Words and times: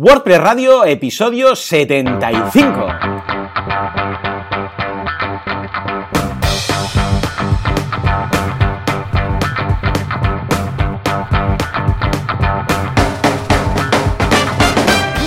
WordPress 0.00 0.38
Radio, 0.38 0.84
episodio 0.84 1.56
75. 1.56 2.86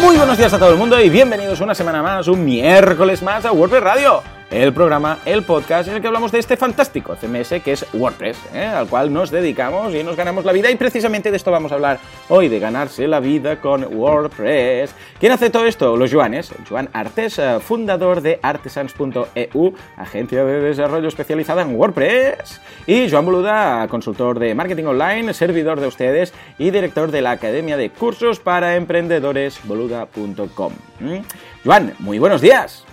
Muy 0.02 0.16
buenos 0.16 0.38
días 0.38 0.54
a 0.54 0.58
todo 0.58 0.70
el 0.70 0.78
mundo 0.78 0.98
y 1.02 1.10
bienvenidos 1.10 1.60
una 1.60 1.76
semana 1.76 2.02
más, 2.02 2.30
un 2.30 2.46
miércoles 2.46 3.22
más 3.22 3.44
a 3.44 3.52
WordPress 3.52 3.84
Radio 3.84 4.24
el 4.52 4.74
programa, 4.74 5.20
el 5.26 5.44
podcast 5.44 5.88
en 5.88 5.96
el 5.96 6.02
que 6.02 6.08
hablamos 6.08 6.32
de 6.34 6.40
este 6.40 6.58
fantástico 6.58 7.16
CMS 7.16 7.62
que 7.64 7.72
es 7.72 7.86
WordPress, 7.94 8.38
¿eh? 8.54 8.66
al 8.66 8.88
cual 8.88 9.12
nos 9.12 9.32
dedicamos 9.32 9.96
y 9.96 10.04
nos 10.04 10.18
ganamos 10.18 10.44
la 10.44 10.52
vida. 10.52 10.70
Y 10.70 10.76
precisamente 10.76 11.32
de 11.32 11.38
esto 11.38 11.52
vamos 11.52 11.72
a 11.72 11.76
hablar 11.76 12.00
hoy, 12.28 12.50
de 12.50 12.60
ganarse 12.60 13.08
la 13.08 13.22
vida 13.22 13.62
con 13.62 13.86
WordPress. 13.96 14.94
¿Quién 15.20 15.32
hace 15.32 15.50
todo 15.50 15.66
esto? 15.66 15.96
Los 15.96 16.14
Joanes. 16.14 16.54
Joan 16.68 16.90
Artes, 16.92 17.40
eh, 17.40 17.60
fundador 17.62 18.22
de 18.22 18.40
artesans.eu, 18.42 19.74
agencia 19.96 20.44
de 20.44 20.60
desarrollo 20.60 21.08
especializada 21.08 21.62
en 21.62 21.76
WordPress. 21.76 22.60
Y 22.88 23.10
Joan 23.10 23.26
Boluda, 23.26 23.88
consultor 23.88 24.38
de 24.38 24.54
marketing 24.54 24.86
online, 24.86 25.34
servidor 25.34 25.80
de 25.80 25.88
ustedes 25.88 26.34
y 26.58 26.72
director 26.72 27.10
de 27.10 27.22
la 27.22 27.32
Academia 27.32 27.78
de 27.78 27.90
Cursos 27.90 28.42
para 28.42 28.76
Emprendedores, 28.76 29.62
boluda.com. 29.64 30.74
¿Mm? 31.00 31.20
Joan, 31.64 31.94
muy 32.00 32.20
buenos 32.20 32.42
días. 32.42 32.86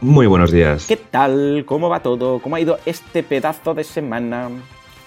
Muy 0.00 0.26
buenos 0.26 0.50
días. 0.50 0.86
¿Qué 0.86 0.96
tal? 0.96 1.64
¿Cómo 1.66 1.88
va 1.88 2.00
todo? 2.00 2.38
¿Cómo 2.40 2.56
ha 2.56 2.60
ido 2.60 2.78
este 2.84 3.22
pedazo 3.22 3.74
de 3.74 3.82
semana? 3.84 4.50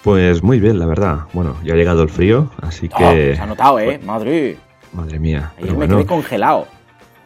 Pues 0.02 0.42
muy 0.42 0.58
bien, 0.58 0.78
la 0.78 0.86
verdad. 0.86 1.20
Bueno, 1.32 1.56
ya 1.62 1.74
ha 1.74 1.76
llegado 1.76 2.02
el 2.02 2.08
frío, 2.08 2.50
así 2.60 2.88
que... 2.88 3.04
Oh, 3.04 3.36
se 3.36 3.40
ha 3.40 3.46
notado, 3.46 3.78
¿eh? 3.78 4.00
Madre. 4.04 4.56
Madre 4.92 5.18
mía. 5.18 5.52
Ayer 5.58 5.76
me 5.76 5.86
quedé 5.86 6.06
congelado 6.06 6.66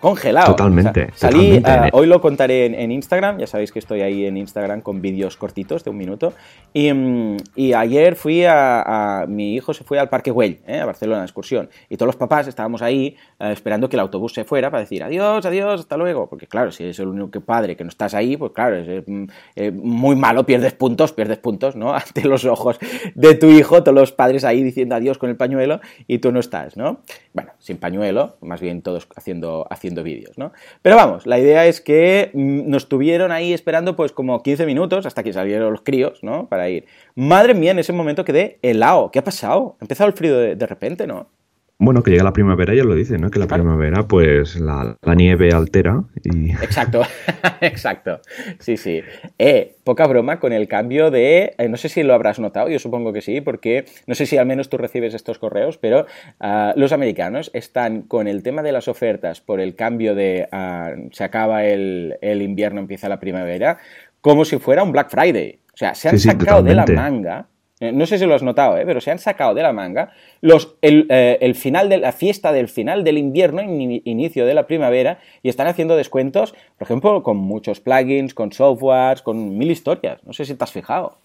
congelado. 0.05 0.55
Totalmente. 0.55 1.09
salí, 1.15 1.55
eh, 1.55 1.89
hoy 1.93 2.07
lo 2.07 2.21
contaré 2.21 2.67
en, 2.67 2.93
Instagram, 2.93 3.39
ya 3.39 3.47
sabéis 3.47 3.73
que 3.73 3.79
estoy 3.79 4.03
ahí 4.03 4.27
en 4.27 4.37
Instagram 4.37 4.83
con 4.83 5.01
vídeos 5.01 5.39
cortitos 5.39 5.83
de 5.83 5.89
un 5.89 5.97
minuto. 5.97 6.35
Y, 6.75 6.93
mm, 6.93 7.37
ayer 7.75 8.15
fui 8.15 8.45
a, 8.47 9.25
Mi 9.27 9.55
hijo 9.55 9.73
se 9.73 9.83
fue 9.83 9.99
al 9.99 10.11
Parque 10.11 10.31
Güell, 10.31 10.61
eh, 10.67 10.81
a 10.81 10.85
Barcelona, 10.85 11.21
de 11.21 11.25
excursión. 11.25 11.71
Y 11.89 11.97
todos 11.97 12.09
los 12.09 12.17
papás 12.17 12.47
estábamos 12.47 12.83
ahí 12.83 13.17
eh, 13.41 13.53
esperando 13.53 13.89
que 13.89 13.97
el 13.97 14.01
autobús 14.01 14.35
se 14.35 14.45
fuera 14.45 14.71
para 14.71 14.83
decir 14.83 15.03
adiós, 15.03 15.47
adiós, 15.47 15.81
hasta 15.81 15.97
luego. 15.97 16.29
Porque 16.29 16.47
claro, 16.47 16.71
si 16.71 16.83
eres 16.83 16.99
el 16.99 17.09
único 17.09 17.41
padre 17.41 17.75
que 17.75 17.85
no 17.85 17.89
estás 17.89 18.13
ahí, 18.13 18.37
pues 18.37 18.53
claro, 18.53 18.77
es 18.77 19.05
mm, 19.07 19.25
muy 19.73 20.17
malo, 20.17 20.45
pierdes 20.45 20.75
puntos, 20.75 21.15
pierdes 21.15 21.39
puntos, 21.39 21.77
¿no? 21.77 21.95
Ante 21.95 22.29
los 22.29 22.45
ojos 22.45 22.79
de 23.15 23.35
tu 23.37 23.47
hijo, 23.47 23.83
todos 23.83 23.95
los 23.95 24.13
padres 24.13 24.45
ahí 24.45 24.63
diciendo 24.63 24.97
adiós 24.97 25.17
con 25.17 25.31
el 25.31 25.37
pañuelo 25.37 25.81
y 26.07 26.19
tú 26.19 26.31
no 26.31 26.41
estás, 26.41 26.77
¿no? 26.77 27.01
Bueno, 27.33 27.53
sin 27.59 27.79
pañuelo, 27.79 28.37
más 28.43 28.61
bien 28.61 28.83
todos 28.83 29.09
haciendo, 29.17 29.67
haciendo 29.71 29.94
vídeos, 30.03 30.37
¿no? 30.39 30.53
Pero 30.83 30.97
vamos, 30.97 31.27
la 31.27 31.39
idea 31.39 31.67
es 31.67 31.81
que 31.81 32.31
mm, 32.35 32.69
nos 32.69 32.89
tuvieron 32.89 33.33
ahí 33.33 33.53
esperando 33.53 33.97
pues 33.97 34.13
como 34.13 34.43
15 34.43 34.67
minutos 34.67 35.07
hasta 35.07 35.23
que 35.23 35.33
salieron 35.33 35.71
los 35.71 35.83
críos, 35.83 36.23
¿no? 36.23 36.49
Para 36.49 36.69
ir. 36.69 36.87
Madre 37.15 37.55
mía, 37.55 37.71
en 37.71 37.79
ese 37.79 37.93
momento 37.93 38.25
quedé 38.25 38.59
helado. 38.63 39.11
¿Qué 39.11 39.19
ha 39.19 39.25
pasado? 39.25 39.77
Ha 39.81 39.85
empezado 39.85 40.09
el 40.09 40.17
frío 40.17 40.39
de 40.39 40.67
repente, 40.67 41.07
¿no? 41.07 41.29
Bueno, 41.77 42.05
que 42.05 42.13
llega 42.13 42.23
la 42.23 42.33
primavera, 42.33 42.73
ya 42.73 42.85
lo 42.85 42.95
dice, 42.95 43.19
¿no? 43.19 43.31
Que 43.31 43.41
la 43.41 43.49
primavera, 43.49 44.05
pues 44.05 44.61
la, 44.61 44.97
nieve 45.17 45.51
altera 45.53 46.05
y... 46.23 46.53
Exacto, 46.63 47.03
exacto. 47.61 48.21
Sí, 48.61 48.77
sí. 48.77 49.03
Eh, 49.39 49.75
poca 49.83 50.07
broma 50.07 50.39
con 50.39 50.53
el 50.53 50.69
cambio 50.69 51.11
de... 51.11 51.55
Eh, 51.59 51.69
no 51.69 51.77
sé 51.77 51.89
si 51.89 52.05
lo 52.05 52.15
habrás 52.15 52.39
notado, 52.39 52.69
yo 52.69 52.79
supongo 52.79 53.13
que 53.13 53.23
sí, 53.23 53.41
porque 53.41 53.87
no 54.07 54.15
sé 54.15 54.25
si 54.27 54.39
al 54.39 54.47
menos 54.47 54.69
tú 54.69 54.79
recibes 54.79 55.15
estos 55.15 55.41
correos, 55.41 55.77
pero 55.77 56.07
ah, 56.39 56.73
los 56.77 56.93
americanos 56.93 57.51
están 57.55 58.03
con 58.03 58.29
el 58.29 58.45
tema 58.45 58.63
de 58.63 58.71
las 58.71 58.87
ofertas 58.87 59.41
por 59.41 59.61
el 59.61 59.75
cambio 59.75 60.15
de... 60.15 60.49
Ah, 60.53 60.93
se 61.11 61.25
acaba 61.25 61.65
el, 61.65 62.17
invierno, 62.23 62.79
empieza 62.79 63.09
la 63.09 63.19
primavera, 63.19 63.79
como 64.21 64.45
si 64.45 64.59
fuera 64.59 64.85
un 64.85 64.93
Black 64.93 65.11
Friday. 65.11 65.59
O 65.73 65.77
sea, 65.77 65.97
se 65.97 66.09
han 66.09 66.21
sacado 66.21 66.63
de 66.63 66.75
la 66.77 66.87
manga 66.87 67.49
no 67.81 68.07
sé 68.07 68.19
si 68.19 68.27
lo 68.27 68.35
has 68.35 68.43
notado, 68.43 68.77
¿eh? 68.79 68.85
pero 68.87 69.01
se 69.01 69.11
han 69.11 69.19
sacado 69.19 69.53
de 69.55 69.63
la 69.63 69.73
manga 69.73 70.13
los, 70.41 70.77
eh, 70.81 71.39
el, 71.41 71.55
final 71.55 71.89
de 71.89 71.99
la 71.99 72.13
fiesta 72.13 72.53
del 72.53 72.69
final 72.69 73.03
del 73.03 73.19
invierno, 73.19 73.63
inicio 73.63 74.47
de 74.47 74.55
la 74.55 74.67
primavera, 74.67 75.19
y 75.43 75.49
están 75.49 75.67
haciendo 75.67 75.97
descuentos, 75.97 76.53
por 76.79 76.87
ejemplo, 76.87 77.23
con 77.23 77.37
muchos 77.37 77.81
plugins, 77.81 78.33
con 78.33 78.53
softwares, 78.53 79.23
con 79.23 79.59
mil 79.59 79.71
historias. 79.71 80.23
No 80.25 80.33
sé 80.33 80.45
si 80.45 80.55
te 80.55 80.63
has 80.63 80.73
fijado. 80.73 81.19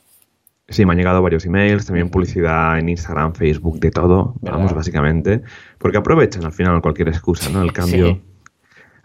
Sí, 0.68 0.86
me 0.86 0.92
han 0.92 0.98
llegado 0.98 1.22
varios 1.22 1.46
emails, 1.46 1.86
también 1.86 2.10
publicidad 2.10 2.78
en 2.78 2.90
Instagram, 2.90 3.34
Facebook, 3.34 3.80
de 3.80 3.92
todo, 3.92 4.36
vamos, 4.42 4.74
básicamente, 4.74 5.42
porque 5.78 5.98
aprovechan 5.98 6.46
al 6.46 6.52
final 6.52 6.82
cualquier 6.82 7.10
excusa, 7.10 7.50
¿no? 7.50 7.62
El 7.62 7.74
cambio. 7.74 8.22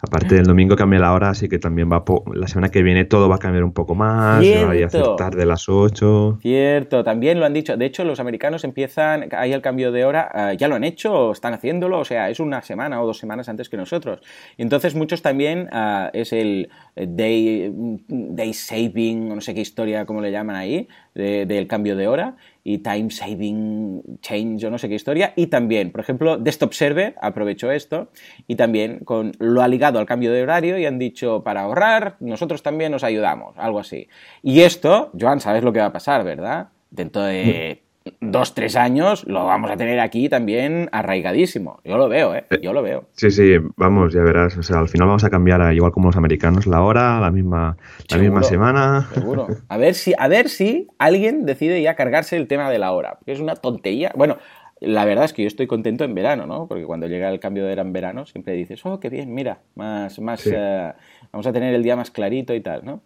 Aparte 0.05 0.35
del 0.35 0.45
domingo 0.45 0.75
cambia 0.75 0.99
la 0.99 1.13
hora, 1.13 1.29
así 1.29 1.49
que 1.49 1.57
también 1.57 1.91
va 1.91 2.03
la 2.33 2.47
semana 2.47 2.69
que 2.69 2.83
viene 2.83 3.05
todo 3.05 3.27
va 3.27 3.35
a 3.35 3.39
cambiar 3.39 3.63
un 3.63 3.73
poco 3.73 3.95
más, 3.95 4.43
Cierto. 4.43 4.67
va 4.67 4.73
a 4.73 4.85
hacer 4.85 5.15
tarde 5.17 5.45
las 5.45 5.67
8. 5.67 6.37
Cierto, 6.41 7.03
también 7.03 7.39
lo 7.39 7.45
han 7.45 7.53
dicho. 7.53 7.75
De 7.75 7.85
hecho, 7.85 8.03
los 8.03 8.19
americanos 8.19 8.63
empiezan, 8.63 9.29
hay 9.31 9.53
el 9.53 9.61
cambio 9.61 9.91
de 9.91 10.05
hora, 10.05 10.51
eh, 10.51 10.57
ya 10.57 10.67
lo 10.67 10.75
han 10.75 10.83
hecho, 10.83 11.13
o 11.13 11.31
están 11.31 11.53
haciéndolo, 11.53 11.99
o 11.99 12.05
sea, 12.05 12.29
es 12.29 12.39
una 12.39 12.61
semana 12.61 13.01
o 13.01 13.07
dos 13.07 13.17
semanas 13.17 13.49
antes 13.49 13.67
que 13.67 13.77
nosotros. 13.77 14.19
Y 14.57 14.61
entonces 14.61 14.93
muchos 14.93 15.21
también 15.21 15.69
eh, 15.73 16.09
es 16.13 16.31
el 16.33 16.69
day, 16.95 17.71
day 18.07 18.53
saving, 18.53 19.29
no 19.29 19.41
sé 19.41 19.55
qué 19.55 19.61
historia, 19.61 20.05
como 20.05 20.21
le 20.21 20.31
llaman 20.31 20.55
ahí, 20.55 20.87
del 21.15 21.67
cambio 21.67 21.95
de 21.95 22.07
hora 22.07 22.35
y 22.67 22.79
Time 22.79 23.11
Saving 23.11 24.19
Change 24.21 24.65
o 24.65 24.71
no 24.71 24.79
sé 24.79 24.89
qué 24.89 24.95
historia. 24.95 25.33
Y 25.35 25.47
también, 25.47 25.91
por 25.91 26.01
ejemplo, 26.01 26.37
Desktop 26.37 26.73
Server 26.73 27.15
aprovechó 27.21 27.71
esto 27.71 28.09
y 28.47 28.55
también 28.55 28.99
con, 29.05 29.33
lo 29.37 29.61
ha 29.61 29.67
ligado 29.67 29.99
al 29.99 30.07
cambio 30.07 30.33
de 30.33 30.41
horario 30.41 30.77
y 30.79 30.85
han 30.87 30.97
dicho 30.97 31.43
para 31.43 31.61
ahorrar, 31.61 32.17
nosotros 32.19 32.63
también 32.63 32.91
nos 32.91 33.03
ayudamos, 33.03 33.55
algo 33.57 33.79
así. 33.79 34.09
Y 34.41 34.61
esto, 34.61 35.11
Joan, 35.17 35.39
sabes 35.39 35.63
lo 35.63 35.71
que 35.71 35.79
va 35.79 35.85
a 35.85 35.93
pasar, 35.93 36.23
¿verdad? 36.23 36.69
Dentro 36.89 37.21
de 37.21 37.84
dos, 38.21 38.53
tres 38.53 38.75
años 38.75 39.25
lo 39.27 39.45
vamos 39.45 39.71
a 39.71 39.77
tener 39.77 39.99
aquí 39.99 40.29
también 40.29 40.89
arraigadísimo. 40.91 41.79
Yo 41.83 41.97
lo 41.97 42.07
veo, 42.07 42.35
¿eh? 42.35 42.45
Yo 42.61 42.73
lo 42.73 42.81
veo. 42.81 43.05
Sí, 43.13 43.31
sí, 43.31 43.55
vamos, 43.75 44.13
ya 44.13 44.21
verás. 44.21 44.55
O 44.57 44.63
sea, 44.63 44.79
al 44.79 44.89
final 44.89 45.07
vamos 45.07 45.23
a 45.23 45.29
cambiar, 45.29 45.73
igual 45.73 45.91
como 45.91 46.07
los 46.07 46.17
americanos, 46.17 46.67
la 46.67 46.81
hora, 46.81 47.19
la 47.19 47.31
misma, 47.31 47.77
la 48.09 48.17
misma 48.17 48.43
semana. 48.43 49.09
Seguro. 49.13 49.47
A 49.67 49.77
ver, 49.77 49.95
si, 49.95 50.13
a 50.17 50.27
ver 50.27 50.49
si 50.49 50.87
alguien 50.97 51.45
decide 51.45 51.81
ya 51.81 51.95
cargarse 51.95 52.37
el 52.37 52.47
tema 52.47 52.69
de 52.69 52.79
la 52.79 52.91
hora. 52.91 53.15
Porque 53.17 53.31
es 53.31 53.39
una 53.39 53.55
tontería. 53.55 54.11
Bueno, 54.15 54.37
la 54.81 55.05
verdad 55.05 55.25
es 55.25 55.33
que 55.33 55.41
yo 55.41 55.47
estoy 55.47 55.67
contento 55.67 56.03
en 56.03 56.13
verano, 56.13 56.45
¿no? 56.45 56.67
Porque 56.67 56.83
cuando 56.83 57.07
llega 57.07 57.29
el 57.29 57.39
cambio 57.39 57.65
de 57.65 57.71
era 57.71 57.81
en 57.81 57.93
verano, 57.93 58.25
siempre 58.25 58.53
dices, 58.53 58.85
oh, 58.85 58.99
qué 58.99 59.09
bien, 59.09 59.33
mira, 59.33 59.59
más, 59.75 60.19
más, 60.19 60.45
eh, 60.47 60.93
vamos 61.31 61.47
a 61.47 61.53
tener 61.53 61.73
el 61.73 61.81
día 61.81 61.95
más 61.95 62.11
clarito 62.11 62.53
y 62.53 62.61
tal, 62.61 62.85
¿no? 62.85 63.01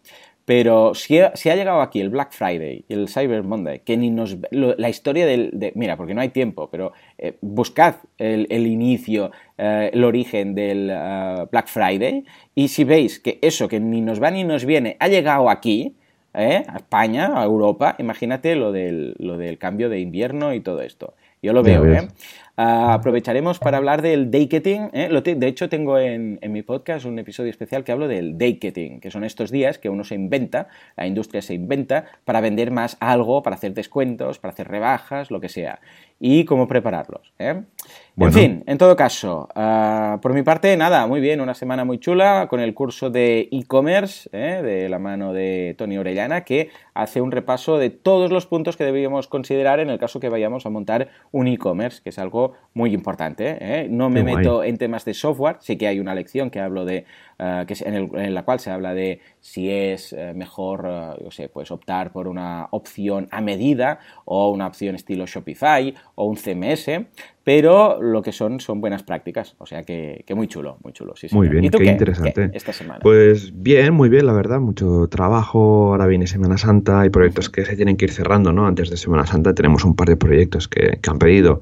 Pero 0.49 0.95
si 0.95 1.19
ha, 1.19 1.27
ha, 1.27 1.55
llegado 1.55 1.79
aquí 1.79 2.01
el 2.01 2.09
Black 2.09 2.31
Friday 2.31 2.83
y 2.87 2.93
el 2.95 3.07
Cyber 3.07 3.43
Monday, 3.43 3.81
que 3.81 3.95
ni 3.97 4.09
nos. 4.09 4.35
la 4.49 4.89
historia 4.89 5.27
del. 5.27 5.51
De, 5.53 5.71
mira, 5.75 5.95
porque 5.95 6.15
no 6.15 6.21
hay 6.21 6.29
tiempo, 6.29 6.71
pero 6.71 6.91
eh, 7.19 7.37
buscad 7.41 7.97
el, 8.17 8.65
inicio, 8.65 9.29
eh, 9.59 9.91
el 9.93 10.03
origen 10.03 10.55
del 10.55 10.89
eh, 10.91 11.45
Black 11.51 11.67
Friday, 11.67 12.25
y 12.55 12.69
si 12.69 12.83
veis 12.83 13.19
que 13.19 13.37
eso 13.43 13.67
que 13.67 13.79
ni 13.79 14.01
nos 14.01 14.19
va 14.19 14.31
ni 14.31 14.43
nos 14.43 14.65
viene 14.65 14.97
ha 14.99 15.07
llegado 15.07 15.51
aquí, 15.51 15.95
a 16.33 16.77
España, 16.77 17.39
a 17.39 17.43
Europa, 17.43 17.95
imagínate 17.99 18.55
lo 18.55 18.71
del, 18.71 19.13
lo 19.19 19.37
del 19.37 19.59
cambio 19.59 19.87
de 19.87 19.99
invierno 19.99 20.55
y 20.55 20.61
todo 20.61 20.81
esto. 20.81 21.13
Yo 21.43 21.53
lo 21.53 21.61
veo, 21.61 21.85
¿eh? 21.85 22.07
Ah, 22.61 22.93
aprovecharemos 22.93 23.57
para 23.57 23.77
hablar 23.77 24.01
del 24.01 24.31
daketing. 24.31 24.89
¿eh? 24.91 25.07
De 25.23 25.47
hecho, 25.47 25.69
tengo 25.69 25.97
en, 25.97 26.41
mi 26.49 26.61
podcast 26.61 27.05
un 27.05 27.17
episodio 27.17 27.49
especial 27.49 27.85
que 27.85 27.93
hablo 27.93 28.09
del 28.09 28.37
daketing, 28.37 28.99
que 28.99 29.11
son 29.11 29.23
estos 29.23 29.49
días 29.49 29.77
que 29.77 29.87
uno 29.87 30.03
se 30.03 30.15
inventa, 30.15 30.67
la 30.97 31.07
industria 31.07 31.41
se 31.41 31.53
inventa 31.53 32.03
para 32.25 32.41
vender 32.41 32.71
más 32.71 32.97
algo, 32.99 33.43
para 33.43 33.55
hacer 33.55 33.73
descuentos, 33.73 34.39
para 34.39 34.51
hacer 34.51 34.67
rebajas, 34.67 35.31
lo 35.31 35.39
que 35.39 35.47
sea. 35.47 35.79
Y 36.19 36.43
cómo 36.43 36.67
prepararlos. 36.67 37.31
¿eh? 37.39 37.61
En 38.17 38.33
fin, 38.33 38.63
en 38.67 38.77
todo 38.77 38.97
caso, 38.97 39.47
ah, 39.55 40.19
por 40.21 40.33
mi 40.33 40.43
parte, 40.43 40.75
nada, 40.75 41.07
muy 41.07 41.21
bien, 41.21 41.39
una 41.39 41.53
semana 41.53 41.85
muy 41.85 41.97
chula 41.99 42.47
con 42.49 42.59
el 42.59 42.73
curso 42.73 43.09
de 43.09 43.47
e-commerce 43.53 44.29
¿eh? 44.33 44.61
de 44.61 44.89
la 44.89 44.99
mano 44.99 45.31
de 45.31 45.75
Tony 45.77 45.97
Orellana, 45.97 46.43
que 46.43 46.69
hace 46.93 47.21
un 47.21 47.31
repaso 47.31 47.77
de 47.77 47.89
todos 47.89 48.31
los 48.31 48.45
puntos 48.45 48.75
que 48.75 48.83
deberíamos 48.83 49.27
considerar 49.27 49.79
en 49.79 49.89
el 49.89 49.97
caso 49.97 50.19
que 50.19 50.27
vayamos 50.27 50.65
a 50.65 50.69
montar 50.69 51.07
un 51.31 51.47
e-commerce, 51.47 52.01
que 52.03 52.09
es 52.09 52.19
algo 52.19 52.48
muy 52.73 52.93
importante. 52.93 53.57
¿eh? 53.59 53.87
No 53.89 54.09
me 54.09 54.23
meto 54.23 54.63
en 54.63 54.77
temas 54.77 55.03
de 55.05 55.13
software, 55.13 55.57
sí 55.59 55.77
que 55.77 55.87
hay 55.87 55.99
una 55.99 56.15
lección 56.15 56.49
que 56.49 56.59
hablo 56.59 56.85
de, 56.85 57.05
eh, 57.37 57.65
que 57.67 57.75
en, 57.85 58.33
la 58.33 58.43
cual 58.43 58.59
se 58.59 58.71
habla 58.71 58.93
de 58.93 59.19
si 59.39 59.69
es 59.69 60.13
eh, 60.13 60.33
mejor, 60.35 60.87
yo 61.21 61.31
sé, 61.31 61.49
pues 61.49 61.71
optar 61.71 62.11
por 62.11 62.27
una 62.27 62.67
opción 62.71 63.27
a 63.31 63.41
medida 63.41 63.99
o 64.25 64.49
una 64.49 64.67
opción 64.67 64.95
estilo 64.95 65.25
Shopify 65.25 65.93
o 66.15 66.25
un 66.25 66.37
CMS, 66.37 67.07
pero 67.43 68.01
lo 68.01 68.21
que 68.21 68.31
son 68.31 68.59
son 68.59 68.79
buenas 68.79 69.03
prácticas, 69.03 69.55
o 69.57 69.65
sea 69.65 69.83
que, 69.83 70.23
muy 70.35 70.47
chulo, 70.47 70.77
muy 70.83 70.93
chulo. 70.93 71.15
Sí, 71.15 71.27
muy 71.31 71.49
bien, 71.49 71.69
qué, 71.69 71.83
interesante. 71.85 72.51
esta 72.53 72.71
semana? 72.71 72.99
Pues 73.01 73.51
bien, 73.53 73.93
muy 73.93 74.07
bien, 74.07 74.25
la 74.25 74.33
verdad, 74.33 74.59
mucho 74.59 75.07
trabajo, 75.09 75.91
ahora 75.91 76.05
viene 76.05 76.27
Semana 76.27 76.57
Santa, 76.57 77.01
hay 77.01 77.09
proyectos 77.09 77.49
que 77.49 77.65
se 77.65 77.75
tienen 77.75 77.97
que 77.97 78.05
ir 78.05 78.11
cerrando, 78.11 78.53
¿no? 78.53 78.67
Antes 78.67 78.89
de 78.89 78.97
Semana 78.97 79.25
Santa 79.25 79.55
tenemos 79.55 79.83
un 79.83 79.95
par 79.95 80.07
de 80.07 80.15
proyectos 80.15 80.67
que, 80.67 80.99
que 81.01 81.09
han 81.09 81.17
pedido 81.17 81.61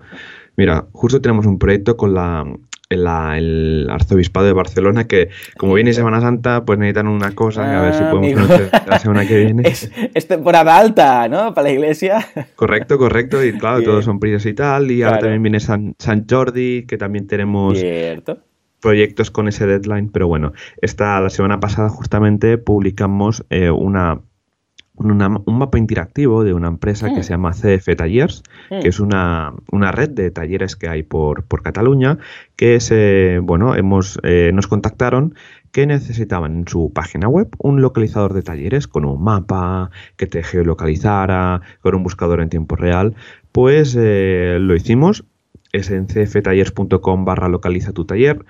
Mira, 0.57 0.87
justo 0.91 1.21
tenemos 1.21 1.45
un 1.45 1.59
proyecto 1.59 1.95
con 1.95 2.13
la 2.13 2.45
el 2.89 3.85
arzobispado 3.89 4.45
de 4.45 4.53
Barcelona 4.53 5.07
que 5.09 5.27
como 5.57 5.73
viene 5.73 5.91
Semana 5.91 6.21
Santa 6.21 6.63
pues 6.63 6.79
necesitan 6.79 7.09
una 7.09 7.35
cosa 7.35 7.79
a 7.79 7.81
ver 7.81 7.93
si 7.93 8.01
Ah, 8.03 8.11
podemos 8.11 8.33
conocer 8.47 8.71
la 8.87 8.97
semana 8.99 9.27
que 9.27 9.37
viene. 9.43 9.63
Es, 9.67 9.91
es 10.13 10.27
temporada 10.27 10.77
alta, 10.77 11.27
¿no? 11.27 11.53
Para 11.53 11.67
la 11.67 11.73
iglesia. 11.73 12.25
Correcto, 12.55 12.97
correcto. 12.97 13.43
Y 13.43 13.51
claro, 13.57 13.79
Bien. 13.79 13.89
todos 13.91 14.05
son 14.05 14.21
prisas 14.21 14.45
y 14.45 14.53
tal. 14.53 14.89
Y 14.89 15.03
ahora 15.03 15.19
también 15.19 15.43
viene 15.43 15.59
San, 15.59 15.95
San 15.99 16.25
Jordi, 16.29 16.85
que 16.87 16.97
también 16.97 17.27
tenemos 17.27 17.77
Cierto. 17.77 18.37
proyectos 18.79 19.31
con 19.31 19.49
ese 19.49 19.67
deadline. 19.67 20.09
Pero 20.09 20.29
bueno, 20.29 20.53
esta, 20.81 21.19
la 21.19 21.29
semana 21.29 21.59
pasada 21.59 21.89
justamente 21.89 22.57
publicamos 22.57 23.45
eh, 23.49 23.69
una, 23.69 24.21
una- 24.97 25.41
un 25.45 25.57
mapa 25.57 25.77
interactivo 25.77 26.43
de 26.43 26.53
una 26.53 26.67
empresa 26.67 27.07
que 27.13 27.19
Mm. 27.19 27.23
se 27.23 27.29
llama 27.29 27.53
CF 27.53 27.95
Tallers, 27.95 28.43
Mm. 28.69 28.79
que 28.81 28.89
es 28.89 28.99
una, 28.99 29.53
una 29.71 29.91
red 29.91 30.09
de 30.09 30.31
talleres 30.31 30.75
que 30.75 30.89
hay 30.89 31.03
por, 31.03 31.43
por 31.45 31.61
Cataluña, 31.63 32.17
que 32.55 32.79
se, 32.79 33.39
bueno, 33.41 33.75
hemos, 33.75 34.19
eh, 34.23 34.51
nos 34.53 34.67
contactaron 34.67 35.35
que 35.71 35.85
necesitaban 35.85 36.55
en 36.59 36.67
su 36.67 36.91
página 36.93 37.27
web 37.27 37.49
un 37.59 37.81
localizador 37.81 38.33
de 38.33 38.41
talleres 38.41 38.87
con 38.87 39.05
un 39.05 39.23
mapa 39.23 39.91
que 40.15 40.25
te 40.25 40.41
geolocalizara, 40.41 41.61
con 41.81 41.95
un 41.95 42.03
buscador 42.03 42.41
en 42.41 42.49
tiempo 42.49 42.75
real. 42.75 43.15
Pues 43.51 43.95
eh, 43.99 44.57
lo 44.59 44.75
hicimos, 44.75 45.25
es 45.73 45.91
en 45.91 46.07
cftallers.com 46.07 47.25
barra 47.25 47.49
localiza 47.49 47.91
tu 47.91 48.05
taller. 48.05 48.45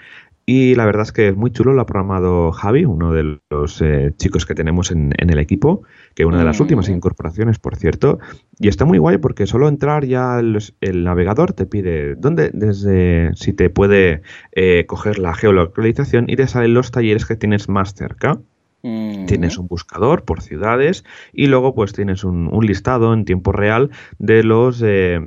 Y 0.50 0.76
la 0.76 0.86
verdad 0.86 1.02
es 1.04 1.12
que 1.12 1.28
es 1.28 1.36
muy 1.36 1.52
chulo, 1.52 1.74
lo 1.74 1.82
ha 1.82 1.86
programado 1.86 2.54
Javi, 2.54 2.86
uno 2.86 3.12
de 3.12 3.42
los 3.50 3.82
eh, 3.82 4.14
chicos 4.16 4.46
que 4.46 4.56
tenemos 4.56 4.92
en, 4.92 5.14
en 5.18 5.30
el 5.30 5.40
equipo, 5.40 5.84
que 6.16 6.24
una 6.24 6.38
de 6.38 6.46
las 6.46 6.60
Mm. 6.60 6.62
últimas 6.62 6.88
incorporaciones, 6.88 7.60
por 7.60 7.76
cierto. 7.76 8.20
Y 8.58 8.70
está 8.70 8.86
muy 8.86 8.98
guay 8.98 9.18
porque 9.18 9.46
solo 9.46 9.68
entrar 9.68 10.06
ya 10.06 10.40
el, 10.40 10.58
el 10.80 11.04
navegador 11.04 11.52
te 11.52 11.66
pide 11.66 12.16
dónde, 12.16 12.50
desde 12.54 13.32
si 13.36 13.52
te 13.52 13.70
puede 13.70 14.22
eh, 14.54 14.86
coger 14.88 15.20
la 15.20 15.34
geolocalización 15.34 16.30
y 16.30 16.38
te 16.38 16.48
salen 16.48 16.74
los 16.74 16.92
talleres 16.92 17.26
que 17.26 17.36
tienes 17.36 17.68
más 17.68 17.94
cerca. 17.94 18.40
Mm. 18.84 19.26
Tienes 19.26 19.58
un 19.58 19.68
buscador 19.68 20.24
por 20.24 20.42
ciudades 20.42 21.04
y 21.34 21.48
luego 21.48 21.76
pues 21.76 21.92
tienes 21.92 22.24
un, 22.24 22.48
un 22.54 22.66
listado 22.66 23.14
en 23.14 23.26
tiempo 23.26 23.52
real 23.52 23.90
de 24.18 24.44
los 24.44 24.82
eh, 24.86 25.20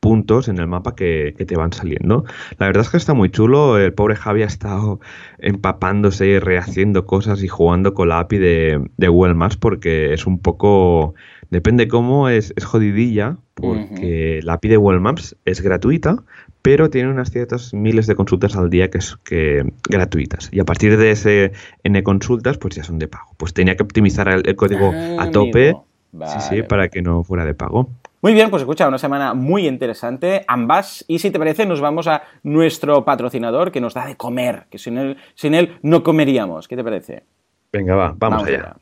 puntos 0.00 0.48
en 0.48 0.58
el 0.58 0.66
mapa 0.66 0.94
que, 0.94 1.34
que 1.36 1.44
te 1.44 1.56
van 1.56 1.72
saliendo. 1.72 2.24
La 2.58 2.66
verdad 2.66 2.82
es 2.82 2.90
que 2.90 2.96
está 2.96 3.14
muy 3.14 3.30
chulo. 3.30 3.78
El 3.78 3.92
pobre 3.92 4.16
Javi 4.16 4.42
ha 4.42 4.46
estado 4.46 5.00
empapándose 5.38 6.26
y 6.26 6.38
rehaciendo 6.38 7.06
cosas 7.06 7.42
y 7.42 7.48
jugando 7.48 7.94
con 7.94 8.08
la 8.08 8.20
API 8.20 8.38
de, 8.38 8.90
de 8.96 9.08
Google 9.08 9.34
Maps 9.34 9.56
porque 9.56 10.12
es 10.14 10.26
un 10.26 10.38
poco... 10.38 11.14
Depende 11.50 11.88
cómo, 11.88 12.28
es, 12.28 12.52
es 12.56 12.64
jodidilla 12.64 13.36
porque 13.54 14.40
la 14.44 14.54
API 14.54 14.68
de 14.68 14.76
Google 14.76 15.00
Maps 15.00 15.36
es 15.44 15.60
gratuita, 15.60 16.22
pero 16.62 16.90
tiene 16.90 17.10
unas 17.10 17.30
ciertas 17.32 17.74
miles 17.74 18.06
de 18.06 18.14
consultas 18.14 18.54
al 18.56 18.70
día 18.70 18.88
que 18.88 18.98
es 18.98 19.16
que 19.24 19.64
gratuitas. 19.88 20.48
Y 20.52 20.60
a 20.60 20.64
partir 20.64 20.96
de 20.96 21.10
ese 21.10 21.52
N 21.82 22.02
consultas, 22.04 22.56
pues 22.56 22.76
ya 22.76 22.84
son 22.84 23.00
de 23.00 23.08
pago. 23.08 23.32
Pues 23.36 23.52
tenía 23.52 23.76
que 23.76 23.82
optimizar 23.82 24.28
el, 24.28 24.42
el 24.46 24.54
código 24.56 24.92
Ah, 24.94 25.24
a 25.24 25.30
tope. 25.32 25.74
sí, 26.12 26.40
sí, 26.48 26.62
para 26.62 26.88
que 26.88 27.02
no 27.02 27.24
fuera 27.24 27.44
de 27.44 27.54
pago. 27.54 27.90
Muy 28.22 28.34
bien, 28.34 28.50
pues 28.50 28.60
escucha, 28.60 28.86
una 28.86 28.98
semana 28.98 29.32
muy 29.32 29.66
interesante, 29.66 30.44
ambas. 30.46 31.04
Y 31.08 31.20
si 31.20 31.30
te 31.30 31.38
parece, 31.38 31.64
nos 31.64 31.80
vamos 31.80 32.06
a 32.06 32.22
nuestro 32.42 33.02
patrocinador 33.02 33.72
que 33.72 33.80
nos 33.80 33.94
da 33.94 34.04
de 34.04 34.16
comer, 34.16 34.66
que 34.70 34.76
sin 34.76 34.98
él, 34.98 35.16
sin 35.34 35.54
él 35.54 35.78
no 35.80 36.02
comeríamos. 36.02 36.68
¿Qué 36.68 36.76
te 36.76 36.84
parece? 36.84 37.24
Venga, 37.72 37.94
va, 37.94 38.14
vamos, 38.14 38.44
allá. 38.44 38.58
allá. 38.58 38.76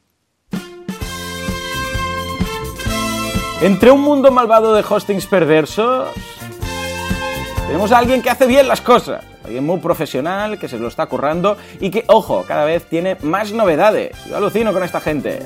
Entre 3.61 3.93
un 3.93 4.01
mundo 4.01 4.33
malvado 4.33 4.75
de 4.75 4.83
hostings 4.89 5.27
perversos, 5.27 6.09
tenemos 7.69 7.93
a 7.93 7.99
alguien 7.99 8.23
que 8.23 8.31
hace 8.31 8.47
bien 8.47 8.67
las 8.67 8.81
cosas. 8.81 9.25
Alguien 9.45 9.65
muy 9.65 9.79
profesional, 9.79 10.59
que 10.59 10.67
se 10.67 10.81
lo 10.81 10.89
está 10.89 11.07
currando 11.07 11.57
y 11.81 11.91
que, 11.91 12.03
ojo, 12.09 12.45
cada 12.47 12.65
vez 12.65 12.87
tiene 12.87 13.17
más 13.23 13.53
novedades. 13.53 14.17
Yo 14.29 14.37
alucino 14.37 14.73
con 14.73 14.83
esta 14.83 15.01
gente. 15.01 15.41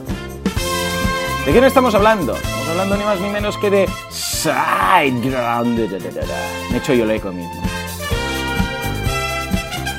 ¿De 1.45 1.51
quién 1.51 1.65
estamos 1.65 1.93
hablando? 1.97 2.37
Estamos 2.37 2.69
hablando 2.69 2.97
ni 2.97 3.03
más 3.03 3.21
ni 3.21 3.29
menos 3.29 3.59
que 3.59 3.69
de 3.69 3.89
SiteGround. 4.11 5.77
Me 6.71 6.77
he 6.77 6.79
hecho 6.79 6.95
yo 6.95 7.03
el 7.03 7.11
eco 7.11 7.33
mismo. 7.33 7.61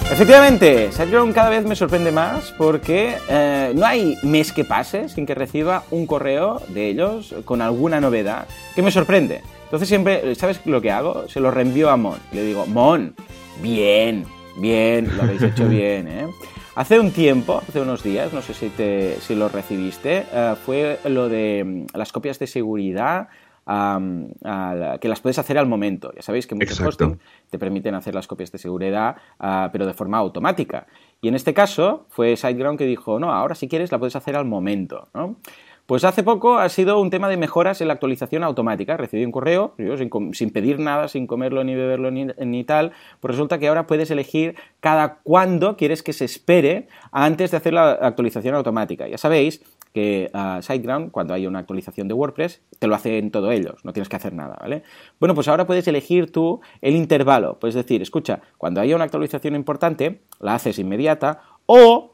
Efectivamente, 0.09 0.89
SiteGround 0.93 1.35
cada 1.35 1.49
vez 1.49 1.65
me 1.65 1.75
sorprende 1.75 2.13
más 2.13 2.53
porque 2.57 3.17
eh, 3.27 3.73
no 3.75 3.85
hay 3.85 4.17
mes 4.23 4.53
que 4.53 4.63
pase 4.63 5.09
sin 5.09 5.25
que 5.25 5.35
reciba 5.35 5.83
un 5.91 6.07
correo 6.07 6.61
de 6.69 6.87
ellos 6.87 7.35
con 7.43 7.61
alguna 7.61 7.99
novedad 7.99 8.47
que 8.73 8.81
me 8.81 8.91
sorprende. 8.91 9.41
Entonces 9.65 9.89
siempre, 9.89 10.35
¿sabes 10.35 10.61
lo 10.63 10.81
que 10.81 10.91
hago? 10.91 11.27
Se 11.27 11.41
lo 11.41 11.51
reenvío 11.51 11.89
a 11.89 11.97
Mon. 11.97 12.19
Le 12.31 12.43
digo, 12.43 12.65
Mon, 12.67 13.15
bien, 13.61 14.25
bien, 14.55 15.11
lo 15.17 15.23
habéis 15.23 15.41
hecho 15.41 15.67
bien, 15.67 16.07
¿eh? 16.07 16.27
Hace 16.75 16.99
un 16.99 17.11
tiempo, 17.11 17.57
hace 17.67 17.81
unos 17.81 18.01
días, 18.03 18.33
no 18.33 18.41
sé 18.41 18.53
si, 18.55 18.69
te, 18.69 19.17
si 19.21 19.35
lo 19.35 19.47
recibiste, 19.47 20.25
eh, 20.33 20.55
fue 20.65 20.99
lo 21.05 21.29
de 21.29 21.63
mm, 21.93 21.97
las 21.97 22.11
copias 22.11 22.39
de 22.39 22.47
seguridad 22.47 23.27
la- 23.65 24.97
que 24.99 25.07
las 25.07 25.21
puedes 25.21 25.37
hacer 25.39 25.57
al 25.57 25.67
momento. 25.67 26.11
Ya 26.15 26.21
sabéis 26.21 26.47
que 26.47 26.55
muchos 26.55 26.71
Exacto. 26.79 27.05
hosting 27.05 27.19
te 27.49 27.57
permiten 27.59 27.95
hacer 27.95 28.13
las 28.13 28.27
copias 28.27 28.51
de 28.51 28.57
seguridad, 28.57 29.15
ah, 29.39 29.69
pero 29.71 29.85
de 29.85 29.93
forma 29.93 30.17
automática. 30.17 30.85
Y 31.21 31.27
en 31.29 31.35
este 31.35 31.53
caso 31.53 32.05
fue 32.09 32.35
SiteGround 32.35 32.77
que 32.77 32.85
dijo, 32.85 33.19
no, 33.19 33.31
ahora 33.31 33.55
si 33.55 33.67
quieres 33.69 33.91
la 33.91 33.99
puedes 33.99 34.15
hacer 34.17 34.35
al 34.35 34.43
momento. 34.45 35.07
¿no? 35.13 35.37
Pues 35.85 36.05
hace 36.05 36.23
poco 36.23 36.59
ha 36.59 36.69
sido 36.69 37.01
un 37.01 37.09
tema 37.09 37.27
de 37.27 37.35
mejoras 37.35 37.81
en 37.81 37.87
la 37.87 37.93
actualización 37.93 38.43
automática. 38.43 38.95
Recibí 38.95 39.25
un 39.25 39.33
correo, 39.33 39.75
yo 39.77 39.97
sin, 39.97 40.49
pedir 40.51 40.79
nada, 40.79 41.09
sin 41.09 41.27
comerlo 41.27 41.65
ni 41.65 41.75
beberlo 41.75 42.09
ni, 42.09 42.63
tal, 42.63 42.93
pues 43.19 43.33
resulta 43.33 43.59
que 43.59 43.67
ahora 43.67 43.85
puedes 43.85 44.09
elegir 44.09 44.55
cada 44.79 45.15
cuándo 45.23 45.75
quieres 45.75 46.01
que 46.01 46.13
se 46.13 46.23
espere 46.23 46.87
antes 47.11 47.51
de 47.51 47.57
hacer 47.57 47.73
la 47.73 47.91
actualización 47.91 48.55
automática. 48.55 49.09
Ya 49.09 49.17
sabéis 49.17 49.61
que 49.93 50.31
ah, 50.33 50.59
SiteGround, 50.61 51.11
cuando 51.11 51.33
hay 51.33 51.47
una 51.47 51.59
actualización 51.59 52.07
de 52.07 52.13
WordPress, 52.13 52.61
te 52.79 52.87
lo 52.87 52.95
hacen 52.95 53.29
todos 53.29 53.53
ellos, 53.53 53.83
no 53.83 53.91
tienes 53.91 54.07
que 54.07 54.15
hacer 54.15 54.33
nada, 54.33 54.57
¿vale? 54.61 54.83
Bueno, 55.19 55.35
pues 55.35 55.49
ahora 55.49 55.67
puedes 55.67 55.87
elegir 55.87 56.31
tú 56.31 56.61
el 56.81 56.95
intervalo, 56.95 57.59
puedes 57.59 57.75
decir, 57.75 58.01
escucha, 58.01 58.41
cuando 58.57 58.79
haya 58.79 58.95
una 58.95 59.03
actualización 59.03 59.53
importante, 59.53 60.21
la 60.39 60.55
haces 60.55 60.79
inmediata, 60.79 61.41
o 61.65 62.12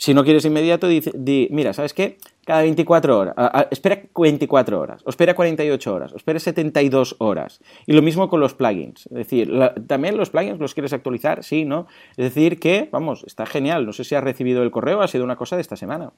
si 0.00 0.14
no 0.14 0.24
quieres 0.24 0.46
inmediato, 0.46 0.88
mira, 1.50 1.74
¿sabes 1.74 1.92
qué? 1.92 2.16
Cada 2.46 2.62
24 2.62 3.18
horas, 3.18 3.34
espera 3.70 4.00
24 4.16 4.80
horas, 4.80 5.02
o 5.04 5.10
espera 5.10 5.34
48 5.34 5.94
horas, 5.94 6.12
o 6.14 6.16
espera 6.16 6.40
72 6.40 7.16
horas. 7.18 7.60
Y 7.84 7.92
lo 7.92 8.00
mismo 8.00 8.30
con 8.30 8.40
los 8.40 8.54
plugins. 8.54 9.06
Es 9.08 9.12
decir, 9.12 9.52
también 9.86 10.16
los 10.16 10.30
plugins 10.30 10.58
los 10.58 10.72
quieres 10.72 10.94
actualizar, 10.94 11.44
sí, 11.44 11.66
¿no? 11.66 11.86
Es 12.12 12.34
decir, 12.34 12.58
que, 12.58 12.88
vamos, 12.90 13.24
está 13.26 13.44
genial. 13.44 13.84
No 13.84 13.92
sé 13.92 14.04
si 14.04 14.14
has 14.14 14.24
recibido 14.24 14.62
el 14.62 14.70
correo, 14.70 15.02
ha 15.02 15.06
sido 15.06 15.22
una 15.22 15.36
cosa 15.36 15.56
de 15.56 15.62
esta 15.62 15.76
semana. 15.76 16.14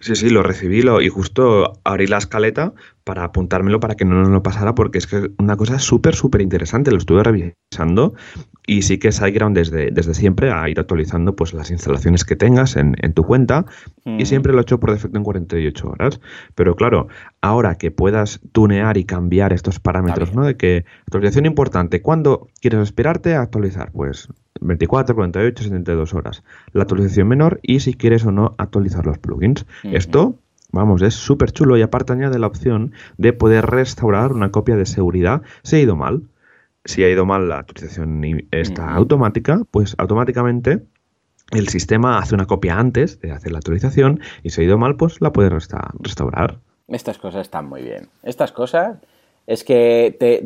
Sí, 0.00 0.14
sí, 0.14 0.30
lo 0.30 0.42
recibí 0.42 0.82
lo, 0.82 1.00
y 1.02 1.08
justo 1.08 1.80
abrí 1.84 2.06
la 2.06 2.18
escaleta 2.18 2.72
para 3.04 3.24
apuntármelo 3.24 3.80
para 3.80 3.94
que 3.94 4.04
no 4.04 4.16
nos 4.16 4.28
lo 4.28 4.42
pasara 4.42 4.74
porque 4.74 4.98
es 4.98 5.06
que 5.06 5.16
es 5.16 5.30
una 5.38 5.56
cosa 5.56 5.78
súper, 5.78 6.14
súper 6.14 6.40
interesante. 6.40 6.90
Lo 6.90 6.98
estuve 6.98 7.22
revisando 7.24 8.14
y 8.66 8.82
sí 8.82 8.98
que 8.98 9.12
SiteGround 9.12 9.56
desde, 9.56 9.90
desde 9.90 10.14
siempre 10.14 10.52
ha 10.52 10.68
ido 10.68 10.82
actualizando 10.82 11.34
pues 11.34 11.54
las 11.54 11.70
instalaciones 11.70 12.24
que 12.24 12.36
tengas 12.36 12.76
en, 12.76 12.96
en 13.00 13.14
tu 13.14 13.24
cuenta 13.24 13.64
Mm. 14.08 14.20
y 14.20 14.26
siempre 14.26 14.52
lo 14.52 14.58
ha 14.58 14.62
hecho 14.62 14.80
por 14.80 14.92
defecto 14.92 15.18
en 15.18 15.24
48 15.24 15.88
horas. 15.88 16.20
Pero 16.54 16.74
claro, 16.74 17.08
ahora 17.40 17.76
que 17.76 17.90
puedas 17.90 18.40
tunear 18.52 18.96
y 18.96 19.04
cambiar 19.04 19.52
estos 19.52 19.78
parámetros. 19.80 20.34
¿no? 20.34 20.44
De 20.44 20.56
que 20.56 20.84
actualización 21.02 21.46
importante, 21.46 22.02
¿cuándo 22.02 22.48
quieres 22.60 22.80
esperarte 22.80 23.34
a 23.34 23.42
actualizar? 23.42 23.92
Pues 23.92 24.28
24, 24.60 25.14
48, 25.14 25.62
72 25.64 26.14
horas. 26.14 26.42
La 26.72 26.82
actualización 26.82 27.28
menor 27.28 27.60
y 27.62 27.80
si 27.80 27.94
quieres 27.94 28.24
o 28.24 28.32
no 28.32 28.54
actualizar 28.58 29.06
los 29.06 29.18
plugins. 29.18 29.66
Esto, 29.84 30.36
vamos, 30.72 31.00
es 31.02 31.14
súper 31.14 31.52
chulo 31.52 31.76
y 31.76 31.82
aparte 31.82 32.12
añade 32.12 32.38
la 32.40 32.48
opción 32.48 32.92
de 33.18 33.32
poder 33.32 33.66
restaurar 33.66 34.32
una 34.32 34.50
copia 34.50 34.76
de 34.76 34.86
seguridad 34.86 35.42
si 35.62 35.76
ha 35.76 35.80
ido 35.80 35.94
mal. 35.96 36.22
Si 36.84 37.04
ha 37.04 37.10
ido 37.10 37.24
mal 37.26 37.48
la 37.48 37.58
actualización 37.58 38.22
está 38.50 38.94
automática, 38.94 39.62
pues 39.70 39.94
automáticamente 39.98 40.84
el 41.50 41.68
sistema 41.68 42.18
hace 42.18 42.34
una 42.34 42.46
copia 42.46 42.78
antes 42.78 43.20
de 43.20 43.30
hacer 43.30 43.52
la 43.52 43.58
actualización 43.58 44.20
y 44.42 44.50
si 44.50 44.60
ha 44.60 44.64
ido 44.64 44.78
mal, 44.78 44.96
pues 44.96 45.20
la 45.20 45.32
puede 45.32 45.50
resta- 45.50 45.90
restaurar. 46.00 46.60
Estas 46.88 47.18
cosas 47.18 47.42
están 47.42 47.68
muy 47.68 47.82
bien. 47.82 48.08
Estas 48.22 48.52
cosas 48.52 48.96
es 49.46 49.62
que 49.64 50.16
te, 50.18 50.42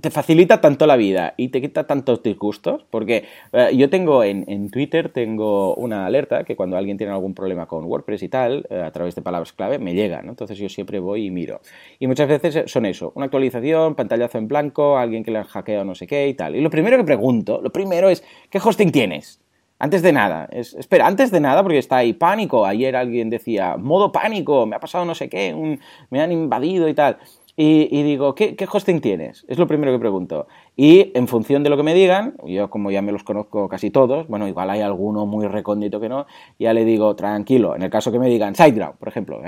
te 0.00 0.10
facilita 0.10 0.60
tanto 0.60 0.86
la 0.86 0.96
vida 0.96 1.34
y 1.36 1.48
te 1.48 1.60
quita 1.60 1.86
tantos 1.86 2.22
disgustos, 2.22 2.84
porque 2.90 3.24
eh, 3.52 3.70
yo 3.74 3.90
tengo 3.90 4.22
en, 4.22 4.44
en 4.48 4.70
Twitter 4.70 5.10
tengo 5.10 5.74
una 5.74 6.06
alerta 6.06 6.44
que 6.44 6.56
cuando 6.56 6.76
alguien 6.76 6.96
tiene 6.96 7.12
algún 7.12 7.34
problema 7.34 7.66
con 7.66 7.84
WordPress 7.84 8.22
y 8.22 8.28
tal, 8.28 8.66
eh, 8.70 8.80
a 8.80 8.90
través 8.90 9.14
de 9.14 9.22
palabras 9.22 9.52
clave, 9.52 9.78
me 9.78 9.94
llega, 9.94 10.22
¿no? 10.22 10.30
Entonces 10.30 10.58
yo 10.58 10.68
siempre 10.68 11.00
voy 11.00 11.26
y 11.26 11.30
miro. 11.30 11.60
Y 11.98 12.06
muchas 12.06 12.28
veces 12.28 12.70
son 12.70 12.86
eso, 12.86 13.12
una 13.14 13.26
actualización, 13.26 13.94
pantallazo 13.94 14.38
en 14.38 14.48
blanco, 14.48 14.98
alguien 14.98 15.24
que 15.24 15.30
le 15.30 15.38
han 15.38 15.44
hackeado 15.44 15.84
no 15.84 15.94
sé 15.94 16.06
qué 16.06 16.28
y 16.28 16.34
tal. 16.34 16.54
Y 16.54 16.60
lo 16.60 16.70
primero 16.70 16.96
que 16.96 17.04
pregunto, 17.04 17.60
lo 17.62 17.70
primero 17.70 18.08
es, 18.08 18.22
¿qué 18.50 18.58
hosting 18.62 18.92
tienes? 18.92 19.40
Antes 19.78 20.02
de 20.02 20.12
nada, 20.12 20.48
es- 20.50 20.74
espera, 20.74 21.06
antes 21.06 21.30
de 21.30 21.40
nada, 21.40 21.62
porque 21.62 21.78
está 21.78 21.98
ahí 21.98 22.12
pánico. 22.12 22.66
Ayer 22.66 22.96
alguien 22.96 23.30
decía, 23.30 23.76
modo 23.76 24.10
pánico, 24.12 24.66
me 24.66 24.76
ha 24.76 24.80
pasado 24.80 25.04
no 25.04 25.14
sé 25.14 25.28
qué, 25.28 25.54
un- 25.54 25.78
me 26.10 26.20
han 26.20 26.32
invadido 26.32 26.88
y 26.88 26.94
tal. 26.94 27.18
y, 27.60 28.04
digo, 28.04 28.36
¿qué, 28.36 28.54
hosting 28.72 29.00
tienes? 29.00 29.44
Es 29.48 29.58
lo 29.58 29.66
primero 29.66 29.90
que 29.90 29.98
pregunto. 29.98 30.46
Y 30.76 31.10
en 31.18 31.26
función 31.26 31.64
de 31.64 31.70
lo 31.70 31.76
que 31.76 31.82
me 31.82 31.92
digan, 31.92 32.36
yo 32.46 32.70
como 32.70 32.92
ya 32.92 33.02
me 33.02 33.10
los 33.10 33.24
conozco 33.24 33.68
casi 33.68 33.90
todos, 33.90 34.28
bueno, 34.28 34.46
igual 34.46 34.70
hay 34.70 34.80
alguno 34.80 35.26
muy 35.26 35.48
recóndito 35.48 35.98
que 35.98 36.08
no, 36.08 36.26
ya 36.60 36.72
le 36.72 36.84
digo, 36.84 37.16
tranquilo. 37.16 37.74
En 37.74 37.82
el 37.82 37.90
caso 37.90 38.12
que 38.12 38.20
me 38.20 38.28
digan 38.28 38.54
SiteGround, 38.54 38.96
por 38.98 39.08
ejemplo, 39.08 39.40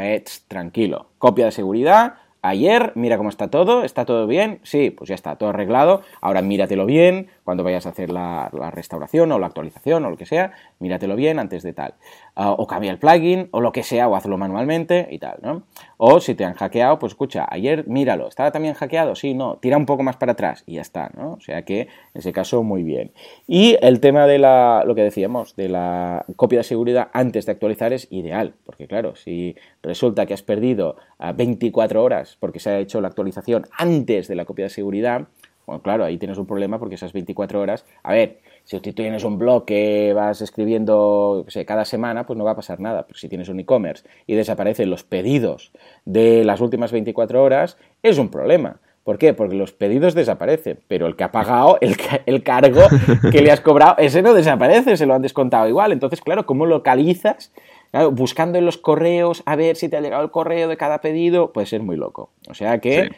tranquilo. 0.49 1.07
Copia 1.19 1.45
de 1.45 1.53
seguridad, 1.53 2.15
ayer, 2.42 2.92
mira 2.94 3.16
cómo 3.16 3.28
está 3.28 3.49
todo, 3.49 3.85
está 3.85 4.04
todo 4.04 4.26
bien, 4.26 4.61
sí, 4.62 4.90
pues 4.90 5.09
ya 5.09 5.14
está, 5.14 5.37
todo 5.37 5.50
arreglado, 5.50 6.02
ahora 6.20 6.42
míratelo 6.42 6.87
bien, 6.87 7.28
cuando 7.44 7.64
vayas 7.64 7.87
a 7.87 7.90
hacer 7.90 8.11
la, 8.11 8.49
restauración 8.73 9.32
o 9.32 9.38
la 9.38 9.47
actualización 9.47 10.04
o 10.04 10.11
lo 10.11 10.16
que 10.16 10.26
sea, 10.26 10.52
míratelo 10.78 11.16
bien 11.16 11.38
antes 11.38 11.62
de 11.62 11.73
tal. 11.73 11.94
Ah, 12.37 12.53
o 12.53 12.67
cambia 12.67 12.91
el 12.91 12.99
plugin 12.99 13.49
o 13.51 13.61
lo 13.61 13.73
que 13.73 13.83
sea, 13.83 14.09
o 14.09 14.15
hazlo 14.15 14.39
manualmente 14.39 15.09
y 15.11 15.19
tal, 15.19 15.39
¿no? 15.43 15.65
O 15.97 16.21
si 16.21 16.35
te 16.35 16.45
han 16.45 16.55
hackeado, 16.55 16.99
pues 16.99 17.13
escucha, 17.13 17.47
ayer 17.51 17.87
míralo, 17.89 18.29
¿estaba 18.29 18.53
también 18.53 18.75
hackeado? 18.75 19.15
Sí, 19.15 19.35
no, 19.35 19.57
tira 19.57 19.77
un 19.77 19.85
poco 19.85 20.03
más 20.03 20.17
para 20.17 20.33
atrás 20.33 20.63
y 20.67 20.75
ya 20.75 20.81
está, 20.81 21.11
¿no? 21.17 21.33
O 21.33 21.41
sea 21.41 21.63
que 21.65 21.81
en 21.81 21.89
ese 22.15 22.33
caso 22.33 22.63
muy 22.63 22.83
bien. 22.83 23.13
Y 23.47 23.77
el 23.83 24.01
tema 24.01 24.27
de 24.27 24.39
la, 24.39 24.85
lo 24.87 24.95
que 24.95 25.03
decíamos, 25.03 25.57
de 25.57 25.69
la 25.69 26.25
copia 26.37 26.61
de 26.61 26.65
seguridad 26.65 27.09
antes 27.13 27.47
de 27.47 27.53
actualizar 27.53 27.93
es 27.93 28.07
ideal, 28.11 28.55
porque 28.65 28.87
claro, 28.87 29.17
si 29.17 29.57
resulta 29.83 30.25
que 30.25 30.35
has 30.35 30.43
perdido 30.43 30.97
24 31.35 32.01
ah, 32.01 32.03
horas 32.03 32.37
porque 32.39 32.61
se 32.61 32.71
ha 32.71 32.79
hecho 32.79 33.01
la 33.01 33.09
actualización 33.09 33.67
antes 33.77 34.29
de 34.29 34.35
la 34.37 34.45
copia 34.45 34.67
de 34.67 34.71
seguridad, 34.71 35.27
bueno, 35.67 35.83
claro, 35.83 36.05
ahí 36.05 36.17
tienes 36.19 36.39
un 36.39 36.47
problema 36.47 36.79
porque 36.79 36.95
esas 36.95 37.13
24 37.13 37.61
horas, 37.61 37.85
a 38.03 38.13
ver, 38.13 38.41
si 38.71 38.79
tú 38.79 38.93
tienes 38.93 39.25
un 39.25 39.37
blog 39.37 39.65
que 39.65 40.12
vas 40.15 40.41
escribiendo 40.43 41.45
cada 41.67 41.85
semana, 41.85 42.25
pues 42.25 42.39
no 42.39 42.45
va 42.45 42.53
a 42.53 42.57
pasar 42.57 42.79
nada. 42.79 43.05
Pero 43.05 43.19
si 43.19 43.29
tienes 43.29 43.49
un 43.49 43.59
e-commerce 43.59 44.05
y 44.29 44.37
desaparecen 44.37 44.91
los 44.91 45.03
pedidos 45.03 45.73
de 46.05 46.45
las 46.45 46.61
últimas 46.61 46.93
24 46.93 47.43
horas, 47.43 47.79
es 48.05 48.17
un 48.19 48.29
problema. 48.29 48.79
¿Por 49.03 49.19
qué? 49.19 49.35
Porque 49.35 49.57
los 49.57 49.73
pedidos 49.73 50.15
desaparecen, 50.15 50.79
pero 50.87 51.09
el 51.09 51.17
que 51.17 51.25
ha 51.25 51.33
pagado, 51.33 51.79
el, 51.81 51.97
el 52.27 52.45
cargo 52.45 52.83
que 53.33 53.41
le 53.41 53.50
has 53.50 53.61
cobrado, 53.61 53.97
ese 53.99 54.23
no 54.23 54.35
desaparece, 54.35 54.97
se 54.97 55.05
lo 55.05 55.15
han 55.15 55.23
descontado 55.23 55.67
igual. 55.67 55.91
Entonces, 55.91 56.21
claro, 56.21 56.47
¿cómo 56.47 56.65
localizas? 56.65 57.53
buscando 58.12 58.57
en 58.57 58.65
los 58.65 58.79
correos 58.79 59.43
a 59.47 59.57
ver 59.57 59.75
si 59.75 59.89
te 59.89 59.97
ha 59.97 60.00
llegado 60.00 60.23
el 60.23 60.31
correo 60.31 60.69
de 60.69 60.77
cada 60.77 61.00
pedido, 61.00 61.53
puede 61.53 61.67
ser 61.67 61.83
muy 61.83 61.97
loco. 61.97 62.31
O 62.49 62.55
sea 62.55 62.79
que 62.79 63.11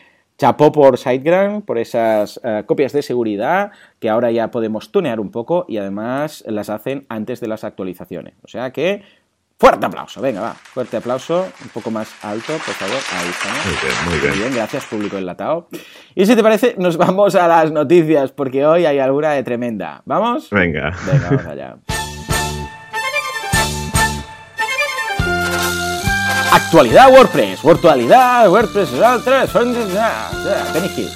Chapó 0.43 0.73
por 0.73 0.99
SiteGround, 0.99 1.65
por 1.65 1.79
esas 1.79 2.41
eh, 2.43 2.65
copias 2.67 2.93
de 2.93 3.03
seguridad 3.03 3.71
que 4.01 4.09
ahora 4.09 4.33
ya 4.33 4.51
podemos 4.51 4.91
tunear 4.91 5.21
un 5.21 5.31
poco 5.31 5.67
y 5.69 5.77
además 5.77 6.43
las 6.49 6.69
hacen 6.69 7.07
antes 7.09 7.39
de 7.39 7.47
las 7.47 7.63
actualizaciones. 7.63 8.35
O 8.43 8.49
sea 8.49 8.73
que, 8.73 9.05
fuerte 9.57 9.87
aplauso, 9.87 10.21
venga, 10.21 10.41
va, 10.41 10.55
fuerte 10.55 10.97
aplauso, 10.97 11.47
un 11.63 11.69
poco 11.69 11.93
más 11.93 12.13
alto, 12.25 12.55
por 12.55 12.75
favor, 12.75 12.97
ahí 13.13 13.29
estamos. 13.29 13.67
Muy 13.67 13.75
bien, 13.81 13.95
muy 14.05 14.19
bien. 14.19 14.31
Muy 14.33 14.39
bien, 14.41 14.55
gracias, 14.57 14.85
público 14.87 15.17
enlatado. 15.17 15.69
Y 16.17 16.27
si 16.27 16.35
te 16.35 16.43
parece, 16.43 16.75
nos 16.77 16.97
vamos 16.97 17.37
a 17.37 17.47
las 17.47 17.71
noticias, 17.71 18.33
porque 18.33 18.67
hoy 18.67 18.85
hay 18.85 18.99
alguna 18.99 19.31
de 19.31 19.45
tremenda. 19.45 20.03
¿Vamos? 20.07 20.51
Venga. 20.51 20.91
Venga, 21.07 21.29
vamos 21.31 21.47
allá. 21.47 21.77
Actualidad 26.67 27.13
WordPress, 27.13 27.63
virtualidad 27.63 28.51
WordPress, 28.51 28.89
3, 29.25 29.53
tenéis 30.73 30.93
que 30.93 31.09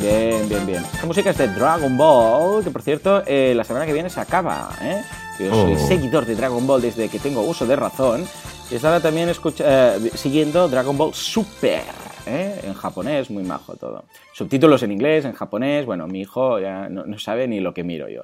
Bien, 0.00 0.48
bien, 0.48 0.66
bien. 0.66 0.84
Esta 0.92 1.06
música 1.06 1.30
es 1.30 1.38
de 1.38 1.48
Dragon 1.48 1.96
Ball, 1.96 2.64
que 2.64 2.70
por 2.70 2.82
cierto, 2.82 3.22
eh, 3.26 3.52
la 3.56 3.64
semana 3.64 3.86
que 3.86 3.92
viene 3.92 4.10
se 4.10 4.20
acaba, 4.20 4.70
¿eh? 4.80 5.02
Yo 5.38 5.50
soy 5.50 5.74
oh. 5.74 5.86
seguidor 5.86 6.26
de 6.26 6.34
Dragon 6.34 6.66
Ball 6.66 6.82
desde 6.82 7.08
que 7.08 7.18
tengo 7.18 7.42
uso 7.42 7.66
de 7.66 7.76
razón. 7.76 8.26
Y 8.70 8.74
estaba 8.74 9.00
también 9.00 9.28
escucha, 9.28 9.96
eh, 9.96 10.10
siguiendo 10.14 10.68
Dragon 10.68 10.96
Ball 10.96 11.14
Super. 11.14 11.82
¿Eh? 12.28 12.60
en 12.64 12.74
japonés, 12.74 13.30
muy 13.30 13.42
majo 13.42 13.76
todo. 13.76 14.04
Subtítulos 14.32 14.82
en 14.82 14.92
inglés, 14.92 15.24
en 15.24 15.32
japonés, 15.32 15.86
bueno, 15.86 16.06
mi 16.06 16.20
hijo 16.20 16.58
ya 16.58 16.88
no, 16.88 17.18
sabe 17.18 17.48
ni 17.48 17.60
lo 17.60 17.74
que 17.74 17.84
miro 17.84 18.08
yo. 18.08 18.22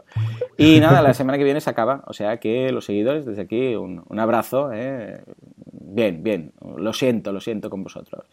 Y 0.56 0.80
nada, 0.80 1.02
la 1.02 1.14
semana 1.14 1.38
que 1.38 1.44
viene 1.44 1.60
se 1.60 1.70
acaba, 1.70 2.02
o 2.06 2.12
sea 2.12 2.38
que 2.38 2.70
los 2.70 2.84
seguidores, 2.84 3.24
desde 3.24 3.42
aquí, 3.42 3.74
un, 3.74 4.04
abrazo. 4.18 4.70
¿eh? 4.72 5.22
Bien, 5.66 6.22
bien, 6.22 6.52
lo 6.76 6.92
siento, 6.92 7.32
lo 7.32 7.40
siento 7.40 7.70
con 7.70 7.82
vosotros. 7.82 8.26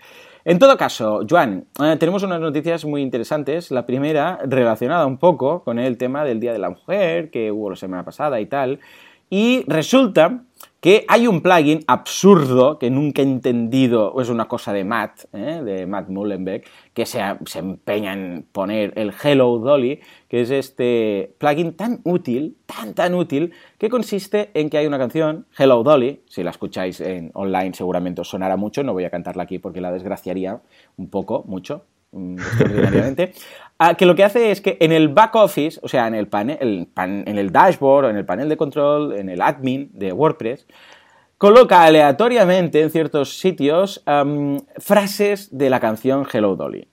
En 0.43 0.57
todo 0.57 0.77
caso, 0.77 1.21
Joan, 1.29 1.65
eh, 1.83 1.95
tenemos 1.99 2.23
unas 2.23 2.39
noticias 2.39 2.85
muy 2.85 3.01
interesantes. 3.01 3.71
La 3.71 3.85
primera, 3.85 4.39
relacionada 4.43 5.05
un 5.05 5.17
poco 5.17 5.63
con 5.63 5.77
el 5.77 5.97
tema 5.97 6.23
del 6.23 6.39
Día 6.39 6.53
de 6.53 6.59
la 6.59 6.69
Mujer, 6.69 7.29
que 7.29 7.51
hubo 7.51 7.69
la 7.69 7.75
semana 7.75 8.03
pasada 8.03 8.39
y 8.39 8.47
tal. 8.47 8.79
Y 9.29 9.63
resulta 9.67 10.41
que 10.81 11.05
hay 11.07 11.27
un 11.27 11.41
plugin 11.41 11.81
absurdo 11.85 12.79
que 12.79 12.89
nunca 12.89 13.21
he 13.21 13.25
entendido, 13.25 14.19
es 14.19 14.29
una 14.29 14.47
cosa 14.47 14.73
de 14.73 14.83
Matt, 14.83 15.25
¿eh? 15.31 15.61
de 15.63 15.85
Matt 15.85 16.09
Mullenbeck, 16.09 16.67
que 16.95 17.05
se, 17.05 17.21
se, 17.45 17.59
empeña 17.59 18.13
en 18.13 18.47
poner 18.51 18.91
el 18.95 19.13
Hello 19.23 19.59
Dolly, 19.59 19.99
que 20.27 20.41
es 20.41 20.49
este 20.49 21.35
plugin 21.37 21.73
tan 21.73 22.01
útil, 22.03 22.57
tan 22.65 22.95
tan 22.95 23.13
útil, 23.13 23.53
que 23.77 23.89
consiste 23.89 24.49
en 24.55 24.71
que 24.71 24.79
hay 24.79 24.87
una 24.87 24.97
canción, 24.97 25.45
Hello 25.55 25.83
Dolly, 25.83 26.23
si 26.27 26.41
la 26.41 26.49
escucháis 26.49 26.99
en 26.99 27.29
online 27.35 27.75
seguramente 27.75 28.21
os 28.21 28.29
sonará 28.29 28.57
mucho, 28.57 28.81
no 28.83 28.93
voy 28.93 29.03
a 29.03 29.11
cantarla 29.11 29.43
aquí 29.43 29.59
porque 29.59 29.81
la 29.81 29.91
desgraciaría 29.91 30.61
un 30.97 31.11
poco, 31.11 31.43
mucho, 31.45 31.85
extraordinariamente, 32.13 33.33
Ah, 33.83 33.95
que 33.95 34.05
lo 34.05 34.13
que 34.13 34.23
hace 34.23 34.51
es 34.51 34.61
que 34.61 34.77
en 34.79 34.91
el 34.91 35.09
back 35.09 35.33
office, 35.33 35.79
o 35.81 35.87
sea, 35.87 36.05
en 36.05 36.13
el, 36.13 36.27
panel, 36.27 36.87
en 36.95 37.37
el 37.39 37.51
dashboard, 37.51 38.11
en 38.11 38.15
el 38.15 38.25
panel 38.25 38.47
de 38.47 38.55
control, 38.55 39.13
en 39.17 39.27
el 39.27 39.41
admin 39.41 39.89
de 39.93 40.13
WordPress, 40.13 40.67
coloca 41.39 41.81
aleatoriamente 41.81 42.79
en 42.79 42.91
ciertos 42.91 43.39
sitios 43.39 44.03
frases 44.77 45.57
de 45.57 45.71
la 45.71 45.79
canción 45.79 46.27
Hello 46.31 46.55
Dolly. 46.55 46.87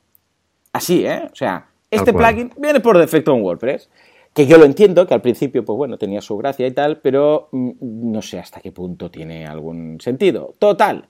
Así, 0.73 1.05
¿eh? 1.05 1.29
O 1.31 1.35
sea, 1.35 1.67
este 1.91 2.15
plugin 2.15 2.55
viene 2.57 2.81
por 2.81 2.97
defecto 2.97 3.35
en 3.35 3.43
WordPress. 3.43 3.91
Que 4.33 4.47
yo 4.47 4.57
lo 4.57 4.65
entiendo, 4.65 5.07
que 5.07 5.13
al 5.13 5.21
principio, 5.21 5.67
pues 5.67 5.77
bueno, 5.77 5.99
tenía 5.99 6.23
su 6.23 6.39
gracia 6.39 6.67
y 6.67 6.71
tal, 6.71 7.01
pero 7.03 7.51
mm, 7.53 7.73
no 7.83 8.23
sé 8.23 8.39
hasta 8.39 8.63
qué 8.63 8.73
punto 8.73 9.11
tiene 9.11 9.47
algún 9.47 10.01
sentido. 10.01 10.55
Total, 10.59 11.07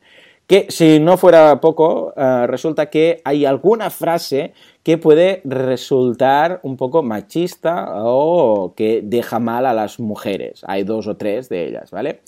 que 0.49 0.67
si 0.71 0.99
no 0.99 1.19
fuera 1.19 1.61
poco, 1.61 2.15
eh, 2.17 2.47
resulta 2.47 2.87
que 2.87 3.21
hay 3.25 3.45
alguna 3.45 3.91
frase 3.91 4.55
que 4.83 4.97
puede 4.97 5.43
resultar 5.45 6.61
un 6.63 6.79
poco 6.79 7.03
machista 7.03 7.87
o 8.03 8.73
que 8.75 9.03
deja 9.05 9.39
mal 9.39 9.67
a 9.67 9.75
las 9.75 10.01
mujeres. 10.01 10.63
Hay 10.67 10.85
dos 10.85 11.07
o 11.07 11.19
tres 11.19 11.51
de 11.51 11.69
ellas, 11.69 11.91
¿vale? 11.91 12.21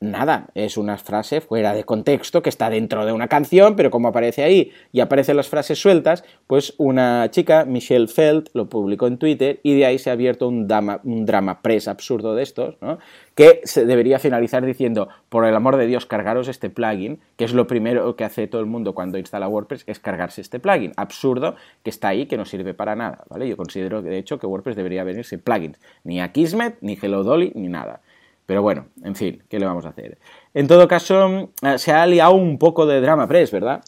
Nada, 0.00 0.48
es 0.54 0.76
una 0.76 0.98
frase 0.98 1.40
fuera 1.40 1.72
de 1.72 1.84
contexto 1.84 2.42
que 2.42 2.50
está 2.50 2.70
dentro 2.70 3.06
de 3.06 3.12
una 3.12 3.28
canción, 3.28 3.76
pero 3.76 3.90
como 3.90 4.08
aparece 4.08 4.42
ahí 4.42 4.72
y 4.92 5.00
aparecen 5.00 5.36
las 5.36 5.48
frases 5.48 5.78
sueltas, 5.78 6.24
pues 6.46 6.74
una 6.78 7.30
chica, 7.30 7.64
Michelle 7.64 8.08
Feld, 8.08 8.48
lo 8.52 8.68
publicó 8.68 9.06
en 9.06 9.18
Twitter 9.18 9.60
y 9.62 9.74
de 9.74 9.86
ahí 9.86 9.98
se 9.98 10.10
ha 10.10 10.12
abierto 10.12 10.48
un 10.48 10.68
drama, 10.68 11.00
un 11.04 11.24
drama 11.24 11.62
press 11.62 11.88
absurdo 11.88 12.34
de 12.34 12.42
estos, 12.42 12.76
¿no? 12.80 12.98
que 13.34 13.60
se 13.64 13.84
debería 13.84 14.18
finalizar 14.18 14.64
diciendo, 14.64 15.08
por 15.28 15.44
el 15.44 15.54
amor 15.54 15.76
de 15.76 15.86
Dios, 15.86 16.06
cargaros 16.06 16.48
este 16.48 16.70
plugin, 16.70 17.20
que 17.36 17.44
es 17.44 17.52
lo 17.52 17.66
primero 17.66 18.16
que 18.16 18.24
hace 18.24 18.46
todo 18.46 18.62
el 18.62 18.66
mundo 18.66 18.94
cuando 18.94 19.18
instala 19.18 19.46
WordPress, 19.46 19.84
es 19.86 20.00
cargarse 20.00 20.40
este 20.40 20.58
plugin. 20.58 20.92
Absurdo 20.96 21.54
que 21.82 21.90
está 21.90 22.08
ahí, 22.08 22.26
que 22.26 22.38
no 22.38 22.46
sirve 22.46 22.72
para 22.72 22.96
nada, 22.96 23.24
¿vale? 23.28 23.46
Yo 23.46 23.58
considero, 23.58 24.00
de 24.00 24.16
hecho, 24.16 24.38
que 24.38 24.46
WordPress 24.46 24.76
debería 24.76 25.04
venirse 25.04 25.36
plugins, 25.36 25.78
ni 26.02 26.20
a 26.20 26.32
ni 26.80 26.98
Hello 27.00 27.22
Dolly, 27.22 27.52
ni 27.54 27.68
nada. 27.68 28.00
Pero 28.46 28.62
bueno, 28.62 28.86
en 29.02 29.16
fin, 29.16 29.42
¿qué 29.48 29.58
le 29.58 29.66
vamos 29.66 29.84
a 29.84 29.90
hacer? 29.90 30.18
En 30.54 30.68
todo 30.68 30.86
caso, 30.86 31.50
eh, 31.62 31.78
se 31.78 31.92
ha 31.92 32.06
liado 32.06 32.34
un 32.34 32.58
poco 32.58 32.86
de 32.86 33.00
drama 33.00 33.26
press, 33.26 33.50
¿verdad? 33.50 33.82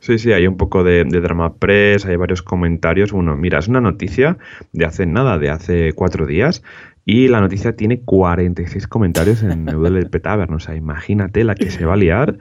Sí, 0.00 0.18
sí, 0.18 0.32
hay 0.32 0.46
un 0.46 0.58
poco 0.58 0.84
de, 0.84 1.04
drama 1.04 1.54
press, 1.54 2.04
hay 2.04 2.16
varios 2.16 2.42
comentarios. 2.42 3.12
Bueno, 3.12 3.34
mira, 3.36 3.58
es 3.58 3.68
una 3.68 3.80
noticia 3.80 4.36
de 4.72 4.84
hace 4.84 5.06
nada, 5.06 5.38
de 5.38 5.48
hace 5.48 5.94
cuatro 5.94 6.26
días, 6.26 6.62
y 7.06 7.28
la 7.28 7.40
noticia 7.40 7.74
tiene 7.74 8.00
46 8.02 8.86
comentarios 8.86 9.42
en 9.42 9.64
WP 9.66 10.20
Tavern. 10.22 10.52
O 10.52 10.60
sea, 10.60 10.76
imagínate 10.76 11.42
la 11.44 11.54
que 11.54 11.70
se 11.70 11.86
va 11.86 11.94
a 11.94 11.96
liar. 11.96 12.38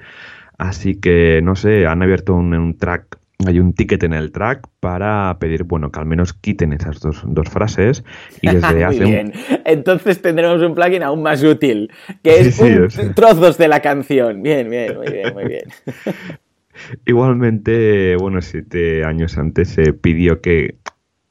Así 0.58 0.96
que, 0.96 1.42
no 1.42 1.56
sé, 1.56 1.88
han 1.88 2.02
abierto 2.02 2.36
un 2.36 2.78
track 2.78 3.18
hay 3.46 3.60
un 3.60 3.74
ticket 3.74 4.04
en 4.04 4.14
el 4.14 4.32
track 4.32 4.68
para 4.80 5.38
pedir, 5.40 5.64
bueno, 5.64 5.92
que 5.92 6.00
al 6.00 6.06
menos 6.06 6.34
quiten 6.34 6.74
esas 6.74 7.00
dos, 7.00 7.24
dos 7.26 7.50
frases 7.50 8.04
y 8.42 8.50
desde 8.50 8.84
hace 8.86 9.04
bien. 9.04 9.34
Entonces 9.66 10.22
tendremos 10.22 10.62
un 10.62 10.74
plugin 10.74 11.04
aún 11.04 11.22
más 11.22 11.44
útil, 11.44 11.92
que 12.24 12.40
es 12.40 12.62
trozos 13.16 13.58
de 13.58 13.68
la 13.68 13.82
canción. 13.82 14.42
Bien, 14.42 14.70
bien, 14.70 14.96
muy 14.98 15.08
bien, 15.12 15.34
muy 15.34 15.46
bien. 15.46 15.64
Igualmente, 17.06 18.16
bueno, 18.18 18.42
siete 18.42 19.06
años 19.06 19.38
antes 19.38 19.70
se 19.70 19.94
pidió 19.94 20.42
que, 20.42 20.76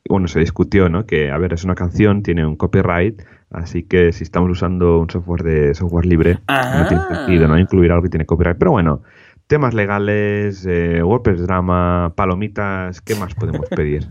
bueno, 0.09 0.29
se 0.29 0.41
discutió, 0.41 0.89
¿no? 0.89 1.07
Que, 1.07 1.31
a 1.31 1.39
ver, 1.39 1.53
es 1.53 1.65
una 1.65 1.75
canción, 1.75 2.23
tiene 2.23 2.47
un 2.47 2.57
copyright, 2.57 3.23
así 3.51 3.83
que 3.83 4.13
si 4.13 4.25
estamos 4.25 4.51
usando 4.51 4.99
un 4.99 5.11
software 5.11 5.43
de 5.43 5.75
software 5.75 6.07
libre, 6.07 6.39
no 6.49 6.89
tiene 6.89 7.03
ah. 7.09 7.15
sentido, 7.15 7.49
¿no? 7.49 7.59
Incluir 7.59 7.91
algo 7.93 8.05
que 8.05 8.09
tiene 8.09 8.25
copyright. 8.25 8.57
Pero 8.59 8.71
bueno, 8.71 9.03
temas 9.47 9.75
legales, 9.75 10.67
eh, 10.67 11.03
WordPress 11.03 11.43
drama, 11.47 12.13
palomitas, 12.17 13.01
¿qué 13.01 13.15
más 13.15 13.35
podemos 13.35 13.69
pedir? 13.69 14.09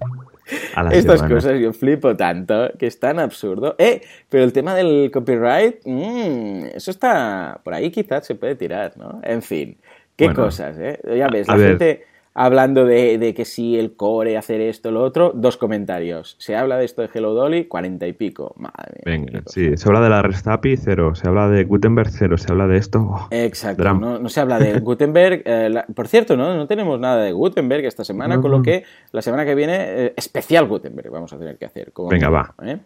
Estas 0.91 1.23
cosas 1.23 1.59
yo 1.59 1.73
flipo 1.73 2.15
tanto, 2.15 2.69
que 2.77 2.87
es 2.87 2.99
tan 2.99 3.19
absurdo. 3.19 3.75
Eh, 3.77 4.01
pero 4.29 4.43
el 4.43 4.53
tema 4.53 4.75
del 4.75 5.09
copyright, 5.11 5.77
mmm, 5.85 6.65
eso 6.75 6.91
está 6.91 7.61
por 7.63 7.73
ahí 7.73 7.91
quizás 7.91 8.25
se 8.25 8.35
puede 8.35 8.55
tirar, 8.55 8.93
¿no? 8.97 9.21
En 9.23 9.41
fin, 9.41 9.77
qué 10.15 10.33
cosas, 10.33 10.77
¿eh? 10.79 10.99
Ya 11.17 11.27
ves, 11.27 11.47
la 11.47 11.57
gente 11.57 12.05
hablando 12.33 12.85
de, 12.85 13.33
que 13.35 13.45
si 13.45 13.77
el 13.77 13.95
core, 13.95 14.37
hacer 14.37 14.61
esto, 14.61 14.91
lo 14.91 15.03
otro, 15.03 15.31
dos 15.35 15.57
comentarios. 15.57 16.35
Se 16.39 16.55
habla 16.55 16.77
de 16.77 16.85
esto 16.85 17.01
de 17.01 17.09
Hello 17.13 17.33
Dolly, 17.33 17.65
cuarenta 17.65 18.07
y 18.07 18.13
pico. 18.13 18.53
Madre 18.57 19.01
Venga, 19.05 19.43
sí, 19.45 19.77
se 19.77 19.89
habla 19.89 20.01
de 20.01 20.09
la 20.09 20.21
REST 20.21 20.47
API, 20.47 20.77
cero. 20.77 21.15
Se 21.15 21.27
habla 21.27 21.49
de 21.49 21.63
Gutenberg, 21.63 22.09
cero. 22.11 22.37
Se 22.37 22.51
habla 22.51 22.67
de 22.67 22.77
esto. 22.77 22.99
Oh, 22.99 23.27
Exacto, 23.31 23.93
no, 23.93 24.29
se 24.29 24.39
habla 24.39 24.59
de 24.59 24.79
Gutenberg. 24.81 25.43
Eh, 25.45 25.83
por 25.93 26.07
cierto, 26.07 26.35
¿no? 26.35 26.55
no 26.55 26.67
tenemos 26.67 26.99
nada 26.99 27.23
de 27.23 27.31
Gutenberg 27.31 27.85
esta 27.85 28.03
semana, 28.03 28.41
con 28.41 28.51
lo 28.51 28.61
que 28.61 28.83
la 29.11 29.21
semana 29.21 29.45
que 29.45 29.55
viene, 29.55 29.75
eh, 29.79 30.13
especial 30.15 30.67
Gutenberg 30.67 31.11
vamos 31.11 31.33
a 31.33 31.37
tener 31.37 31.57
que 31.57 31.65
hacer. 31.65 31.91
Venga, 32.09 32.29
va. 32.29 32.53
¿eh? 32.63 32.79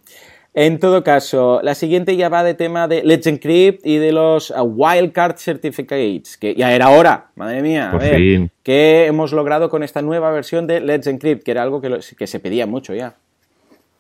En 0.60 0.80
todo 0.80 1.04
caso, 1.04 1.60
la 1.62 1.76
siguiente 1.76 2.18
ya 2.18 2.30
va 2.30 2.44
de 2.44 2.56
tema 2.56 2.88
de 2.88 3.04
Let's 3.04 3.28
Encrypt 3.28 3.86
y 3.86 3.98
de 3.98 4.12
los 4.12 4.50
uh, 4.50 4.64
Wildcard 4.64 5.36
Certificates, 5.38 6.36
que 6.36 6.56
ya 6.56 6.74
era 6.74 6.90
hora, 6.90 7.28
madre 7.36 7.62
mía, 7.62 7.90
Por 7.92 8.02
fin. 8.02 8.50
que 8.64 9.06
hemos 9.06 9.34
logrado 9.34 9.70
con 9.70 9.84
esta 9.84 10.02
nueva 10.02 10.32
versión 10.32 10.66
de 10.66 10.82
Let's 10.82 11.06
Encrypt, 11.06 11.44
que 11.44 11.52
era 11.52 11.62
algo 11.62 11.80
que, 11.80 12.00
que 12.18 12.26
se 12.26 12.40
pedía 12.40 12.66
mucho 12.66 12.96
ya. 12.96 13.14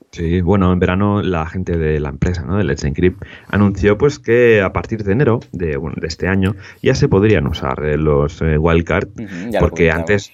Sí, 0.09 0.41
bueno, 0.41 0.73
en 0.73 0.79
verano 0.79 1.21
la 1.21 1.45
gente 1.45 1.77
de 1.77 1.99
la 1.99 2.09
empresa, 2.09 2.41
¿no? 2.41 2.57
de 2.57 2.63
Let's 2.63 2.85
Encrypt, 2.85 3.23
anunció 3.49 3.99
pues 3.99 4.17
que 4.17 4.63
a 4.63 4.73
partir 4.73 5.03
de 5.03 5.11
enero 5.11 5.41
de, 5.51 5.77
de 5.77 6.07
este 6.07 6.27
año 6.27 6.55
ya 6.81 6.95
se 6.95 7.07
podrían 7.07 7.45
usar 7.45 7.83
eh, 7.85 7.97
los 7.97 8.41
eh, 8.41 8.57
wildcard, 8.57 9.09
porque 9.59 9.91
antes, 9.91 10.31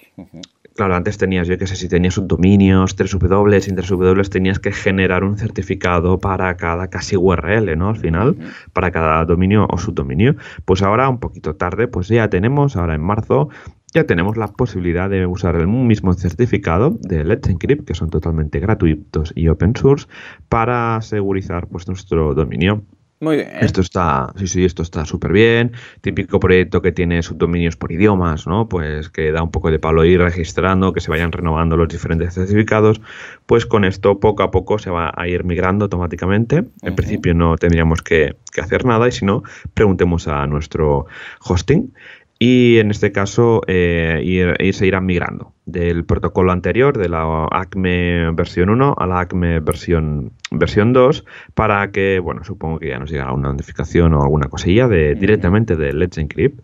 Claro, 0.74 0.96
antes 0.96 1.18
tenías, 1.18 1.46
yo 1.46 1.56
qué 1.56 1.68
sé, 1.68 1.76
si 1.76 1.88
tenías 1.88 2.14
subdominios, 2.14 2.96
3W, 2.96 3.60
sin 3.60 3.76
3W 3.76 4.28
tenías 4.28 4.58
que 4.58 4.72
generar 4.72 5.22
un 5.22 5.38
certificado 5.38 6.18
para 6.18 6.56
cada 6.56 6.88
casi 6.88 7.16
URL, 7.16 7.76
¿no? 7.78 7.90
Al 7.90 7.96
final, 7.96 8.36
para 8.72 8.90
cada 8.90 9.24
dominio 9.24 9.68
o 9.70 9.78
subdominio. 9.78 10.34
Pues 10.64 10.82
ahora, 10.82 11.08
un 11.08 11.20
poquito 11.20 11.54
tarde, 11.54 11.86
pues 11.86 12.08
ya 12.08 12.28
tenemos, 12.28 12.74
ahora 12.76 12.96
en 12.96 13.02
marzo, 13.02 13.50
ya 13.94 14.04
tenemos 14.04 14.36
la 14.36 14.48
posibilidad 14.48 15.08
de 15.08 15.26
usar 15.26 15.54
el 15.54 15.68
mismo 15.68 16.12
certificado 16.14 16.98
de 17.02 17.24
Let's 17.24 17.48
Encrypt, 17.48 17.86
que 17.86 17.94
son 17.94 18.10
totalmente 18.10 18.58
gratuitos 18.58 19.32
y 19.36 19.46
open 19.46 19.76
source, 19.76 20.08
para 20.48 21.00
segurizar 21.02 21.68
pues, 21.68 21.86
nuestro 21.86 22.34
dominio. 22.34 22.82
Muy 23.24 23.36
bien. 23.36 23.48
Esto 23.58 23.80
está, 23.80 24.32
sí, 24.36 24.46
sí, 24.46 24.64
esto 24.66 24.82
está 24.82 25.06
súper 25.06 25.32
bien. 25.32 25.72
Típico 26.02 26.38
proyecto 26.38 26.82
que 26.82 26.92
tiene 26.92 27.22
subdominios 27.22 27.74
por 27.74 27.90
idiomas, 27.90 28.46
¿no? 28.46 28.68
Pues 28.68 29.08
que 29.08 29.32
da 29.32 29.42
un 29.42 29.50
poco 29.50 29.70
de 29.70 29.78
palo 29.78 30.04
ir 30.04 30.20
registrando, 30.20 30.92
que 30.92 31.00
se 31.00 31.10
vayan 31.10 31.32
renovando 31.32 31.78
los 31.78 31.88
diferentes 31.88 32.34
certificados. 32.34 33.00
Pues 33.46 33.64
con 33.64 33.86
esto 33.86 34.20
poco 34.20 34.42
a 34.42 34.50
poco 34.50 34.78
se 34.78 34.90
va 34.90 35.10
a 35.16 35.26
ir 35.26 35.44
migrando 35.44 35.86
automáticamente. 35.86 36.64
En 36.82 36.94
principio 36.94 37.32
no 37.32 37.56
tendríamos 37.56 38.02
que, 38.02 38.36
que 38.52 38.60
hacer 38.60 38.84
nada 38.84 39.08
y 39.08 39.12
si 39.12 39.24
no, 39.24 39.42
preguntemos 39.72 40.28
a 40.28 40.46
nuestro 40.46 41.06
hosting 41.40 41.94
y 42.38 42.78
en 42.78 42.90
este 42.90 43.12
caso 43.12 43.62
eh, 43.66 44.20
ir, 44.24 44.74
se 44.74 44.86
irán 44.86 45.06
migrando 45.06 45.52
del 45.66 46.04
protocolo 46.04 46.52
anterior, 46.52 46.98
de 46.98 47.08
la 47.08 47.48
ACME 47.50 48.32
versión 48.32 48.70
1 48.70 48.96
a 48.98 49.06
la 49.06 49.20
ACME 49.20 49.60
versión, 49.60 50.32
versión 50.50 50.92
2, 50.92 51.24
para 51.54 51.90
que, 51.90 52.18
bueno, 52.18 52.44
supongo 52.44 52.78
que 52.78 52.88
ya 52.88 52.98
nos 52.98 53.10
llegará 53.10 53.32
una 53.32 53.48
notificación 53.50 54.12
o 54.14 54.22
alguna 54.22 54.48
cosilla 54.48 54.88
de, 54.88 55.14
directamente 55.14 55.76
de 55.76 55.92
Let's 55.92 56.18
Encrypt. 56.18 56.60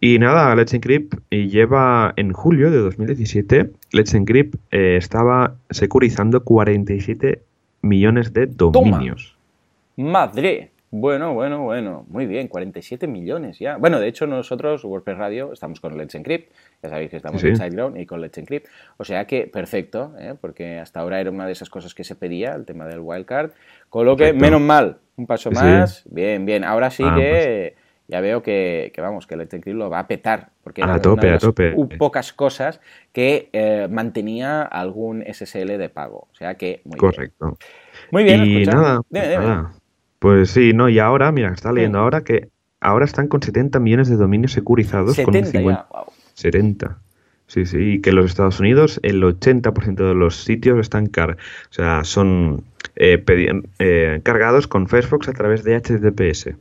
Y 0.00 0.18
nada, 0.18 0.54
Let's 0.56 0.74
Encrypt 0.74 1.14
lleva 1.30 2.12
en 2.16 2.32
julio 2.32 2.70
de 2.70 2.78
2017, 2.78 3.70
Let's 3.92 4.14
Encrypt 4.14 4.56
eh, 4.72 4.96
estaba 4.96 5.54
securizando 5.70 6.42
47 6.42 7.42
millones 7.82 8.32
de 8.32 8.46
dominios. 8.46 9.36
¡Madre! 9.96 10.71
Bueno, 10.94 11.32
bueno, 11.32 11.62
bueno, 11.62 12.04
muy 12.10 12.26
bien, 12.26 12.48
47 12.48 13.06
millones 13.06 13.58
ya. 13.58 13.78
Bueno, 13.78 13.98
de 13.98 14.08
hecho 14.08 14.26
nosotros, 14.26 14.84
WordPress 14.84 15.16
Radio, 15.16 15.50
estamos 15.50 15.80
con 15.80 15.96
Let's 15.96 16.14
Encrypt, 16.14 16.52
ya 16.82 16.90
sabéis 16.90 17.08
que 17.08 17.16
estamos 17.16 17.42
en 17.42 17.56
SiteGround 17.56 17.98
y 17.98 18.04
con 18.04 18.20
Let's 18.20 18.36
Encrypt, 18.36 18.66
o 18.98 19.04
sea 19.04 19.26
que 19.26 19.46
perfecto, 19.46 20.12
¿eh? 20.18 20.34
porque 20.38 20.78
hasta 20.78 21.00
ahora 21.00 21.18
era 21.18 21.30
una 21.30 21.46
de 21.46 21.52
esas 21.52 21.70
cosas 21.70 21.94
que 21.94 22.04
se 22.04 22.14
pedía, 22.14 22.52
el 22.52 22.66
tema 22.66 22.84
del 22.84 23.00
wildcard, 23.00 23.52
con 23.88 24.04
lo 24.04 24.18
que, 24.18 24.34
menos 24.34 24.60
mal, 24.60 24.98
un 25.16 25.26
paso 25.26 25.50
más, 25.50 26.04
bien, 26.10 26.44
bien, 26.44 26.62
ahora 26.62 26.90
sí 26.90 27.04
ah, 27.06 27.14
que 27.16 27.74
pues. 27.74 27.84
ya 28.08 28.20
veo 28.20 28.42
que, 28.42 28.92
vamos, 28.98 29.26
que 29.26 29.38
Let's 29.38 29.54
Encrypt 29.54 29.78
lo 29.78 29.88
va 29.88 30.00
a 30.00 30.06
petar, 30.06 30.50
porque 30.62 30.82
era 30.82 31.00
tope, 31.00 31.26
una 31.26 31.38
de 31.38 31.86
las 31.88 31.98
pocas 31.98 32.34
cosas 32.34 32.82
que 33.14 33.48
eh, 33.54 33.88
mantenía 33.90 34.60
algún 34.60 35.24
SSL 35.24 35.78
de 35.78 35.88
pago, 35.88 36.28
o 36.30 36.34
sea 36.34 36.56
que 36.56 36.82
muy 36.84 36.98
Correcto. 36.98 37.56
Muy 38.10 38.24
bien, 38.24 38.44
y 38.44 38.66
nada, 38.66 39.00
nada. 39.08 39.72
Pues 40.22 40.50
sí, 40.50 40.72
no, 40.72 40.88
y 40.88 41.00
ahora, 41.00 41.32
mira, 41.32 41.52
está 41.52 41.72
leyendo 41.72 41.98
ahora 41.98 42.22
que 42.22 42.48
ahora 42.80 43.04
están 43.04 43.26
con 43.26 43.42
70 43.42 43.80
millones 43.80 44.08
de 44.08 44.14
dominios 44.14 44.52
securizados. 44.52 45.16
70 45.16 45.40
con 45.40 45.50
50... 45.50 45.88
ya, 45.92 46.04
70. 46.34 46.98
Sí, 47.48 47.66
sí, 47.66 47.78
y 47.94 48.00
que 48.00 48.10
en 48.10 48.16
los 48.16 48.26
Estados 48.26 48.60
Unidos 48.60 49.00
el 49.02 49.20
80% 49.20 49.96
de 49.96 50.14
los 50.14 50.36
sitios 50.44 50.78
están 50.78 51.06
car 51.06 51.32
o 51.32 51.72
sea, 51.72 52.04
son 52.04 52.62
eh, 52.94 53.20
eh, 53.80 54.20
cargados 54.22 54.68
con 54.68 54.86
Firefox 54.86 55.26
a 55.26 55.32
través 55.32 55.64
de 55.64 55.74
HTTPS. 55.74 56.54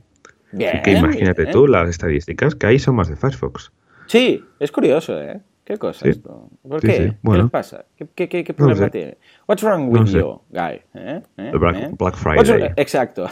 Bien, 0.54 0.82
que 0.82 0.94
imagínate 0.94 1.46
tú 1.46 1.68
las 1.68 1.88
estadísticas, 1.88 2.56
que 2.56 2.66
ahí 2.66 2.80
son 2.80 2.96
más 2.96 3.10
de 3.10 3.16
Firefox. 3.16 3.72
Sí, 4.08 4.44
es 4.60 4.72
curioso, 4.72 5.22
¿eh? 5.22 5.40
¿Qué 5.72 5.78
cosa 5.78 6.10
esto? 6.10 6.50
¿Por 6.68 6.82
qué? 6.82 7.16
¿Qué 7.24 7.38
les 7.38 7.50
pasa? 7.50 7.86
¿Qué, 7.96 8.28
qué, 8.28 8.44
qué 8.44 8.54
problema 8.54 8.90
tiene? 8.90 9.18
What's 9.48 9.64
wrong 9.64 9.88
with 9.88 10.08
you, 10.08 10.42
guy? 10.50 10.82
¿Eh? 10.94 11.22
¿Eh? 11.38 11.52
Black, 11.98 12.18
Friday. 12.18 12.74
Exacto. 12.76 13.28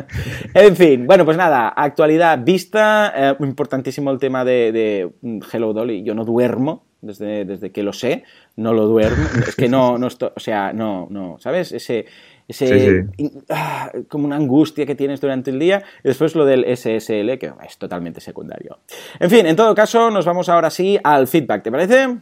en 0.54 0.74
fin, 0.74 1.06
bueno, 1.06 1.24
pues 1.24 1.36
nada, 1.36 1.68
actualidad 1.68 2.42
vista. 2.42 3.12
Eh, 3.14 3.36
importantísimo 3.38 4.10
el 4.10 4.18
tema 4.18 4.44
de, 4.44 4.72
de, 4.72 5.40
Hello 5.52 5.72
Dolly. 5.72 6.02
Yo 6.02 6.16
no 6.16 6.24
duermo 6.24 6.86
desde, 7.00 7.44
desde 7.44 7.70
que 7.70 7.84
lo 7.84 7.92
sé. 7.92 8.24
No 8.56 8.72
lo 8.72 8.86
duermo. 8.86 9.24
es 9.46 9.54
que 9.54 9.68
no, 9.68 9.96
no 9.96 10.08
estoy, 10.08 10.30
o 10.34 10.40
sea, 10.40 10.72
no, 10.72 11.06
no, 11.08 11.38
¿sabes? 11.38 11.70
Ese 11.70 12.06
ese, 12.48 13.06
ah, 13.50 13.90
como 14.08 14.26
una 14.26 14.36
angustia 14.36 14.86
que 14.86 14.94
tienes 14.94 15.20
durante 15.20 15.50
el 15.50 15.58
día, 15.58 15.82
y 16.04 16.08
después 16.08 16.34
lo 16.34 16.44
del 16.44 16.64
SSL, 16.64 17.38
que 17.38 17.52
es 17.66 17.78
totalmente 17.78 18.20
secundario. 18.20 18.78
En 19.18 19.30
fin, 19.30 19.46
en 19.46 19.56
todo 19.56 19.74
caso, 19.74 20.10
nos 20.10 20.24
vamos 20.24 20.48
ahora 20.48 20.70
sí 20.70 20.98
al 21.02 21.26
feedback, 21.26 21.62
¿te 21.62 21.70
parece? 21.70 22.18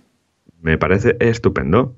Me 0.60 0.78
parece 0.78 1.16
estupendo. 1.20 1.96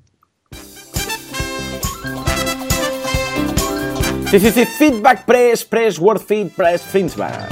Sí, 4.30 4.40
sí, 4.40 4.50
sí, 4.50 4.66
feedback 4.66 5.24
press, 5.24 5.64
press, 5.64 5.98
word 6.00 6.20
feed, 6.20 6.48
press, 6.48 6.82
feedback. 6.82 7.48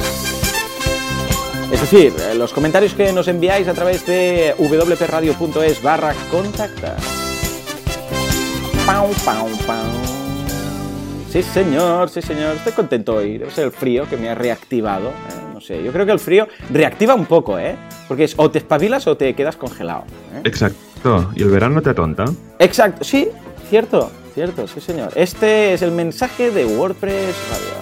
Es 1.72 1.80
decir, 1.80 2.12
eh, 2.18 2.34
los 2.34 2.52
comentarios 2.52 2.94
que 2.94 3.12
nos 3.12 3.28
enviáis 3.28 3.68
a 3.68 3.74
través 3.74 4.04
de 4.06 4.54
wpradio.es 4.58 5.82
barra 5.82 6.14
contacta. 6.30 6.96
Pau, 8.86 9.08
pau, 9.24 9.48
pau. 9.66 10.14
Sí, 11.34 11.42
señor, 11.42 12.10
sí, 12.10 12.22
señor. 12.22 12.54
Estoy 12.54 12.72
contento 12.74 13.16
hoy. 13.16 13.38
Debe 13.38 13.50
ser 13.50 13.64
el 13.64 13.72
frío 13.72 14.08
que 14.08 14.16
me 14.16 14.28
ha 14.28 14.36
reactivado. 14.36 15.08
¿eh? 15.08 15.52
No 15.52 15.60
sé, 15.60 15.82
yo 15.82 15.90
creo 15.90 16.06
que 16.06 16.12
el 16.12 16.20
frío 16.20 16.46
reactiva 16.70 17.16
un 17.16 17.26
poco, 17.26 17.58
¿eh? 17.58 17.74
Porque 18.06 18.22
es 18.22 18.34
o 18.36 18.52
te 18.52 18.58
espabilas 18.58 19.08
o 19.08 19.16
te 19.16 19.34
quedas 19.34 19.56
congelado. 19.56 20.04
¿eh? 20.32 20.42
Exacto. 20.44 21.32
Y 21.34 21.42
el 21.42 21.50
verano 21.50 21.82
te 21.82 21.90
atonta. 21.90 22.24
Exacto, 22.60 23.02
sí, 23.02 23.26
cierto, 23.68 24.12
cierto, 24.32 24.68
sí, 24.68 24.80
señor. 24.80 25.10
Este 25.16 25.74
es 25.74 25.82
el 25.82 25.90
mensaje 25.90 26.52
de 26.52 26.66
WordPress 26.66 27.34
Radio. 27.50 27.74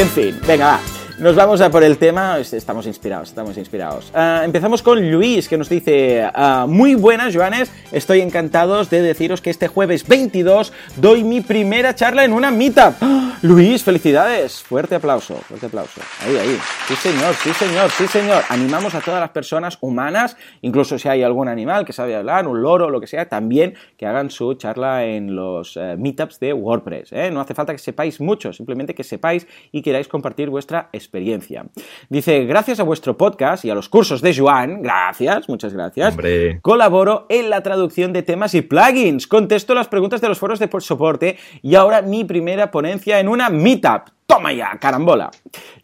En 0.00 0.06
fin, 0.06 0.38
venga, 0.46 0.66
va. 0.66 0.97
Nos 1.18 1.34
vamos 1.34 1.60
a 1.60 1.68
por 1.68 1.82
el 1.82 1.98
tema, 1.98 2.38
estamos 2.38 2.86
inspirados, 2.86 3.30
estamos 3.30 3.58
inspirados. 3.58 4.12
Ah, 4.14 4.42
empezamos 4.44 4.84
con 4.84 5.10
Luis, 5.10 5.48
que 5.48 5.58
nos 5.58 5.68
dice, 5.68 6.22
ah, 6.32 6.66
muy 6.68 6.94
buenas, 6.94 7.34
Joanes, 7.34 7.72
estoy 7.90 8.20
encantados 8.20 8.88
de 8.88 9.02
deciros 9.02 9.40
que 9.40 9.50
este 9.50 9.66
jueves 9.66 10.06
22 10.06 10.72
doy 10.94 11.24
mi 11.24 11.40
primera 11.40 11.92
charla 11.96 12.24
en 12.24 12.32
una 12.32 12.52
meetup. 12.52 12.94
¡Ah! 13.00 13.36
Luis, 13.42 13.84
felicidades, 13.84 14.62
fuerte 14.62 14.96
aplauso, 14.96 15.34
fuerte 15.36 15.66
aplauso. 15.66 16.00
Ahí, 16.24 16.36
ahí. 16.36 16.58
Sí, 16.86 16.94
señor, 16.96 17.34
sí, 17.34 17.52
señor, 17.52 17.90
sí, 17.90 18.06
señor. 18.08 18.42
Animamos 18.48 18.94
a 18.94 19.00
todas 19.00 19.20
las 19.20 19.30
personas 19.30 19.78
humanas, 19.80 20.36
incluso 20.60 20.98
si 20.98 21.08
hay 21.08 21.22
algún 21.22 21.46
animal 21.46 21.84
que 21.84 21.92
sabe 21.92 22.16
hablar, 22.16 22.48
un 22.48 22.62
loro, 22.62 22.90
lo 22.90 23.00
que 23.00 23.06
sea, 23.06 23.28
también 23.28 23.74
que 23.96 24.06
hagan 24.06 24.30
su 24.30 24.54
charla 24.54 25.04
en 25.04 25.36
los 25.36 25.76
eh, 25.76 25.96
meetups 25.98 26.40
de 26.40 26.52
WordPress. 26.52 27.12
¿eh? 27.12 27.30
No 27.30 27.40
hace 27.40 27.54
falta 27.54 27.72
que 27.72 27.78
sepáis 27.78 28.20
mucho, 28.20 28.52
simplemente 28.52 28.94
que 28.94 29.04
sepáis 29.04 29.46
y 29.70 29.82
queráis 29.82 30.08
compartir 30.08 30.50
vuestra 30.50 30.88
experiencia 30.92 31.07
experiencia. 31.08 31.64
Dice, 32.10 32.44
gracias 32.44 32.80
a 32.80 32.82
vuestro 32.82 33.16
podcast 33.16 33.64
y 33.64 33.70
a 33.70 33.74
los 33.74 33.88
cursos 33.88 34.20
de 34.20 34.36
Joan, 34.36 34.82
gracias, 34.82 35.48
muchas 35.48 35.72
gracias, 35.72 36.14
colaboro 36.60 37.26
en 37.30 37.48
la 37.48 37.62
traducción 37.62 38.12
de 38.12 38.22
temas 38.22 38.54
y 38.54 38.60
plugins, 38.60 39.26
contesto 39.26 39.74
las 39.74 39.88
preguntas 39.88 40.20
de 40.20 40.28
los 40.28 40.38
foros 40.38 40.58
de 40.58 40.68
soporte 40.80 41.36
y 41.62 41.74
ahora 41.74 42.02
mi 42.02 42.24
primera 42.24 42.70
ponencia 42.70 43.18
en 43.20 43.28
una 43.28 43.48
meetup. 43.48 44.17
Toma 44.28 44.52
ya, 44.52 44.76
carambola. 44.78 45.30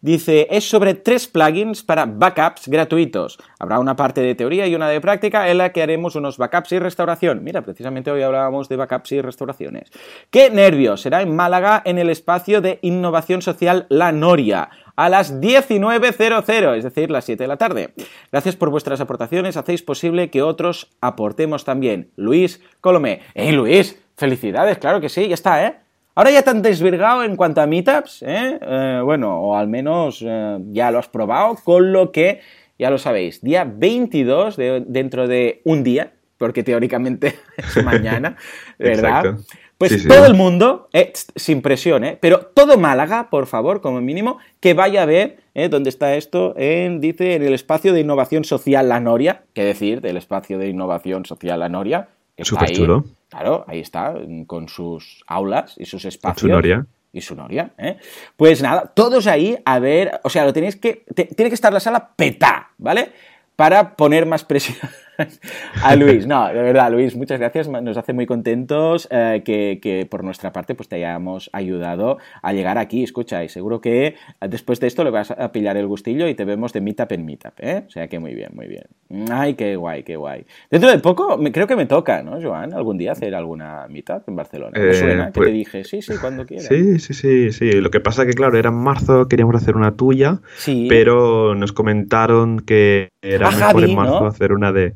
Dice, 0.01 0.47
es 0.51 0.69
sobre 0.69 0.93
tres 0.93 1.27
plugins 1.27 1.81
para 1.81 2.05
backups 2.05 2.67
gratuitos. 2.67 3.39
Habrá 3.57 3.79
una 3.79 3.95
parte 3.95 4.21
de 4.21 4.35
teoría 4.35 4.67
y 4.67 4.75
una 4.75 4.87
de 4.87 5.01
práctica 5.01 5.49
en 5.49 5.57
la 5.57 5.71
que 5.71 5.81
haremos 5.81 6.15
unos 6.15 6.37
backups 6.37 6.73
y 6.73 6.77
restauración. 6.77 7.43
Mira, 7.43 7.63
precisamente 7.63 8.11
hoy 8.11 8.21
hablábamos 8.21 8.69
de 8.69 8.75
backups 8.75 9.13
y 9.13 9.21
restauraciones. 9.21 9.89
¡Qué 10.29 10.51
nervios! 10.51 11.01
Será 11.01 11.23
en 11.23 11.35
Málaga 11.35 11.81
en 11.85 11.97
el 11.97 12.11
espacio 12.11 12.61
de 12.61 12.77
innovación 12.83 13.41
social 13.41 13.87
La 13.89 14.11
Noria 14.11 14.69
a 14.95 15.09
las 15.09 15.41
19.00, 15.41 16.77
es 16.77 16.83
decir, 16.83 17.09
las 17.09 17.25
7 17.25 17.43
de 17.43 17.47
la 17.47 17.57
tarde. 17.57 17.95
Gracias 18.31 18.55
por 18.55 18.69
vuestras 18.69 19.01
aportaciones, 19.01 19.57
hacéis 19.57 19.81
posible 19.81 20.29
que 20.29 20.43
otros 20.43 20.91
aportemos 21.01 21.65
también. 21.65 22.11
Luis 22.15 22.61
Colomé. 22.79 23.21
¡Hey 23.33 23.53
Luis! 23.53 23.99
Felicidades, 24.15 24.77
claro 24.77 25.01
que 25.01 25.09
sí, 25.09 25.27
ya 25.27 25.33
está, 25.33 25.65
¿eh? 25.65 25.84
Ahora 26.15 26.31
ya 26.31 26.41
te 26.41 26.49
han 26.49 26.61
desvirgado 26.61 27.23
en 27.23 27.35
cuanto 27.35 27.61
a 27.61 27.67
meetups, 27.67 28.23
¿eh? 28.23 28.59
¿eh? 28.61 29.01
bueno, 29.03 29.39
o 29.41 29.55
al 29.55 29.67
menos 29.67 30.23
eh, 30.25 30.57
ya 30.71 30.89
lo 30.89 30.99
has 30.99 31.09
probado, 31.09 31.57
con 31.63 31.91
lo 31.91 32.11
que, 32.11 32.39
ya 32.79 32.89
lo 32.89 32.97
sabéis, 32.97 33.41
día 33.41 33.65
22, 33.65 34.55
dentro 34.87 35.27
de 35.27 35.61
un 35.65 35.83
día, 35.83 36.13
porque 36.37 36.63
teóricamente 36.63 37.35
es 37.57 37.83
mañana, 37.83 38.37
¿verdad? 38.79 39.35
Pues 39.77 40.07
todo 40.07 40.25
el 40.25 40.35
mundo, 40.35 40.87
eh, 40.93 41.11
sin 41.35 41.61
presión, 41.61 42.05
¿eh? 42.05 42.17
pero 42.21 42.45
todo 42.53 42.77
Málaga, 42.77 43.29
por 43.29 43.45
favor, 43.45 43.81
como 43.81 43.99
mínimo, 43.99 44.37
que 44.61 44.73
vaya 44.73 45.03
a 45.03 45.05
ver 45.05 45.37
¿eh? 45.53 45.67
dónde 45.67 45.89
está 45.89 46.15
esto, 46.15 46.53
en, 46.55 47.01
dice, 47.01 47.35
en 47.35 47.43
el 47.43 47.53
espacio 47.53 47.91
de 47.91 47.99
innovación 47.99 48.45
social 48.45 48.87
La 48.87 49.01
Noria, 49.01 49.43
¿qué 49.53 49.65
decir 49.65 49.99
del 49.99 50.15
espacio 50.15 50.57
de 50.59 50.69
innovación 50.69 51.25
social 51.25 51.59
La 51.59 51.67
Noria? 51.67 52.07
Súper 52.43 52.71
chulo. 52.71 53.05
Claro, 53.29 53.65
ahí 53.67 53.79
está, 53.79 54.13
con 54.47 54.67
sus 54.67 55.23
aulas 55.27 55.75
y 55.77 55.85
sus 55.85 56.05
espacios. 56.05 56.41
Su 56.41 56.47
noria. 56.47 56.85
Y 57.11 57.21
su 57.21 57.33
noria, 57.35 57.71
¿eh? 57.77 57.97
Pues 58.35 58.61
nada, 58.61 58.91
todos 58.93 59.25
ahí 59.27 59.57
a 59.63 59.79
ver, 59.79 60.19
o 60.23 60.29
sea, 60.29 60.43
lo 60.43 60.51
tenéis 60.51 60.75
que, 60.75 61.05
tiene 61.15 61.49
que 61.49 61.55
estar 61.55 61.71
la 61.71 61.79
sala 61.79 62.09
peta, 62.15 62.71
¿vale? 62.77 63.13
Para 63.55 63.95
poner 63.95 64.25
más 64.25 64.43
presión 64.43 64.77
a 65.83 65.95
Luis. 65.95 66.27
No, 66.27 66.47
de 66.47 66.61
verdad, 66.61 66.91
Luis, 66.91 67.15
muchas 67.15 67.39
gracias. 67.39 67.67
Nos 67.67 67.97
hace 67.97 68.13
muy 68.13 68.25
contentos 68.25 69.07
eh, 69.11 69.41
que, 69.45 70.07
por 70.09 70.23
nuestra 70.23 70.51
parte 70.51 70.75
pues 70.75 70.89
te 70.89 70.97
hayamos 70.97 71.49
ayudado 71.53 72.17
a 72.41 72.53
llegar 72.53 72.77
aquí. 72.77 73.03
Escucha, 73.03 73.43
y 73.43 73.49
seguro 73.49 73.81
que 73.81 74.15
después 74.41 74.79
de 74.79 74.87
esto 74.87 75.03
le 75.03 75.09
vas 75.09 75.31
a 75.31 75.51
pillar 75.51 75.77
el 75.77 75.87
gustillo 75.87 76.27
y 76.27 76.35
te 76.35 76.45
vemos 76.45 76.73
de 76.73 76.81
meetup 76.81 77.11
en 77.11 77.25
meetup, 77.25 77.53
¿eh? 77.59 77.83
O 77.87 77.89
sea 77.89 78.07
que 78.07 78.19
muy 78.19 78.33
bien, 78.33 78.49
muy 78.53 78.67
bien. 78.67 78.85
Ay, 79.31 79.53
qué 79.53 79.75
guay, 79.75 80.03
qué 80.03 80.15
guay. 80.15 80.45
Dentro 80.69 80.89
de 80.89 80.99
poco, 80.99 81.39
creo 81.51 81.67
que 81.67 81.75
me 81.75 81.85
toca, 81.85 82.23
¿no, 82.23 82.41
Joan? 82.41 82.73
Algún 82.73 82.97
día 82.97 83.11
hacer 83.11 83.35
alguna 83.35 83.87
meetup 83.89 84.27
en 84.27 84.35
Barcelona. 84.35 84.71
Me 84.79 84.89
eh, 84.89 84.93
suena 84.93 85.25
que 85.27 85.31
te 85.31 85.39
pues 85.39 85.53
dije, 85.53 85.83
sí, 85.83 86.01
sí, 86.01 86.13
cuando 86.19 86.45
quieras. 86.47 86.67
Sí, 86.67 86.99
sí, 86.99 87.13
sí, 87.13 87.51
sí. 87.51 87.71
Lo 87.73 87.91
que 87.91 87.99
pasa 87.99 88.25
que, 88.25 88.33
claro, 88.33 88.57
era 88.57 88.69
en 88.69 88.75
marzo, 88.75 89.27
queríamos 89.27 89.55
hacer 89.55 89.75
una 89.75 89.95
tuya, 89.95 90.41
pero 90.89 91.55
nos 91.55 91.71
comentaron 91.71 92.59
que 92.59 93.09
era 93.21 93.49
ah, 93.49 93.51
mejor 93.51 93.83
en 93.83 93.95
marzo 93.95 94.25
hacer 94.25 94.51
una 94.51 94.71
de... 94.71 94.95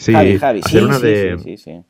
Sí, 0.00 0.14
Javi, 0.14 0.62
Sí, 0.62 0.78
una 0.78 0.98
de... 0.98 1.84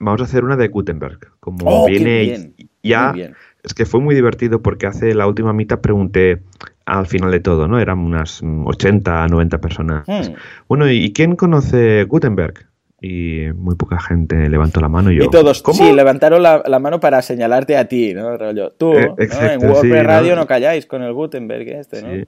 Vamos 0.00 0.20
a 0.20 0.24
hacer 0.24 0.44
una 0.44 0.56
de 0.56 0.66
Gutenberg. 0.66 1.20
Como 1.38 1.58
oh, 1.64 1.86
viene 1.86 2.52
ya. 2.82 3.14
Es 3.62 3.72
que 3.72 3.86
fue 3.86 4.00
muy 4.00 4.14
divertido 4.14 4.62
porque 4.62 4.86
hace 4.86 5.14
la 5.14 5.28
última 5.28 5.52
mitad 5.52 5.80
pregunté 5.80 6.42
al 6.84 7.06
final 7.06 7.30
de 7.30 7.40
todo, 7.40 7.68
¿no? 7.68 7.78
Eran 7.78 8.00
unas 8.00 8.42
80, 8.42 9.28
90 9.28 9.60
personas. 9.60 10.08
Hmm. 10.08 10.34
Bueno, 10.68 10.90
¿y 10.90 11.12
quién 11.12 11.36
conoce 11.36 12.04
Gutenberg? 12.04 12.66
Y 13.00 13.48
muy 13.54 13.74
poca 13.74 14.00
gente 14.00 14.48
levantó 14.48 14.80
la 14.80 14.88
mano. 14.88 15.10
Y, 15.10 15.16
yo, 15.16 15.24
y 15.24 15.30
todos, 15.30 15.62
sí, 15.72 15.92
levantaron 15.92 16.42
la, 16.42 16.78
mano 16.80 16.98
para 17.00 17.20
señalarte 17.22 17.76
a 17.76 17.86
ti, 17.88 18.14
¿no? 18.14 18.38
Tú, 18.70 18.92
eh, 18.94 19.14
en 19.18 19.64
WordPress 19.64 20.06
Radio 20.06 20.36
¿no? 20.36 20.46
calláis 20.46 20.86
con 20.86 21.02
el 21.02 21.12
Gutenberg 21.12 21.68
este, 21.68 22.02
¿no? 22.02 22.26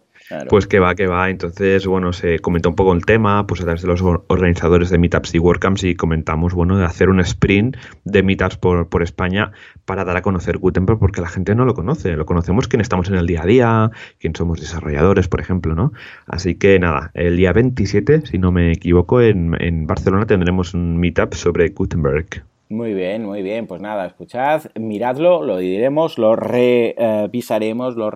Pues 0.49 0.67
que 0.67 0.79
va, 0.79 0.95
que 0.95 1.07
va. 1.07 1.31
Entonces, 1.31 1.87
bueno, 1.87 2.13
se 2.13 2.39
comentó 2.41 2.69
un 2.69 2.75
poco 2.75 2.93
el 2.93 3.07
tema, 3.07 3.47
pues 3.47 3.63
a 3.63 3.65
través 3.65 3.83
de 3.83 3.89
los 3.89 4.03
organizadores 4.03 4.91
de 4.91 4.99
Meetups 4.99 5.35
y 5.35 5.39
WordCamps 5.39 5.85
y 5.85 5.95
comentamos, 5.95 6.53
bueno, 6.53 6.77
de 6.77 6.85
hacer 6.85 7.09
un 7.09 7.21
sprint 7.21 7.77
de 8.05 8.23
Meetups 8.23 8.57
por, 8.59 8.89
por 8.89 9.03
España 9.03 9.53
para 9.87 10.05
dar 10.05 10.19
a 10.19 10.23
conocer 10.23 10.59
Gutenberg 10.59 10.99
porque 10.99 11.23
la 11.23 11.29
gente 11.29 11.55
no 11.55 11.65
lo 11.65 11.73
conoce. 11.73 12.15
Lo 12.15 12.27
conocemos 12.27 12.69
quien 12.69 12.83
estamos 12.83 13.09
en 13.09 13.15
el 13.15 13.27
día 13.27 13.43
a 13.43 13.47
día, 13.47 13.91
quien 14.19 14.35
somos 14.35 14.61
desarrolladores, 14.61 15.29
por 15.29 15.41
ejemplo, 15.41 15.75
¿no? 15.75 15.93
Así 16.27 16.57
que 16.57 16.79
nada, 16.79 17.11
el 17.15 17.39
día 17.39 17.55
27, 17.55 18.27
si 18.27 18.39
no 18.39 18.53
me 18.53 18.73
equivoco, 18.73 19.23
en, 19.23 19.57
en 19.61 19.87
Barcelona 19.87 20.27
tendremos 20.27 20.58
un 20.75 20.99
Meetup 20.99 21.35
sobre 21.35 21.69
Gutenberg. 21.69 22.45
Muy 22.69 22.93
bien, 22.93 23.25
muy 23.25 23.43
bien. 23.43 23.67
Pues 23.67 23.81
nada, 23.81 24.07
escuchad, 24.07 24.65
miradlo, 24.79 25.43
lo 25.43 25.57
diremos, 25.57 26.19
lo 26.19 26.37
revisaremos, 26.37 27.97
lo 27.97 28.11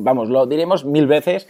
vamos, 0.00 0.30
lo 0.30 0.46
diremos 0.46 0.84
mil 0.84 1.06
veces. 1.06 1.46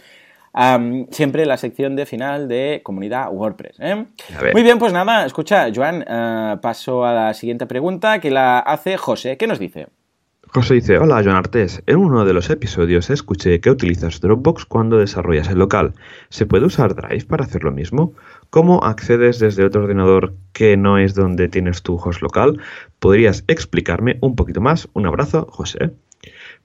siempre 1.11 1.43
en 1.43 1.49
la 1.49 1.57
sección 1.57 1.95
de 1.95 2.05
final 2.05 2.47
de 2.47 2.81
comunidad 2.83 3.31
WordPress. 3.31 3.77
¿eh? 3.79 4.05
Muy 4.53 4.63
bien, 4.63 4.79
pues 4.79 4.91
nada, 4.91 5.25
escucha, 5.25 5.67
Joan, 5.73 6.01
uh, 6.01 6.59
paso 6.59 7.05
a 7.05 7.13
la 7.13 7.33
siguiente 7.33 7.65
pregunta 7.65 8.19
que 8.19 8.31
la 8.31 8.59
hace 8.59 8.97
José. 8.97 9.37
¿Qué 9.37 9.47
nos 9.47 9.59
dice? 9.59 9.87
José 10.53 10.75
dice, 10.75 10.97
hola 10.97 11.21
Joan 11.21 11.35
Artés, 11.35 11.83
en 11.85 11.97
uno 11.97 12.23
de 12.23 12.33
los 12.33 12.49
episodios 12.49 13.09
escuché 13.09 13.59
que 13.59 13.69
utilizas 13.69 14.21
Dropbox 14.21 14.65
cuando 14.65 14.97
desarrollas 14.97 15.49
el 15.49 15.59
local. 15.59 15.93
¿Se 16.29 16.45
puede 16.45 16.65
usar 16.65 16.95
Drive 16.95 17.25
para 17.25 17.43
hacer 17.43 17.63
lo 17.63 17.71
mismo? 17.71 18.13
¿Cómo 18.49 18.83
accedes 18.83 19.39
desde 19.39 19.65
otro 19.65 19.83
ordenador 19.83 20.33
que 20.53 20.77
no 20.77 20.97
es 20.97 21.13
donde 21.15 21.49
tienes 21.49 21.83
tu 21.83 21.95
host 21.95 22.21
local? 22.21 22.59
¿Podrías 22.99 23.43
explicarme 23.47 24.17
un 24.21 24.35
poquito 24.35 24.61
más? 24.61 24.87
Un 24.93 25.05
abrazo, 25.05 25.47
José. 25.49 25.91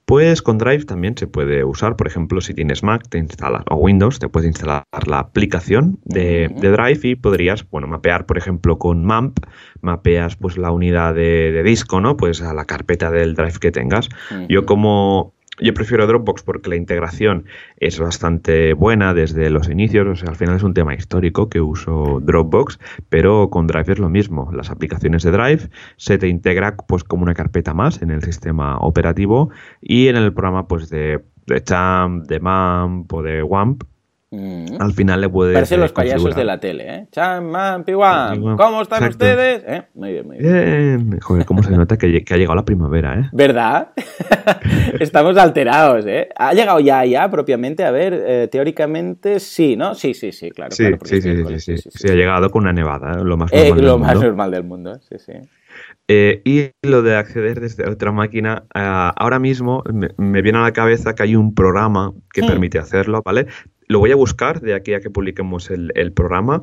Pues 0.05 0.41
con 0.41 0.57
Drive 0.57 0.83
también 0.83 1.17
se 1.17 1.27
puede 1.27 1.63
usar, 1.63 1.95
por 1.95 2.07
ejemplo, 2.07 2.41
si 2.41 2.53
tienes 2.53 2.83
Mac 2.83 3.03
te 3.09 3.17
instalas, 3.17 3.63
o 3.69 3.75
Windows, 3.75 4.19
te 4.19 4.27
puedes 4.27 4.49
instalar 4.49 4.83
la 5.05 5.19
aplicación 5.19 5.97
de, 6.03 6.49
Drive 6.49 6.99
y 7.03 7.15
podrías, 7.15 7.69
bueno, 7.69 7.87
mapear, 7.87 8.25
por 8.25 8.37
ejemplo, 8.37 8.77
con 8.77 9.05
MAMP, 9.05 9.39
mapeas 9.81 10.35
pues 10.35 10.57
la 10.57 10.71
unidad 10.71 11.15
de, 11.15 11.63
disco, 11.63 12.01
¿no? 12.01 12.17
Pues 12.17 12.41
a 12.41 12.53
la 12.53 12.65
carpeta 12.65 13.11
del 13.11 13.33
Drive 13.33 13.59
que 13.61 13.71
tengas. 13.71 14.09
Yo 14.49 14.65
como 14.65 15.33
yo 15.59 15.73
prefiero 15.73 16.07
Dropbox 16.07 16.43
porque 16.43 16.69
la 16.69 16.75
integración 16.75 17.45
es 17.77 17.99
bastante 17.99 18.73
buena 18.73 19.13
desde 19.13 19.49
los 19.49 19.69
inicios, 19.69 20.07
o 20.07 20.15
sea, 20.15 20.29
al 20.29 20.35
final 20.35 20.55
es 20.55 20.63
un 20.63 20.73
tema 20.73 20.95
histórico 20.95 21.49
que 21.49 21.61
uso 21.61 22.19
Dropbox, 22.23 22.79
pero 23.09 23.49
con 23.49 23.67
Drive 23.67 23.93
es 23.93 23.99
lo 23.99 24.09
mismo. 24.09 24.49
Las 24.51 24.71
aplicaciones 24.71 25.23
de 25.23 25.31
Drive 25.31 25.69
se 25.97 26.17
te 26.17 26.27
integra 26.27 26.75
pues 26.75 27.03
como 27.03 27.23
una 27.23 27.35
carpeta 27.35 27.73
más 27.73 28.01
en 28.01 28.09
el 28.09 28.23
sistema 28.23 28.77
operativo 28.77 29.51
y 29.81 30.07
en 30.07 30.15
el 30.15 30.33
programa 30.33 30.67
pues 30.67 30.89
de, 30.89 31.23
de 31.45 31.63
Champ, 31.63 32.25
de 32.25 32.39
MAMP 32.39 33.13
o 33.13 33.21
de 33.21 33.43
WAMP 33.43 33.83
Mm. 34.33 34.81
Al 34.81 34.93
final 34.93 35.21
le 35.21 35.29
puede. 35.29 35.53
Parecen 35.53 35.79
los 35.79 35.91
payasos 35.91 36.35
de 36.35 36.43
la 36.43 36.59
tele, 36.59 36.95
¿eh? 36.95 37.07
Chan, 37.11 37.83
piwam. 37.85 38.57
¿Cómo 38.57 38.81
están 38.81 39.07
ustedes? 39.07 39.63
¿Eh? 39.67 39.83
Muy 39.93 40.11
bien, 40.11 40.25
muy 40.25 40.39
bien. 40.39 41.19
Joder, 41.19 41.45
cómo 41.45 41.61
se 41.61 41.69
nota 41.77 41.97
que, 41.97 42.07
ha 42.07 42.35
llegado 42.35 42.55
la 42.55 42.65
primavera, 42.65 43.19
¿eh? 43.19 43.29
¿Verdad? 43.31 43.89
Estamos 44.99 45.37
alterados, 45.37 46.07
¿eh? 46.07 46.29
¿Ha 46.35 46.51
llegado 46.53 46.79
ya, 46.79 47.05
ya, 47.05 47.29
propiamente? 47.29 47.83
A 47.83 47.91
ver, 47.91 48.23
eh, 48.25 48.47
teóricamente 48.51 49.39
sí, 49.39 49.75
¿no? 49.75 49.93
Sí, 49.93 50.15
sí, 50.15 50.31
sí, 50.31 50.49
claro. 50.49 50.71
Sí, 50.71 50.87
sí, 51.03 51.21
sí, 51.21 51.59
sí, 51.59 51.77
sí, 51.77 52.07
ha 52.09 52.15
llegado 52.15 52.49
con 52.49 52.63
una 52.63 52.73
nevada, 52.73 53.11
¿eh? 53.11 53.23
lo 53.23 53.37
más 53.37 53.53
normal. 53.53 53.85
lo 53.85 53.97
más 53.99 54.19
normal 54.19 54.49
del 54.49 54.63
mundo, 54.63 54.99
sí, 54.99 55.17
sí. 55.19 55.33
Eh, 56.07 56.41
y 56.43 56.71
lo 56.87 57.01
de 57.01 57.15
acceder 57.15 57.61
desde 57.61 57.89
otra 57.89 58.11
máquina, 58.11 58.65
ahora 58.73 59.39
mismo 59.39 59.83
me, 60.17 60.41
viene 60.41 60.57
a 60.57 60.63
la 60.63 60.73
cabeza 60.73 61.15
que 61.15 61.23
hay 61.23 61.35
un 61.35 61.55
programa 61.55 62.13
que 62.33 62.41
hmm. 62.41 62.47
permite 62.47 62.77
hacerlo, 62.77 63.21
¿vale? 63.23 63.47
Lo 63.87 63.99
voy 63.99 64.11
a 64.11 64.15
buscar 64.15 64.61
de 64.61 64.73
aquí 64.73 64.93
a 64.93 65.01
que 65.01 65.09
publiquemos 65.09 65.69
el, 65.69 66.11
programa. 66.13 66.61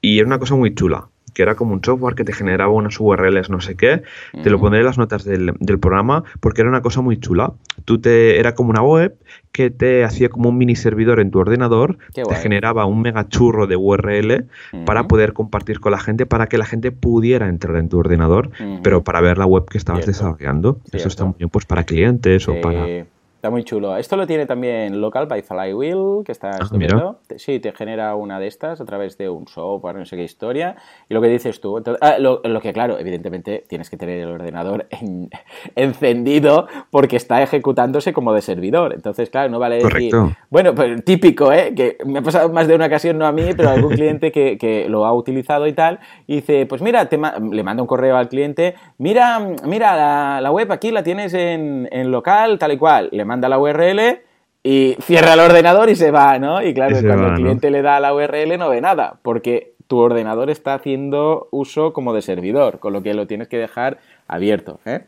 Y 0.00 0.18
era 0.18 0.26
una 0.26 0.38
cosa 0.38 0.56
muy 0.56 0.74
chula 0.74 1.08
que 1.34 1.42
era 1.42 1.54
como 1.54 1.72
un 1.72 1.82
software 1.82 2.14
que 2.14 2.24
te 2.24 2.32
generaba 2.32 2.72
unas 2.72 3.00
URLs 3.00 3.50
no 3.50 3.60
sé 3.60 3.74
qué. 3.74 4.02
Te 4.42 4.50
lo 4.50 4.60
pondré 4.60 4.80
en 4.80 4.86
las 4.86 4.98
notas 4.98 5.24
del, 5.24 5.54
programa 5.80 6.24
porque 6.40 6.60
era 6.60 6.68
una 6.68 6.82
cosa 6.82 7.00
muy 7.00 7.18
chula. 7.18 7.52
Tú 7.84 8.00
te 8.00 8.38
era 8.38 8.54
como 8.54 8.70
una 8.70 8.82
web 8.82 9.16
que 9.50 9.70
te 9.70 10.04
hacía 10.04 10.28
como 10.28 10.50
un 10.50 10.58
mini 10.58 10.76
servidor 10.76 11.20
en 11.20 11.30
tu 11.30 11.38
ordenador, 11.38 11.98
te 12.12 12.34
generaba 12.34 12.84
un 12.86 13.02
mega 13.02 13.28
churro 13.28 13.66
de 13.66 13.76
URL 13.76 14.46
para 14.84 15.08
poder 15.08 15.32
compartir 15.32 15.80
con 15.80 15.92
la 15.92 15.98
gente 15.98 16.26
para 16.26 16.46
que 16.46 16.58
la 16.58 16.64
gente 16.66 16.92
pudiera 16.92 17.48
entrar 17.48 17.76
en 17.76 17.88
tu 17.88 17.98
ordenador, 17.98 18.50
pero 18.82 19.02
para 19.02 19.20
ver 19.20 19.38
la 19.38 19.46
web 19.46 19.64
que 19.66 19.78
estabas 19.78 20.06
desarrollando. 20.06 20.80
Eso 20.92 21.08
está 21.08 21.24
muy 21.24 21.34
bien 21.38 21.48
pues 21.50 21.64
para 21.64 21.84
clientes 21.84 22.48
o 22.48 22.60
para 22.60 23.06
Está 23.42 23.50
muy 23.50 23.64
chulo. 23.64 23.96
Esto 23.96 24.16
lo 24.16 24.24
tiene 24.24 24.46
también 24.46 25.00
Local 25.00 25.26
by 25.26 25.42
Flywheel, 25.42 26.22
que 26.24 26.30
está 26.30 26.50
ah, 26.50 26.58
estupendo. 26.62 27.18
Sí, 27.38 27.58
te 27.58 27.72
genera 27.72 28.14
una 28.14 28.38
de 28.38 28.46
estas 28.46 28.80
a 28.80 28.84
través 28.84 29.18
de 29.18 29.28
un 29.28 29.48
software, 29.48 29.96
no 29.96 30.04
sé 30.04 30.16
qué 30.16 30.22
historia. 30.22 30.76
Y 31.08 31.14
lo 31.14 31.20
que 31.20 31.26
dices 31.26 31.60
tú, 31.60 31.82
ah, 32.00 32.18
lo, 32.20 32.40
que 32.60 32.72
claro, 32.72 33.00
evidentemente 33.00 33.64
tienes 33.68 33.90
que 33.90 33.96
tener 33.96 34.20
el 34.20 34.28
ordenador 34.28 34.86
encendido 35.74 36.68
porque 36.90 37.16
está 37.16 37.42
ejecutándose 37.42 38.12
como 38.12 38.32
de 38.32 38.42
servidor. 38.42 38.94
Entonces, 38.94 39.28
claro, 39.28 39.50
no 39.50 39.58
vale 39.58 39.82
decir... 39.82 40.14
Bueno, 40.48 40.72
pues 40.72 41.04
típico, 41.04 41.52
¿eh? 41.52 41.74
Que 41.74 41.98
me 42.06 42.20
ha 42.20 42.22
pasado 42.22 42.48
más 42.50 42.68
de 42.68 42.76
una 42.76 42.86
ocasión, 42.86 43.18
no 43.18 43.26
a 43.26 43.32
mí, 43.32 43.54
pero 43.56 43.70
a 43.70 43.72
algún 43.72 43.94
cliente 43.94 44.30
que, 44.30 44.86
lo 44.88 45.04
ha 45.04 45.12
utilizado 45.12 45.66
y 45.66 45.72
tal. 45.72 45.98
Y 46.28 46.36
dice, 46.36 46.66
pues 46.66 46.80
mira, 46.80 47.08
le 47.10 47.62
manda 47.64 47.82
un 47.82 47.88
correo 47.88 48.16
al 48.16 48.28
cliente, 48.28 48.76
mira, 48.98 49.40
mira 49.66 50.40
la, 50.40 50.52
web 50.52 50.70
aquí 50.70 50.92
la 50.92 51.02
tienes 51.02 51.34
en, 51.34 51.88
en 51.90 52.12
local, 52.12 52.56
tal 52.60 52.70
y 52.70 52.78
cual. 52.78 53.08
Le 53.10 53.31
manda 53.32 53.48
la 53.48 53.58
URL 53.58 54.20
y 54.62 54.94
cierra 55.00 55.32
el 55.32 55.40
ordenador 55.40 55.88
y 55.88 55.96
se 55.96 56.10
va, 56.10 56.38
¿no? 56.38 56.62
Y 56.62 56.74
claro, 56.74 56.96
cuando 57.00 57.28
el 57.28 57.34
cliente 57.34 57.70
le 57.70 57.80
da 57.80 57.98
la 57.98 58.12
URL 58.14 58.58
no 58.58 58.68
ve 58.68 58.82
nada, 58.82 59.18
porque 59.22 59.72
tu 59.86 59.98
ordenador 59.98 60.50
está 60.50 60.74
haciendo 60.74 61.48
uso 61.50 61.94
como 61.94 62.12
de 62.12 62.20
servidor, 62.20 62.78
con 62.78 62.92
lo 62.92 63.02
que 63.02 63.14
lo 63.14 63.26
tienes 63.26 63.48
que 63.48 63.56
dejar 63.56 63.98
abierto. 64.28 64.80
¿eh? 64.84 65.06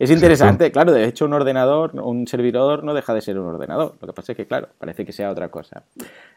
Es 0.00 0.10
interesante, 0.10 0.72
claro, 0.72 0.92
de 0.92 1.04
hecho 1.04 1.26
un 1.26 1.34
ordenador, 1.34 1.94
un 2.00 2.26
servidor 2.26 2.84
no 2.84 2.94
deja 2.94 3.12
de 3.12 3.20
ser 3.20 3.38
un 3.38 3.46
ordenador. 3.46 3.96
Lo 4.00 4.06
que 4.06 4.14
pasa 4.14 4.32
es 4.32 4.36
que, 4.36 4.46
claro, 4.46 4.68
parece 4.78 5.04
que 5.04 5.12
sea 5.12 5.30
otra 5.30 5.50
cosa. 5.50 5.82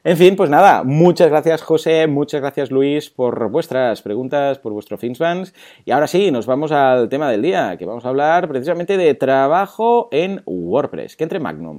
En 0.03 0.17
fin, 0.17 0.35
pues 0.35 0.49
nada, 0.49 0.83
muchas 0.83 1.29
gracias 1.29 1.61
José, 1.61 2.07
muchas 2.07 2.41
gracias 2.41 2.71
Luis 2.71 3.09
por 3.09 3.47
vuestras 3.47 4.01
preguntas, 4.01 4.59
por 4.59 4.73
vuestro 4.73 4.97
Finsfans. 4.97 5.53
Y 5.85 5.91
ahora 5.91 6.07
sí, 6.07 6.29
nos 6.29 6.45
vamos 6.45 6.73
al 6.73 7.07
tema 7.07 7.31
del 7.31 7.41
día, 7.41 7.77
que 7.77 7.85
vamos 7.85 8.03
a 8.03 8.09
hablar 8.09 8.49
precisamente 8.49 8.97
de 8.97 9.13
trabajo 9.13 10.09
en 10.11 10.41
WordPress, 10.45 11.15
que 11.15 11.23
entre 11.23 11.39
Magnum. 11.39 11.77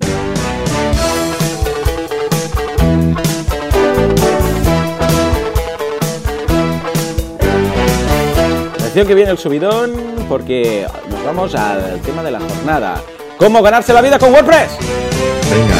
Que 8.94 9.14
viene 9.14 9.32
el 9.32 9.38
subidón 9.38 9.92
porque 10.30 10.86
vamos 11.24 11.54
al 11.54 12.00
tema 12.00 12.22
de 12.22 12.30
la 12.30 12.40
jornada. 12.40 13.02
¿Cómo 13.38 13.62
ganarse 13.62 13.92
la 13.92 14.00
vida 14.00 14.18
con 14.18 14.32
WordPress? 14.32 14.78
Venga. 15.50 15.76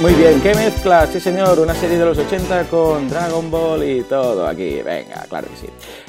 Muy 0.00 0.14
bien, 0.14 0.40
¿qué 0.40 0.54
mezcla? 0.54 1.06
Sí, 1.06 1.20
señor, 1.20 1.58
una 1.60 1.74
serie 1.74 1.98
de 1.98 2.04
los 2.06 2.16
80 2.16 2.64
con 2.64 3.08
Dragon 3.10 3.50
Ball 3.50 3.84
y 3.84 4.02
todo 4.04 4.46
aquí. 4.46 4.80
Venga, 4.82 5.26
claro 5.28 5.48
que 5.48 5.56
sí. 5.66 5.66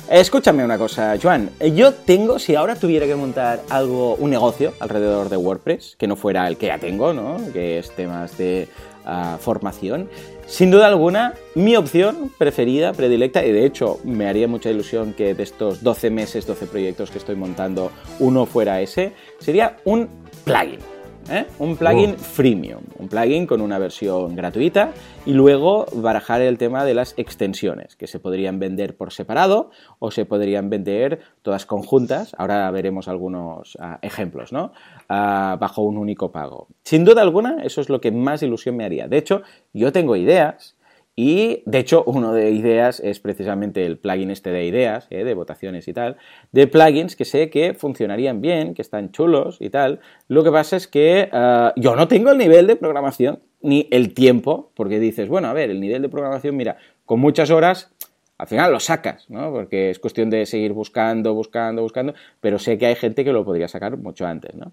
Escúchame 0.09 0.63
una 0.63 0.77
cosa, 0.77 1.15
Joan. 1.21 1.49
Yo 1.75 1.93
tengo, 1.93 2.39
si 2.39 2.55
ahora 2.55 2.75
tuviera 2.75 3.05
que 3.05 3.15
montar 3.15 3.61
algo, 3.69 4.15
un 4.15 4.29
negocio 4.29 4.73
alrededor 4.79 5.27
de 5.27 5.35
WordPress, 5.35 5.95
que 5.97 6.07
no 6.07 6.15
fuera 6.15 6.47
el 6.47 6.55
que 6.57 6.67
ya 6.67 6.77
tengo, 6.77 7.13
¿no? 7.13 7.37
Que 7.51 7.79
es 7.79 7.93
temas 7.93 8.37
de 8.37 8.69
ah, 9.05 9.37
formación, 9.39 10.09
sin 10.51 10.69
duda 10.69 10.87
alguna, 10.87 11.33
mi 11.55 11.77
opción 11.77 12.29
preferida, 12.37 12.91
predilecta, 12.91 13.45
y 13.45 13.53
de 13.53 13.65
hecho 13.65 14.01
me 14.03 14.27
haría 14.27 14.49
mucha 14.49 14.69
ilusión 14.69 15.13
que 15.13 15.33
de 15.33 15.43
estos 15.43 15.81
12 15.81 16.09
meses, 16.09 16.45
12 16.45 16.67
proyectos 16.67 17.09
que 17.09 17.19
estoy 17.19 17.35
montando, 17.35 17.89
uno 18.19 18.45
fuera 18.45 18.81
ese, 18.81 19.13
sería 19.39 19.77
un 19.85 20.09
plugin. 20.43 20.90
¿Eh? 21.29 21.45
Un 21.59 21.75
plugin 21.77 22.15
freemium, 22.15 22.81
un 22.97 23.07
plugin 23.07 23.45
con 23.45 23.61
una 23.61 23.79
versión 23.79 24.35
gratuita 24.35 24.93
y 25.25 25.33
luego 25.33 25.85
barajar 25.93 26.41
el 26.41 26.57
tema 26.57 26.85
de 26.85 26.93
las 26.93 27.13
extensiones, 27.17 27.95
que 27.95 28.07
se 28.07 28.19
podrían 28.19 28.59
vender 28.59 28.95
por 28.95 29.11
separado 29.11 29.71
o 29.99 30.11
se 30.11 30.25
podrían 30.25 30.69
vender 30.69 31.19
todas 31.41 31.65
conjuntas. 31.65 32.35
Ahora 32.37 32.69
veremos 32.71 33.07
algunos 33.07 33.77
ah, 33.79 33.99
ejemplos, 34.01 34.51
¿no? 34.51 34.73
Ah, 35.09 35.57
bajo 35.59 35.81
un 35.81 35.97
único 35.97 36.31
pago. 36.31 36.67
Sin 36.83 37.05
duda 37.05 37.21
alguna, 37.21 37.63
eso 37.63 37.81
es 37.81 37.89
lo 37.89 38.01
que 38.01 38.11
más 38.11 38.43
ilusión 38.43 38.75
me 38.75 38.85
haría. 38.85 39.07
De 39.07 39.17
hecho, 39.17 39.41
yo 39.73 39.91
tengo 39.91 40.15
ideas 40.15 40.75
y 41.15 41.63
de 41.65 41.79
hecho, 41.79 42.03
uno 42.05 42.33
de 42.33 42.51
ideas 42.51 42.99
es 43.01 43.19
precisamente 43.19 43.85
el 43.85 43.97
plugin 43.97 44.31
este 44.31 44.49
de 44.49 44.65
ideas, 44.65 45.07
eh, 45.09 45.23
de 45.23 45.33
votaciones 45.33 45.87
y 45.87 45.93
tal, 45.93 46.17
de 46.51 46.67
plugins 46.67 47.15
que 47.15 47.25
sé 47.25 47.49
que 47.49 47.73
funcionarían 47.73 48.41
bien, 48.41 48.73
que 48.73 48.81
están 48.81 49.11
chulos 49.11 49.57
y 49.59 49.69
tal. 49.69 49.99
Lo 50.27 50.43
que 50.43 50.51
pasa 50.51 50.77
es 50.77 50.87
que 50.87 51.29
ah, 51.31 51.73
yo 51.75 51.95
no 51.95 52.07
tengo 52.07 52.31
el 52.31 52.37
nivel 52.37 52.65
de 52.67 52.77
programación 52.77 53.39
ni 53.61 53.87
el 53.91 54.13
tiempo, 54.13 54.71
porque 54.73 54.99
dices, 54.99 55.27
bueno, 55.27 55.49
a 55.49 55.53
ver, 55.53 55.69
el 55.69 55.79
nivel 55.79 56.01
de 56.01 56.09
programación, 56.09 56.55
mira, 56.55 56.77
con 57.05 57.19
muchas 57.19 57.51
horas 57.51 57.91
al 58.37 58.47
final 58.47 58.71
lo 58.71 58.79
sacas, 58.79 59.29
¿no? 59.29 59.51
Porque 59.51 59.91
es 59.91 59.99
cuestión 59.99 60.31
de 60.31 60.47
seguir 60.47 60.73
buscando, 60.73 61.35
buscando, 61.35 61.83
buscando, 61.83 62.15
pero 62.39 62.57
sé 62.57 62.79
que 62.79 62.87
hay 62.87 62.95
gente 62.95 63.23
que 63.23 63.31
lo 63.31 63.45
podría 63.45 63.67
sacar 63.67 63.97
mucho 63.97 64.25
antes, 64.25 64.55
¿no? 64.55 64.71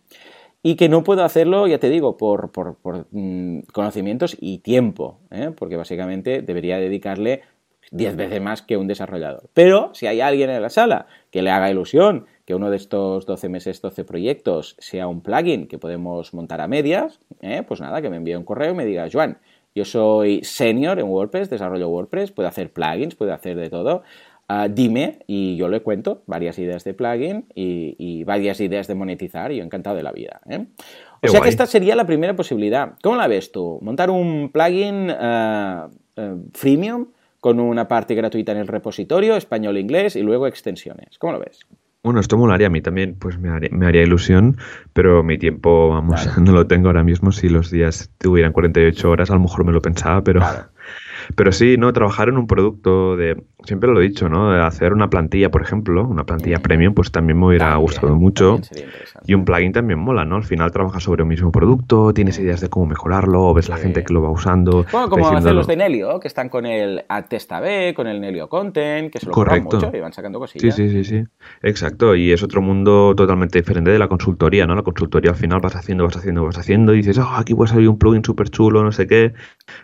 Y 0.62 0.76
que 0.76 0.88
no 0.88 1.04
puedo 1.04 1.24
hacerlo, 1.24 1.66
ya 1.66 1.78
te 1.78 1.88
digo, 1.88 2.16
por, 2.16 2.50
mm, 3.10 3.60
conocimientos 3.72 4.36
y 4.40 4.58
tiempo, 4.58 5.20
¿eh? 5.30 5.52
porque 5.56 5.76
básicamente 5.76 6.42
debería 6.42 6.78
dedicarle 6.78 7.42
10 7.90 8.16
veces 8.16 8.40
más 8.40 8.62
que 8.62 8.76
un 8.76 8.86
desarrollador. 8.86 9.48
Pero 9.54 9.90
si 9.94 10.06
hay 10.06 10.20
alguien 10.20 10.50
en 10.50 10.60
la 10.60 10.68
sala 10.68 11.06
que 11.30 11.42
le 11.42 11.50
haga 11.50 11.70
ilusión 11.70 12.26
que 12.44 12.54
uno 12.54 12.70
de 12.70 12.76
estos 12.76 13.26
12 13.26 13.48
meses, 13.48 13.80
12 13.80 14.04
proyectos 14.04 14.74
sea 14.78 15.06
un 15.06 15.20
plugin 15.20 15.68
que 15.68 15.78
podemos 15.78 16.34
montar 16.34 16.60
a 16.60 16.68
medias, 16.68 17.20
¿eh? 17.40 17.62
pues 17.66 17.80
nada, 17.80 18.02
que 18.02 18.10
me 18.10 18.16
envíe 18.16 18.34
un 18.34 18.44
correo 18.44 18.72
y 18.72 18.74
me 18.74 18.84
diga, 18.84 19.06
Joan, 19.10 19.38
yo 19.74 19.84
soy 19.84 20.42
senior 20.42 20.98
en 20.98 21.06
WordPress, 21.06 21.50
desarrollo 21.50 21.88
WordPress, 21.88 22.32
puedo 22.32 22.48
hacer 22.48 22.72
plugins, 22.72 23.14
puedo 23.14 23.32
hacer 23.32 23.56
de 23.56 23.70
todo. 23.70 24.02
Ah, 24.50 24.66
dime 24.66 25.18
y 25.26 25.56
yo 25.56 25.68
le 25.68 25.80
cuento 25.80 26.22
varias 26.26 26.58
ideas 26.58 26.82
de 26.82 26.94
plugin 26.94 27.44
y, 27.54 28.24
varias 28.24 28.60
ideas 28.60 28.86
de 28.86 28.94
monetizar 28.94 29.52
y 29.52 29.58
yo 29.58 29.62
encantado 29.62 29.94
de 29.94 30.02
la 30.02 30.10
vida. 30.10 30.40
¿eh? 30.48 30.64
O 31.22 31.28
sea 31.28 31.42
que 31.42 31.50
esta 31.50 31.66
sería 31.66 31.94
la 31.94 32.06
primera 32.06 32.34
posibilidad. 32.34 32.94
¿Cómo 33.02 33.16
la 33.16 33.28
ves 33.28 33.52
tú? 33.52 33.78
Montar 33.82 34.08
un 34.08 34.50
plugin 34.50 35.10
uh, 35.10 35.90
freemium 36.54 37.08
con 37.40 37.60
una 37.60 37.88
parte 37.88 38.14
gratuita 38.14 38.52
en 38.52 38.58
el 38.58 38.68
repositorio, 38.68 39.36
español-inglés 39.36 40.16
y 40.16 40.22
luego 40.22 40.46
extensiones. 40.46 41.18
¿Cómo 41.18 41.34
lo 41.34 41.40
ves? 41.40 41.66
Bueno, 42.02 42.20
esto 42.20 42.38
molaría 42.38 42.68
a 42.68 42.70
mí 42.70 42.80
también, 42.80 43.16
pues 43.18 43.38
me 43.38 43.50
haría, 43.50 44.02
ilusión, 44.02 44.56
pero 44.94 45.22
mi 45.22 45.36
tiempo, 45.36 45.90
vamos, 45.90 46.26
no 46.38 46.52
lo 46.52 46.66
tengo 46.66 46.88
ahora 46.88 47.04
mismo. 47.04 47.32
Si 47.32 47.50
los 47.50 47.70
días 47.70 48.10
tuvieran 48.16 48.52
48 48.52 49.10
horas, 49.10 49.30
a 49.30 49.34
lo 49.34 49.40
mejor 49.40 49.64
me 49.64 49.72
lo 49.72 49.82
pensaba, 49.82 50.24
pero... 50.24 50.40
Pero 51.34 51.52
sí, 51.52 51.76
¿no? 51.78 51.92
Trabajar 51.92 52.28
en 52.28 52.38
un 52.38 52.46
producto 52.46 53.16
de, 53.16 53.42
siempre 53.64 53.90
lo 53.90 54.00
he 54.00 54.04
dicho, 54.04 54.28
¿no? 54.28 54.52
De 54.52 54.60
hacer 54.60 54.92
una 54.92 55.10
plantilla, 55.10 55.50
por 55.50 55.62
ejemplo, 55.62 56.06
una 56.06 56.24
plantilla 56.24 56.58
premium, 56.58 56.94
pues 56.94 57.12
también 57.12 57.38
me 57.38 57.46
hubiera 57.46 57.74
gustado 57.76 58.14
mucho. 58.16 58.60
Y 59.26 59.34
un 59.34 59.44
plugin 59.44 59.72
también 59.72 59.98
mola, 59.98 60.24
¿no? 60.24 60.36
Al 60.36 60.44
final 60.44 60.70
trabajas 60.70 61.02
sobre 61.02 61.22
un 61.22 61.28
mismo 61.28 61.52
producto, 61.52 62.12
tienes 62.14 62.38
ideas 62.38 62.60
de 62.60 62.68
cómo 62.68 62.86
mejorarlo, 62.86 63.52
ves 63.54 63.68
la 63.68 63.76
gente 63.76 64.04
que 64.04 64.12
lo 64.12 64.22
va 64.22 64.30
usando. 64.30 64.84
Bueno, 64.92 65.08
como 65.08 65.28
hacen 65.28 65.54
los 65.54 65.66
de 65.66 65.76
Nelio, 65.76 66.20
que 66.20 66.28
están 66.28 66.48
con 66.48 66.66
el 66.66 67.04
Testa 67.28 67.60
B, 67.60 67.92
con 67.94 68.06
el 68.06 68.20
Nelio 68.20 68.48
Content, 68.48 69.12
que 69.12 69.18
se 69.18 69.26
lo 69.26 69.32
Correcto. 69.32 69.76
mucho 69.76 69.90
y 69.94 70.00
van 70.00 70.12
sacando 70.12 70.38
cosillas. 70.38 70.74
Sí, 70.74 70.88
sí, 70.88 71.04
sí, 71.04 71.04
sí. 71.04 71.24
Exacto. 71.62 72.14
Y 72.14 72.32
es 72.32 72.42
otro 72.42 72.62
mundo 72.62 73.14
totalmente 73.16 73.58
diferente 73.58 73.90
de 73.90 73.98
la 73.98 74.08
consultoría, 74.08 74.66
¿no? 74.66 74.74
La 74.74 74.82
consultoría 74.82 75.30
al 75.32 75.36
final 75.36 75.60
vas 75.60 75.76
haciendo, 75.76 76.04
vas 76.04 76.16
haciendo, 76.16 76.44
vas 76.44 76.58
haciendo 76.58 76.94
y 76.94 76.98
dices, 76.98 77.18
oh, 77.18 77.34
aquí 77.36 77.54
puede 77.54 77.70
salir 77.70 77.88
un 77.88 77.98
plugin 77.98 78.24
súper 78.24 78.50
chulo, 78.50 78.82
no 78.82 78.92
sé 78.92 79.06
qué, 79.06 79.34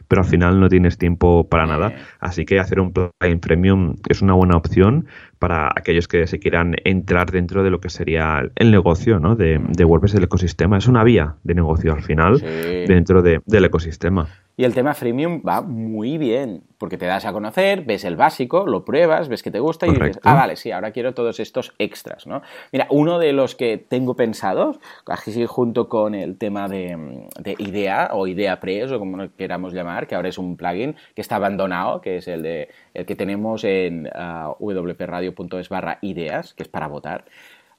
pero 0.09 0.23
al 0.23 0.29
final 0.29 0.61
no 0.61 0.69
tienes 0.69 0.99
tiempo 0.99 1.34
para 1.43 1.67
nada. 1.67 1.93
Así 2.21 2.45
que 2.45 2.61
hacer 2.61 2.79
un 2.79 2.93
plugin 2.93 3.41
premium 3.41 3.97
es 4.09 4.23
una 4.23 4.35
buena 4.35 4.57
opción 4.57 5.07
para 5.45 5.69
aquellos 5.77 6.09
que 6.09 6.27
se 6.27 6.39
quieran 6.39 6.75
entrar 6.85 7.31
dentro 7.31 7.63
de 7.63 7.69
lo 7.69 7.79
que 7.79 7.91
sería 7.91 8.51
el 8.57 8.71
negocio 8.71 9.21
¿no? 9.21 9.37
de, 9.37 9.61
de 9.69 9.85
WordPress 9.85 10.15
del 10.15 10.25
ecosistema. 10.25 10.79
Es 10.79 10.89
una 10.89 11.05
vía 11.05 11.35
de 11.43 11.55
negocio 11.55 11.93
al 11.93 12.03
final 12.03 12.41
dentro 12.41 13.21
del 13.21 13.65
ecosistema. 13.67 14.27
Y 14.57 14.63
el 14.63 14.73
tema 14.73 14.95
freemium 14.95 15.43
va 15.47 15.63
muy 15.63 16.17
bien, 16.17 16.63
porque 16.79 16.97
te 16.97 17.07
das 17.07 17.25
a 17.25 17.33
conocer, 17.33 17.83
ves 17.83 18.05
el 18.05 18.15
básico, 18.15 18.67
lo 18.67 18.85
pruebas, 18.85 19.29
ves 19.29 19.43
que 19.43 19.51
te 19.51 19.59
gusta 19.59 19.89
y 19.89 19.91
dices, 19.91 20.21
ah, 20.23 20.35
vale, 20.35 20.55
sí, 20.55 20.71
ahora 20.71 20.93
quiero 20.93 21.13
todos 21.13 21.41
estos 21.41 21.75
extras, 21.81 22.29
¿no? 22.29 22.41
Mira, 22.71 22.87
uno 22.91 23.19
de 23.19 23.33
los 23.33 23.57
que 23.57 23.79
tengo 23.79 24.15
pensados, 24.15 24.79
así 25.07 25.45
junto 25.47 25.89
con 25.89 26.15
el 26.15 26.39
tema 26.39 26.69
de, 26.69 27.27
Idea 27.59 28.11
o 28.13 28.29
Idea 28.29 28.61
Press 28.61 28.93
o 28.93 29.01
como 29.01 29.29
queramos 29.37 29.73
llamar, 29.75 30.07
que 30.07 30.15
ahora 30.15 30.29
es 30.29 30.39
un 30.39 30.57
plugin 30.57 30.95
que 31.17 31.21
está 31.21 31.37
abandonado, 31.37 32.01
que 32.01 32.19
es 32.19 32.29
el, 32.29 32.43
de, 32.43 32.69
el 32.95 33.07
que 33.07 33.17
tenemos 33.17 33.65
en 33.65 34.07
uh, 34.07 34.55
wpradio.es 34.61 35.34
barra 35.69 35.99
ideas, 36.03 36.55
que 36.55 36.63
es 36.63 36.69
para 36.69 36.87
votar. 36.87 37.25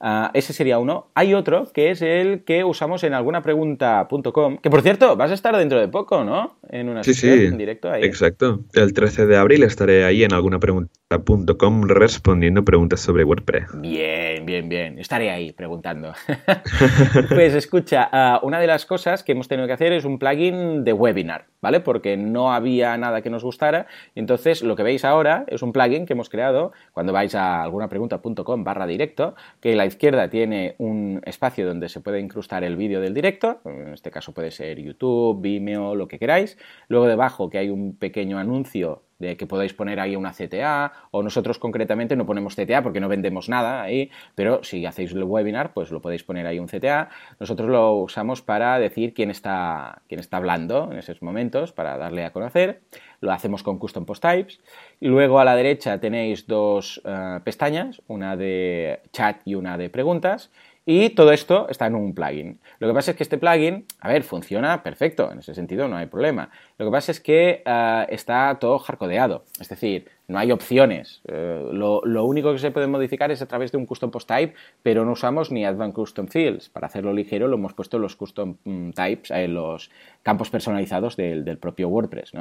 Ah, 0.07 0.29
ese 0.35 0.53
sería 0.53 0.77
uno. 0.77 1.07
Hay 1.15 1.33
otro 1.33 1.71
que 1.73 1.89
es 1.89 2.03
el 2.03 2.43
que 2.43 2.63
usamos 2.63 3.03
en 3.03 3.15
algunapregunta.com, 3.15 4.57
que 4.57 4.69
por 4.69 4.83
cierto, 4.83 5.15
vas 5.15 5.31
a 5.31 5.33
estar 5.33 5.57
dentro 5.57 5.79
de 5.79 5.87
poco, 5.87 6.23
¿no? 6.23 6.59
En 6.69 6.89
una 6.89 7.03
sesión 7.03 7.39
en 7.39 7.57
directo 7.57 7.89
ahí. 7.89 8.03
Exacto. 8.03 8.59
El 8.73 8.93
13 8.93 9.25
de 9.25 9.35
abril 9.35 9.63
estaré 9.63 10.05
ahí 10.05 10.23
en 10.23 10.31
algunapregunta.com 10.31 11.87
respondiendo 11.87 12.63
preguntas 12.63 12.99
sobre 12.99 13.23
WordPress. 13.23 13.81
Bien, 13.81 14.45
bien, 14.45 14.69
bien. 14.69 14.99
Estaré 14.99 15.31
ahí 15.31 15.53
preguntando. 15.53 16.13
pues 17.29 17.55
escucha, 17.55 18.07
ah, 18.11 18.39
una 18.43 18.59
de 18.59 18.67
las 18.67 18.85
cosas 18.85 19.23
que 19.23 19.31
hemos 19.31 19.47
tenido 19.47 19.65
que 19.65 19.73
hacer 19.73 19.91
es 19.91 20.05
un 20.05 20.19
plugin 20.19 20.83
de 20.83 20.93
webinar, 20.93 21.47
¿vale? 21.61 21.79
Porque 21.79 22.15
no 22.15 22.53
había 22.53 22.95
nada 22.97 23.23
que 23.23 23.31
nos 23.31 23.43
gustara. 23.43 23.87
Entonces, 24.13 24.61
lo 24.61 24.75
que 24.75 24.83
veis 24.83 25.03
ahora 25.03 25.45
es 25.47 25.63
un 25.63 25.73
plugin 25.73 26.05
que 26.05 26.13
hemos 26.13 26.29
creado 26.29 26.73
cuando 26.93 27.11
vais 27.11 27.33
a 27.33 27.63
algunapregunta.com 27.63 28.63
barra 28.63 28.85
directo, 28.85 29.33
que 29.61 29.75
la 29.75 29.94
izquierda 29.95 30.29
tiene 30.29 30.75
un 30.77 31.21
espacio 31.25 31.65
donde 31.65 31.89
se 31.89 32.01
puede 32.01 32.19
incrustar 32.19 32.63
el 32.63 32.75
vídeo 32.75 33.01
del 33.01 33.13
directo, 33.13 33.61
en 33.65 33.93
este 33.93 34.11
caso 34.11 34.33
puede 34.33 34.51
ser 34.51 34.79
YouTube, 34.79 35.41
Vimeo, 35.41 35.95
lo 35.95 36.07
que 36.07 36.19
queráis. 36.19 36.57
Luego 36.87 37.07
debajo 37.07 37.49
que 37.49 37.57
hay 37.57 37.69
un 37.69 37.95
pequeño 37.97 38.37
anuncio 38.37 39.03
de 39.19 39.37
que 39.37 39.47
podáis 39.47 39.73
poner 39.73 39.99
ahí 39.99 40.15
una 40.15 40.31
CTA, 40.31 40.91
o 41.11 41.23
nosotros 41.23 41.59
concretamente 41.59 42.15
no 42.15 42.25
ponemos 42.25 42.55
CTA 42.55 42.83
porque 42.83 42.99
no 42.99 43.07
vendemos 43.07 43.49
nada 43.49 43.81
ahí, 43.81 44.11
pero 44.35 44.63
si 44.63 44.85
hacéis 44.85 45.11
el 45.13 45.23
webinar, 45.23 45.73
pues 45.73 45.91
lo 45.91 46.01
podéis 46.01 46.23
poner 46.23 46.47
ahí 46.47 46.59
un 46.59 46.67
CTA. 46.67 47.09
Nosotros 47.39 47.69
lo 47.69 47.93
usamos 47.93 48.41
para 48.41 48.77
decir 48.79 49.13
quién 49.13 49.31
está, 49.31 50.01
quién 50.07 50.19
está 50.19 50.37
hablando 50.37 50.89
en 50.91 50.97
esos 50.97 51.21
momentos, 51.21 51.71
para 51.71 51.97
darle 51.97 52.25
a 52.25 52.31
conocer. 52.31 52.81
Lo 53.21 53.31
hacemos 53.31 53.63
con 53.63 53.79
Custom 53.79 54.05
Post 54.05 54.21
Types. 54.21 54.59
Luego 54.99 55.39
a 55.39 55.45
la 55.45 55.55
derecha 55.55 55.99
tenéis 55.99 56.47
dos 56.47 57.01
eh, 57.05 57.39
pestañas, 57.43 58.01
una 58.07 58.35
de 58.35 59.01
chat 59.11 59.41
y 59.45 59.55
una 59.55 59.77
de 59.77 59.89
preguntas 59.89 60.51
Y 60.85 61.09
todo 61.09 61.31
esto 61.31 61.67
está 61.69 61.87
en 61.87 61.95
un 61.95 62.13
plugin. 62.13 62.59
Lo 62.77 62.87
que 62.87 62.93
pasa 62.93 63.11
es 63.11 63.17
que 63.17 63.23
este 63.23 63.39
plugin, 63.39 63.85
a 63.99 64.09
ver, 64.09 64.23
funciona 64.23 64.83
perfecto, 64.83 65.31
en 65.31 65.39
ese 65.39 65.55
sentido 65.55 65.87
no 65.87 65.97
hay 65.97 66.05
problema. 66.05 66.51
Lo 66.77 66.85
que 66.85 66.91
pasa 66.91 67.11
es 67.11 67.19
que 67.19 67.63
eh, 67.65 68.05
está 68.09 68.57
todo 68.59 68.77
hardcodeado, 68.77 69.45
es 69.59 69.67
decir, 69.67 70.07
no 70.27 70.39
hay 70.39 70.51
opciones. 70.51 71.21
Eh, 71.27 71.69
lo, 71.71 72.01
único 72.23 72.51
que 72.51 72.59
se 72.59 72.71
puede 72.71 72.87
modificar 72.87 73.31
es 73.31 73.41
a 73.41 73.47
través 73.47 73.71
de 73.71 73.77
un 73.77 73.85
custom 73.85 74.11
post 74.11 74.27
type, 74.27 74.53
pero 74.81 75.05
no 75.05 75.11
usamos 75.11 75.51
ni 75.51 75.65
advanced 75.65 75.95
custom 75.95 76.27
fields. 76.27 76.69
Para 76.69 76.87
hacerlo 76.87 77.13
ligero 77.13 77.47
lo 77.47 77.55
hemos 77.55 77.73
puesto 77.73 77.97
en 77.97 78.03
los 78.03 78.15
custom 78.15 78.55
mm, 78.63 78.91
types, 78.91 79.31
en 79.31 79.53
los 79.53 79.91
campos 80.23 80.49
personalizados 80.49 81.15
del, 81.15 81.57
propio 81.57 81.87
WordPress. 81.89 82.33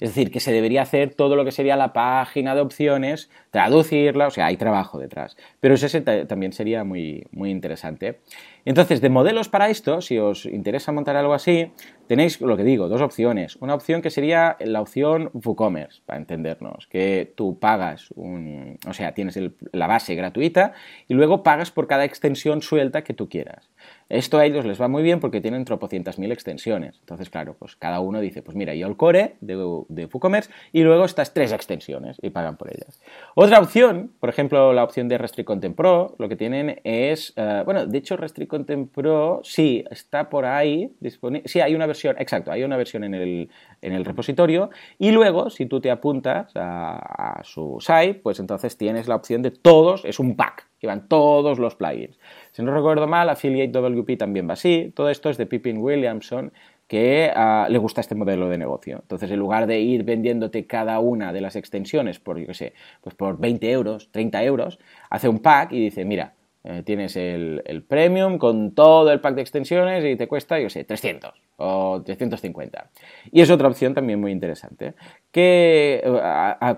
Es 0.00 0.10
decir, 0.10 0.30
que 0.30 0.40
se 0.40 0.52
debería 0.52 0.82
hacer 0.82 1.14
todo 1.14 1.34
lo 1.34 1.44
que 1.44 1.52
sería 1.52 1.76
la 1.76 1.92
página 1.92 2.54
de 2.54 2.60
opciones, 2.60 3.30
traducirla, 3.50 4.26
o 4.26 4.30
sea, 4.30 4.46
hay 4.46 4.56
trabajo 4.56 4.98
detrás. 4.98 5.36
Pero 5.60 5.74
ese 5.74 6.00
también 6.00 6.52
sería 6.52 6.84
muy, 6.84 7.26
muy 7.32 7.50
interesante. 7.50 8.20
Entonces, 8.64 9.00
de 9.00 9.08
modelos 9.08 9.48
para 9.48 9.68
esto, 9.70 10.00
si 10.00 10.18
os 10.18 10.46
interesa 10.46 10.92
montar 10.92 11.16
algo 11.16 11.34
así, 11.34 11.72
tenéis 12.06 12.40
lo 12.40 12.56
que 12.56 12.62
digo, 12.62 12.88
dos 12.88 13.00
opciones. 13.00 13.56
Una 13.56 13.74
opción 13.74 14.02
que 14.02 14.10
sería 14.10 14.56
la 14.60 14.80
opción 14.80 15.30
WooCommerce, 15.32 16.02
para 16.06 16.20
entendernos, 16.20 16.86
que 16.86 17.32
tú 17.34 17.58
pagas 17.58 18.10
un, 18.14 18.78
o 18.86 18.92
sea, 18.92 19.14
tienes 19.14 19.38
la 19.72 19.86
base 19.86 20.14
gratuita 20.14 20.74
y 21.08 21.14
luego 21.14 21.42
pagas 21.42 21.70
por 21.70 21.88
cada 21.88 22.04
extensión 22.04 22.62
suelta 22.62 23.02
que 23.02 23.14
tú 23.14 23.28
quieras. 23.28 23.68
Esto 24.12 24.36
a 24.36 24.44
ellos 24.44 24.66
les 24.66 24.78
va 24.78 24.88
muy 24.88 25.02
bien 25.02 25.20
porque 25.20 25.40
tienen 25.40 25.64
tropocientas 25.64 26.18
mil 26.18 26.30
extensiones. 26.32 26.98
Entonces, 27.00 27.30
claro, 27.30 27.56
pues 27.58 27.76
cada 27.76 28.00
uno 28.00 28.20
dice, 28.20 28.42
pues 28.42 28.54
mira, 28.54 28.74
yo 28.74 28.86
el 28.86 28.94
core 28.98 29.36
de, 29.40 29.54
de 29.88 30.04
WooCommerce 30.04 30.50
y 30.70 30.82
luego 30.82 31.06
estas 31.06 31.32
tres 31.32 31.50
extensiones 31.50 32.18
y 32.20 32.28
pagan 32.28 32.58
por 32.58 32.68
ellas. 32.68 33.00
Otra 33.34 33.58
opción, 33.58 34.12
por 34.20 34.28
ejemplo, 34.28 34.74
la 34.74 34.84
opción 34.84 35.08
de 35.08 35.16
Restrict 35.16 35.46
Content 35.46 35.74
Pro, 35.74 36.14
lo 36.18 36.28
que 36.28 36.36
tienen 36.36 36.78
es, 36.84 37.32
eh, 37.36 37.62
bueno, 37.64 37.86
de 37.86 37.96
hecho 37.96 38.18
Restrict 38.18 38.50
Content 38.50 38.92
Pro, 38.92 39.40
sí, 39.44 39.82
está 39.90 40.28
por 40.28 40.44
ahí 40.44 40.92
disponible. 41.00 41.48
Sí, 41.48 41.60
hay 41.60 41.74
una 41.74 41.86
versión, 41.86 42.14
exacto, 42.18 42.52
hay 42.52 42.64
una 42.64 42.76
versión 42.76 43.04
en 43.04 43.14
el, 43.14 43.48
en 43.80 43.92
el 43.94 44.04
repositorio. 44.04 44.68
Y 44.98 45.10
luego, 45.12 45.48
si 45.48 45.64
tú 45.64 45.80
te 45.80 45.90
apuntas 45.90 46.52
a, 46.54 47.40
su 47.44 47.78
site, 47.80 48.20
pues 48.22 48.40
entonces 48.40 48.76
tienes 48.76 49.08
la 49.08 49.16
opción 49.16 49.40
de 49.40 49.50
todos, 49.50 50.04
es 50.04 50.18
un 50.18 50.36
pack, 50.36 50.68
que 50.82 50.88
van 50.88 51.06
todos 51.06 51.60
los 51.60 51.76
plugins. 51.76 52.18
Si 52.50 52.60
no 52.60 52.74
recuerdo 52.74 53.06
mal, 53.06 53.28
Affiliate 53.28 53.70
WP 53.70 54.18
también 54.18 54.48
va 54.48 54.54
así. 54.54 54.92
Todo 54.96 55.10
esto 55.10 55.30
es 55.30 55.38
de 55.38 55.46
Pippin 55.46 55.78
Williamson, 55.78 56.52
que 56.88 57.30
ah, 57.32 57.68
le 57.70 57.78
gusta 57.78 58.00
este 58.00 58.16
modelo 58.16 58.48
de 58.48 58.58
negocio. 58.58 58.98
Entonces, 59.00 59.30
en 59.30 59.38
lugar 59.38 59.68
de 59.68 59.78
ir 59.78 60.02
vendiéndote 60.02 60.66
cada 60.66 60.98
una 60.98 61.32
de 61.32 61.40
las 61.40 61.54
extensiones 61.54 62.18
por, 62.18 62.36
yo 62.36 62.48
qué 62.48 62.54
sé, 62.54 62.72
pues 63.00 63.14
por 63.14 63.38
20 63.38 63.70
euros, 63.70 64.10
30 64.10 64.42
euros, 64.42 64.80
hace 65.08 65.28
un 65.28 65.38
pack 65.38 65.70
y 65.70 65.78
dice, 65.78 66.04
mira, 66.04 66.34
eh, 66.64 66.82
tienes 66.84 67.16
el, 67.16 67.84
premium 67.88 68.38
con 68.38 68.72
todo 68.72 69.10
el 69.10 69.20
pack 69.20 69.34
de 69.34 69.42
extensiones 69.42 70.04
y 70.04 70.16
te 70.16 70.28
cuesta, 70.28 70.60
yo 70.60 70.70
sé, 70.70 70.84
300 70.84 71.32
o 71.56 72.02
350. 72.04 72.90
Y 73.32 73.40
es 73.40 73.50
otra 73.50 73.68
opción 73.68 73.94
también 73.94 74.20
muy 74.20 74.30
interesante. 74.30 74.94
Que, 75.30 76.02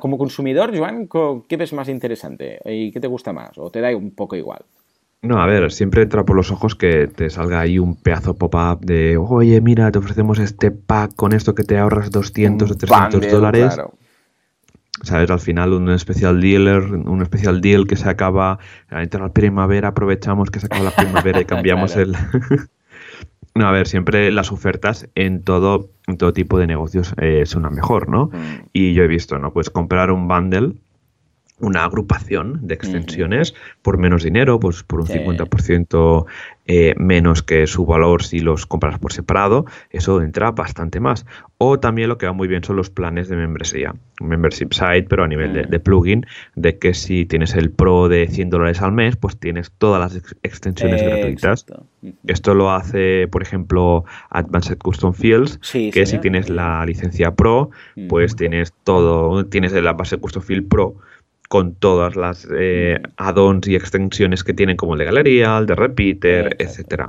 como 0.01 0.17
consumidor, 0.17 0.77
Joan, 0.77 1.09
¿qué 1.49 1.57
ves 1.57 1.73
más 1.73 1.89
interesante 1.89 2.61
y 2.65 2.93
qué 2.93 3.01
te 3.01 3.09
gusta 3.09 3.33
más? 3.33 3.59
¿O 3.59 3.71
te 3.71 3.81
da 3.81 3.95
un 3.95 4.13
poco 4.13 4.37
igual? 4.37 4.63
No, 5.25 5.41
a 5.41 5.47
ver, 5.47 5.73
siempre 5.73 6.03
entra 6.03 6.25
por 6.25 6.37
los 6.37 6.51
ojos 6.51 6.75
que 6.75 7.07
te 7.07 7.31
salga 7.31 7.61
ahí 7.61 7.79
un 7.79 7.97
pedazo 7.97 8.35
pop-up 8.35 8.81
de, 8.85 9.17
oye, 9.17 9.59
mira, 9.63 9.91
te 9.91 9.99
ofrecemos 9.99 10.39
este 10.39 10.71
pack 10.71 11.15
con 11.15 11.33
esto 11.33 11.55
que 11.55 11.65
te 11.65 11.79
ahorras 11.79 12.11
200 12.11 12.71
o 12.71 12.75
300 12.75 13.31
dólares. 13.31 13.81
¿Sabes? 15.03 15.31
Al 15.31 15.41
final 15.41 15.73
un 15.73 15.91
especial 15.91 16.41
dealer, 16.41 16.83
un 16.83 17.23
especial 17.23 17.61
deal 17.61 17.87
que 17.87 17.97
se 17.97 18.09
acaba, 18.09 18.59
a 18.91 19.03
la 19.03 19.33
primavera 19.33 19.89
aprovechamos 19.89 20.51
que 20.51 20.61
se 20.61 20.67
acaba 20.67 20.85
la 20.85 20.91
primavera 20.91 21.41
y 21.41 21.45
cambiamos 21.45 21.97
el... 21.97 22.17
no, 23.55 23.67
a 23.67 23.73
ver, 23.73 23.87
siempre 23.87 24.31
las 24.33 24.53
ofertas 24.53 25.09
en 25.15 25.43
todo, 25.43 25.91
en 26.07 26.17
todo 26.17 26.33
tipo 26.33 26.59
de 26.59 26.67
negocios 26.67 27.15
eh, 27.21 27.45
son 27.47 27.63
mejor, 27.73 28.09
¿no? 28.09 28.27
Mm. 28.27 28.69
Y 28.73 28.95
yo 28.95 29.03
he 29.03 29.09
visto, 29.09 29.39
¿no? 29.39 29.53
Pues 29.53 29.71
comprar 29.71 30.11
un 30.11 30.29
bundle 30.29 30.75
una 31.61 31.85
agrupación 31.85 32.67
de 32.67 32.75
extensiones 32.75 33.55
por 33.83 33.97
menos 33.97 34.25
dinero, 34.25 34.59
pues 34.59 34.83
por 34.83 35.01
un 35.01 35.07
50% 35.07 36.27
eh, 36.67 36.95
menos 36.97 37.43
que 37.43 37.67
su 37.67 37.87
valor 37.87 38.25
si 38.25 38.41
los 38.41 38.67
compras 38.67 38.99
por 38.99 39.13
separado, 39.13 39.65
eso 39.91 40.21
entra 40.21 40.51
bastante 40.51 40.99
más. 40.99 41.27
O 41.59 41.79
también 41.79 42.09
lo 42.09 42.19
que 42.19 42.27
va 42.27 42.33
muy 42.33 42.49
bien 42.49 42.65
son 42.65 42.77
los 42.77 42.91
planes 42.91 43.29
de 43.29 43.37
membresía, 43.37 43.95
membership 44.21 44.73
site, 44.73 45.07
pero 45.09 45.25
a 45.25 45.29
nivel 45.29 45.69
de, 45.71 45.81
plugin, 45.81 46.27
de 46.57 46.79
que 46.79 46.93
si 46.93 47.25
tienes 47.25 47.55
el 47.55 47.71
Pro 47.71 48.09
de 48.09 48.27
100 48.27 48.51
dólares 48.51 48.83
al 48.83 48.93
mes, 48.93 49.17
pues 49.17 49.39
tienes 49.39 49.71
todas 49.79 50.01
las 50.01 50.35
extensiones 50.43 51.03
gratuitas. 51.03 51.67
Esto 52.27 52.55
lo 52.55 52.73
hace, 52.73 53.29
por 53.29 53.43
ejemplo, 53.43 54.05
Advanced 54.31 54.79
Custom 54.79 55.13
Fields, 55.15 55.61
que 55.73 56.05
si 56.07 56.19
tienes 56.19 56.51
la 56.51 56.85
licencia 56.85 57.35
Pro, 57.35 57.71
pues 58.09 58.35
tienes 58.35 58.73
todo, 58.83 59.47
tienes 59.47 59.73
la 59.73 59.93
base 59.93 60.19
Custom 60.19 60.43
Field 60.43 60.69
Pro 60.69 60.97
con 61.49 61.75
todas 61.75 62.17
las 62.17 62.49
eh, 62.57 63.01
add-ons 63.17 63.67
y 63.69 63.77
extensiones 63.77 64.45
que 64.45 64.55
tienen 64.55 64.77
como 64.77 64.95
el 64.95 64.99
de 65.01 65.05
galería, 65.05 65.59
el 65.59 65.67
de 65.67 65.75
repeater, 65.75 66.57
etcétera. 66.59 67.09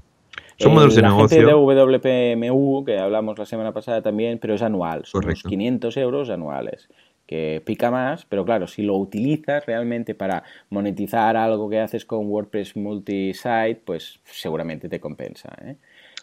Son 0.58 0.74
modelos 0.74 0.96
de 0.96 1.02
negocio. 1.02 1.46
de 1.46 1.54
WPMU, 1.54 2.86
que 2.86 2.98
hablamos 2.98 3.38
la 3.38 3.46
semana 3.46 3.74
pasada 3.74 4.02
también, 4.02 4.40
pero 4.40 4.54
es 4.54 4.62
anual, 4.62 5.04
son 5.06 5.26
unos 5.26 5.44
500 5.44 5.98
euros 5.98 6.30
anuales 6.30 6.88
que 7.26 7.62
pica 7.66 7.90
más, 7.90 8.26
pero 8.26 8.46
claro, 8.46 8.68
si 8.68 8.84
lo 8.84 8.96
utilizas 8.96 9.66
realmente 9.66 10.14
para 10.14 10.44
monetizar 10.70 11.36
algo 11.36 11.70
que 11.70 11.80
haces 11.80 12.06
con 12.06 12.28
WordPress 12.28 12.76
multisite, 12.76 13.82
pues 13.84 14.20
seguramente 14.26 14.88
te 14.90 15.00
compensa. 15.00 15.50
¿eh? 15.64 15.76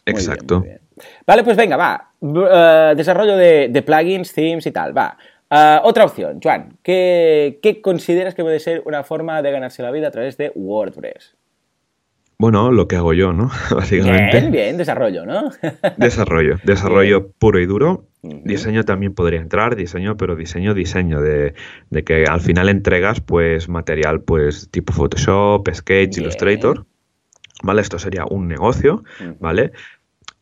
Exacto. 0.07 0.65
Vale, 1.27 1.43
pues 1.43 1.57
venga, 1.57 1.77
va. 1.77 2.13
Eh, 2.23 2.95
desarrollo 2.97 3.37
de, 3.37 3.69
de, 3.69 3.83
plugins, 3.83 4.33
themes 4.33 4.67
y 4.67 4.71
tal. 4.71 4.97
Va. 4.97 5.17
Ah, 5.55 5.83
otra 5.85 6.07
opción, 6.07 6.41
Juan, 6.43 6.79
¿qué, 6.83 7.81
consideras 7.83 8.35
que 8.35 8.43
puede 8.43 8.59
ser 8.59 8.83
una 8.87 9.05
forma 9.05 9.43
de 9.43 9.51
ganarse 9.51 9.83
la 9.83 9.91
vida 9.91 10.09
a 10.09 10.11
través 10.11 10.39
de 10.39 10.51
WordPress? 10.55 11.37
Bueno, 12.39 12.73
lo 12.73 12.89
que 12.89 12.97
hago 12.97 13.13
yo, 13.13 13.35
¿no? 13.35 13.51
Básicamente. 13.71 14.41
Bien, 14.41 14.51
bien, 14.51 14.79
desarrollo, 14.79 15.27
¿no? 15.27 15.51
desarrollo, 15.99 16.57
desarrollo 16.65 17.33
puro 17.33 17.61
y 17.61 17.67
duro. 17.67 18.07
Diseño 18.23 18.85
también 18.85 19.13
podría 19.13 19.43
entrar, 19.43 19.77
diseño, 19.77 20.17
pero 20.17 20.37
diseño, 20.37 20.73
diseño, 20.73 21.21
de, 21.21 21.53
que 22.07 22.25
al 22.25 22.41
final 22.41 22.71
entregas 22.71 23.21
pues 23.21 23.69
material 23.69 24.23
pues 24.23 24.71
tipo 24.71 24.95
Photoshop, 24.95 25.69
Sketch, 25.71 26.17
Illustrator. 26.17 26.87
¿Vale? 27.63 27.83
Esto 27.83 27.99
sería 27.99 28.25
un 28.25 28.49
negocio, 28.49 29.05
¿vale? 29.39 29.73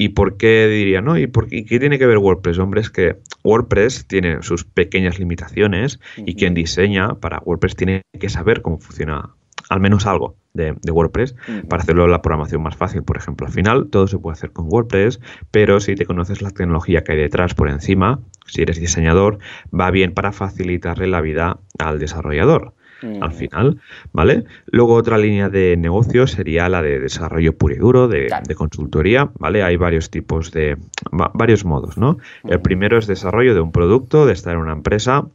¿Y 0.01 0.09
por 0.09 0.39
qué 0.39 0.67
diría, 0.67 1.03
no? 1.03 1.19
¿Y, 1.19 1.27
por, 1.27 1.49
qué 1.49 1.79
tiene 1.79 1.99
que 1.99 2.07
ver 2.07 2.17
WordPress? 2.17 2.59
Hombre, 2.59 2.81
es 2.81 2.89
que 2.89 3.19
WordPress 3.45 4.07
tiene 4.07 4.41
sus 4.41 4.65
pequeñas 4.65 5.19
limitaciones 5.19 6.01
y 6.17 6.37
quien 6.37 6.55
diseña 6.55 7.17
para 7.17 7.41
WordPress 7.41 7.77
tiene 7.77 8.01
que 8.19 8.31
saber 8.31 8.63
cómo 8.63 8.79
funciona 8.79 9.35
al 9.69 9.81
menos 9.81 10.07
algo 10.07 10.37
de, 10.55 10.75
WordPress 10.91 11.35
para 11.69 11.83
hacerlo 11.83 12.07
la 12.07 12.23
programación 12.23 12.63
más 12.63 12.77
fácil, 12.77 13.03
por 13.03 13.19
ejemplo. 13.19 13.47
Al 13.47 13.53
final 13.53 13.89
todo 13.91 14.07
se 14.07 14.17
puede 14.17 14.33
hacer 14.33 14.53
con 14.53 14.73
WordPress, 14.73 15.21
pero 15.51 15.81
si 15.81 15.95
te 15.97 16.07
conoces 16.07 16.41
la 16.41 16.51
tecnología 16.51 17.05
que 17.05 17.13
hay 17.13 17.19
detrás 17.19 17.53
por 17.53 17.69
encima, 17.69 18.21
si 18.47 18.63
eres 18.63 18.81
diseñador, 18.81 19.39
va 19.79 19.91
bien 19.91 20.15
para 20.15 20.33
facilitarle 20.33 21.09
la 21.09 21.21
vida 21.21 21.59
al 21.79 21.99
desarrollador 21.99 22.73
al 23.21 23.33
final, 23.33 23.81
¿vale? 24.13 24.45
Luego 24.67 24.95
otra 24.95 25.19
línea 25.19 25.49
de 25.49 25.77
negocio 25.77 26.27
sería 26.27 26.69
la 26.69 26.83
de 26.83 26.99
desarrollo 26.99 27.57
puro 27.57 27.75
y 27.75 27.79
duro, 27.79 28.09
de, 28.09 28.29
consultoría, 28.55 29.31
¿vale? 29.39 29.63
Hay 29.63 29.77
varios 29.77 30.11
tipos 30.11 30.51
de, 30.53 30.77
varios 31.11 31.65
modos, 31.65 31.97
¿no? 31.97 32.19
El 32.45 32.61
primero 32.61 32.99
es 32.99 33.07
desarrollo 33.07 33.55
de 33.55 33.61
un 33.61 33.73
producto, 33.73 34.27
de 34.27 34.33
estar 34.33 34.55
en 34.55 34.61
una 34.61 34.73
empresa 34.73 35.27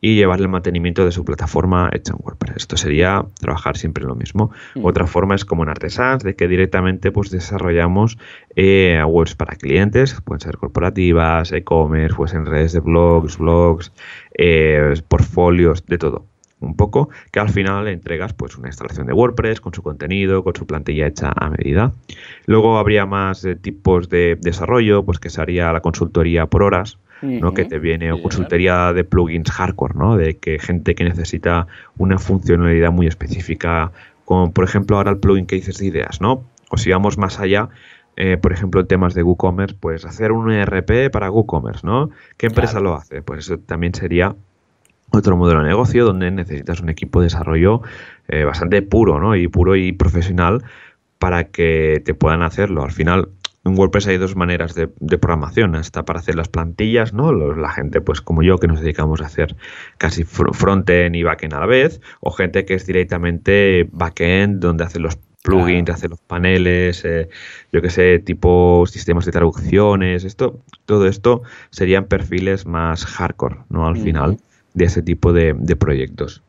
y 0.00 0.16
llevarle 0.16 0.44
el 0.44 0.50
mantenimiento 0.50 1.04
de 1.04 1.12
su 1.12 1.24
plataforma 1.24 1.90
hecha 1.92 2.12
en 2.12 2.18
WordPress. 2.24 2.56
Esto 2.56 2.76
sería 2.76 3.24
trabajar 3.38 3.76
siempre 3.76 4.02
en 4.02 4.08
lo 4.08 4.14
mismo. 4.14 4.50
Otra 4.82 5.06
forma 5.06 5.34
es 5.34 5.44
como 5.44 5.62
en 5.62 5.68
Artesans, 5.68 6.22
de 6.22 6.34
que 6.34 6.48
directamente 6.48 7.12
pues 7.12 7.30
desarrollamos 7.30 8.18
eh, 8.56 9.02
webs 9.06 9.34
para 9.34 9.56
clientes, 9.56 10.18
pueden 10.24 10.40
ser 10.40 10.56
corporativas, 10.56 11.52
e-commerce, 11.52 12.16
pues 12.16 12.34
en 12.34 12.46
redes 12.46 12.72
de 12.72 12.80
blogs, 12.80 13.38
blogs, 13.38 13.92
eh, 14.36 14.94
portfolios, 15.08 15.84
de 15.86 15.98
todo 15.98 16.26
un 16.60 16.76
poco, 16.76 17.08
que 17.32 17.40
al 17.40 17.48
final 17.48 17.88
entregas 17.88 18.32
pues 18.32 18.56
una 18.56 18.68
instalación 18.68 19.06
de 19.06 19.12
WordPress 19.12 19.60
con 19.60 19.74
su 19.74 19.82
contenido, 19.82 20.44
con 20.44 20.54
su 20.54 20.66
plantilla 20.66 21.06
hecha 21.06 21.32
a 21.34 21.50
medida. 21.50 21.92
Luego 22.46 22.78
habría 22.78 23.06
más 23.06 23.44
eh, 23.44 23.56
tipos 23.56 24.08
de 24.08 24.38
desarrollo, 24.40 25.04
pues 25.04 25.18
que 25.18 25.30
sería 25.30 25.72
la 25.72 25.80
consultoría 25.80 26.46
por 26.46 26.62
horas, 26.62 26.98
¿no? 27.22 27.52
que 27.52 27.66
te 27.66 27.78
viene, 27.78 28.12
o 28.12 28.22
consultoría 28.22 28.92
de 28.94 29.04
plugins 29.04 29.50
hardcore, 29.50 29.94
¿no? 29.94 30.16
de 30.16 30.38
que 30.38 30.58
gente 30.58 30.94
que 30.94 31.04
necesita 31.04 31.66
una 31.98 32.18
funcionalidad 32.18 32.92
muy 32.92 33.06
específica, 33.06 33.92
como 34.24 34.52
por 34.52 34.64
ejemplo 34.64 34.96
ahora 34.96 35.10
el 35.10 35.18
plugin 35.18 35.46
que 35.46 35.56
dices 35.56 35.78
de 35.78 35.86
ideas, 35.86 36.20
¿no? 36.20 36.44
O 36.70 36.78
si 36.78 36.90
vamos 36.90 37.18
más 37.18 37.40
allá, 37.40 37.68
eh, 38.16 38.36
por 38.36 38.52
ejemplo, 38.52 38.80
en 38.80 38.86
temas 38.86 39.14
de 39.14 39.22
WooCommerce, 39.22 39.76
pues 39.78 40.04
hacer 40.04 40.32
un 40.32 40.50
ERP 40.50 41.10
para 41.10 41.30
WooCommerce, 41.30 41.86
¿no? 41.86 42.10
¿Qué 42.36 42.46
empresa 42.46 42.80
lo 42.80 42.94
hace? 42.94 43.22
Pues 43.22 43.40
eso 43.40 43.58
también 43.58 43.94
sería 43.94 44.36
otro 45.10 45.36
modelo 45.36 45.60
de 45.60 45.68
negocio 45.68 46.04
donde 46.04 46.30
necesitas 46.30 46.80
un 46.80 46.88
equipo 46.88 47.20
de 47.20 47.26
desarrollo 47.26 47.82
eh, 48.28 48.44
bastante 48.44 48.82
puro, 48.82 49.18
¿no? 49.20 49.36
Y 49.36 49.48
puro 49.48 49.76
y 49.76 49.92
profesional 49.92 50.62
para 51.18 51.44
que 51.44 52.02
te 52.04 52.14
puedan 52.14 52.42
hacerlo. 52.42 52.82
Al 52.82 52.92
final, 52.92 53.28
en 53.64 53.78
WordPress 53.78 54.06
hay 54.06 54.16
dos 54.16 54.36
maneras 54.36 54.74
de, 54.74 54.88
programación. 55.18 55.74
Está 55.74 56.04
para 56.04 56.20
hacer 56.20 56.34
las 56.34 56.48
plantillas, 56.48 57.12
¿no? 57.12 57.32
la 57.32 57.70
gente, 57.70 58.00
pues 58.00 58.20
como 58.22 58.42
yo, 58.42 58.58
que 58.58 58.66
nos 58.66 58.80
dedicamos 58.80 59.20
a 59.20 59.26
hacer 59.26 59.54
casi 59.98 60.24
frontend 60.24 61.14
y 61.14 61.22
backend 61.22 61.54
a 61.54 61.60
la 61.60 61.66
vez, 61.66 62.00
o 62.20 62.30
gente 62.30 62.64
que 62.64 62.74
es 62.74 62.86
directamente 62.86 63.88
backend, 63.92 64.60
donde 64.60 64.84
hace 64.84 64.98
los 64.98 65.18
plugins, 65.42 65.90
hace 65.90 66.08
los 66.08 66.20
paneles, 66.20 67.04
eh, 67.04 67.28
yo 67.72 67.82
que 67.82 67.90
sé, 67.90 68.18
tipo 68.18 68.84
sistemas 68.86 69.26
de 69.26 69.32
traducciones. 69.32 70.24
Esto, 70.24 70.60
todo 70.86 71.06
esto 71.06 71.42
serían 71.70 72.06
perfiles 72.06 72.66
más 72.66 73.04
hardcore, 73.04 73.58
¿no? 73.68 73.86
Al 73.86 73.96
final, 73.96 74.38
de 74.74 74.84
ese 74.84 75.02
tipo 75.02 75.32
de, 75.32 75.54
de 75.56 75.76
proyectos. 75.76 76.42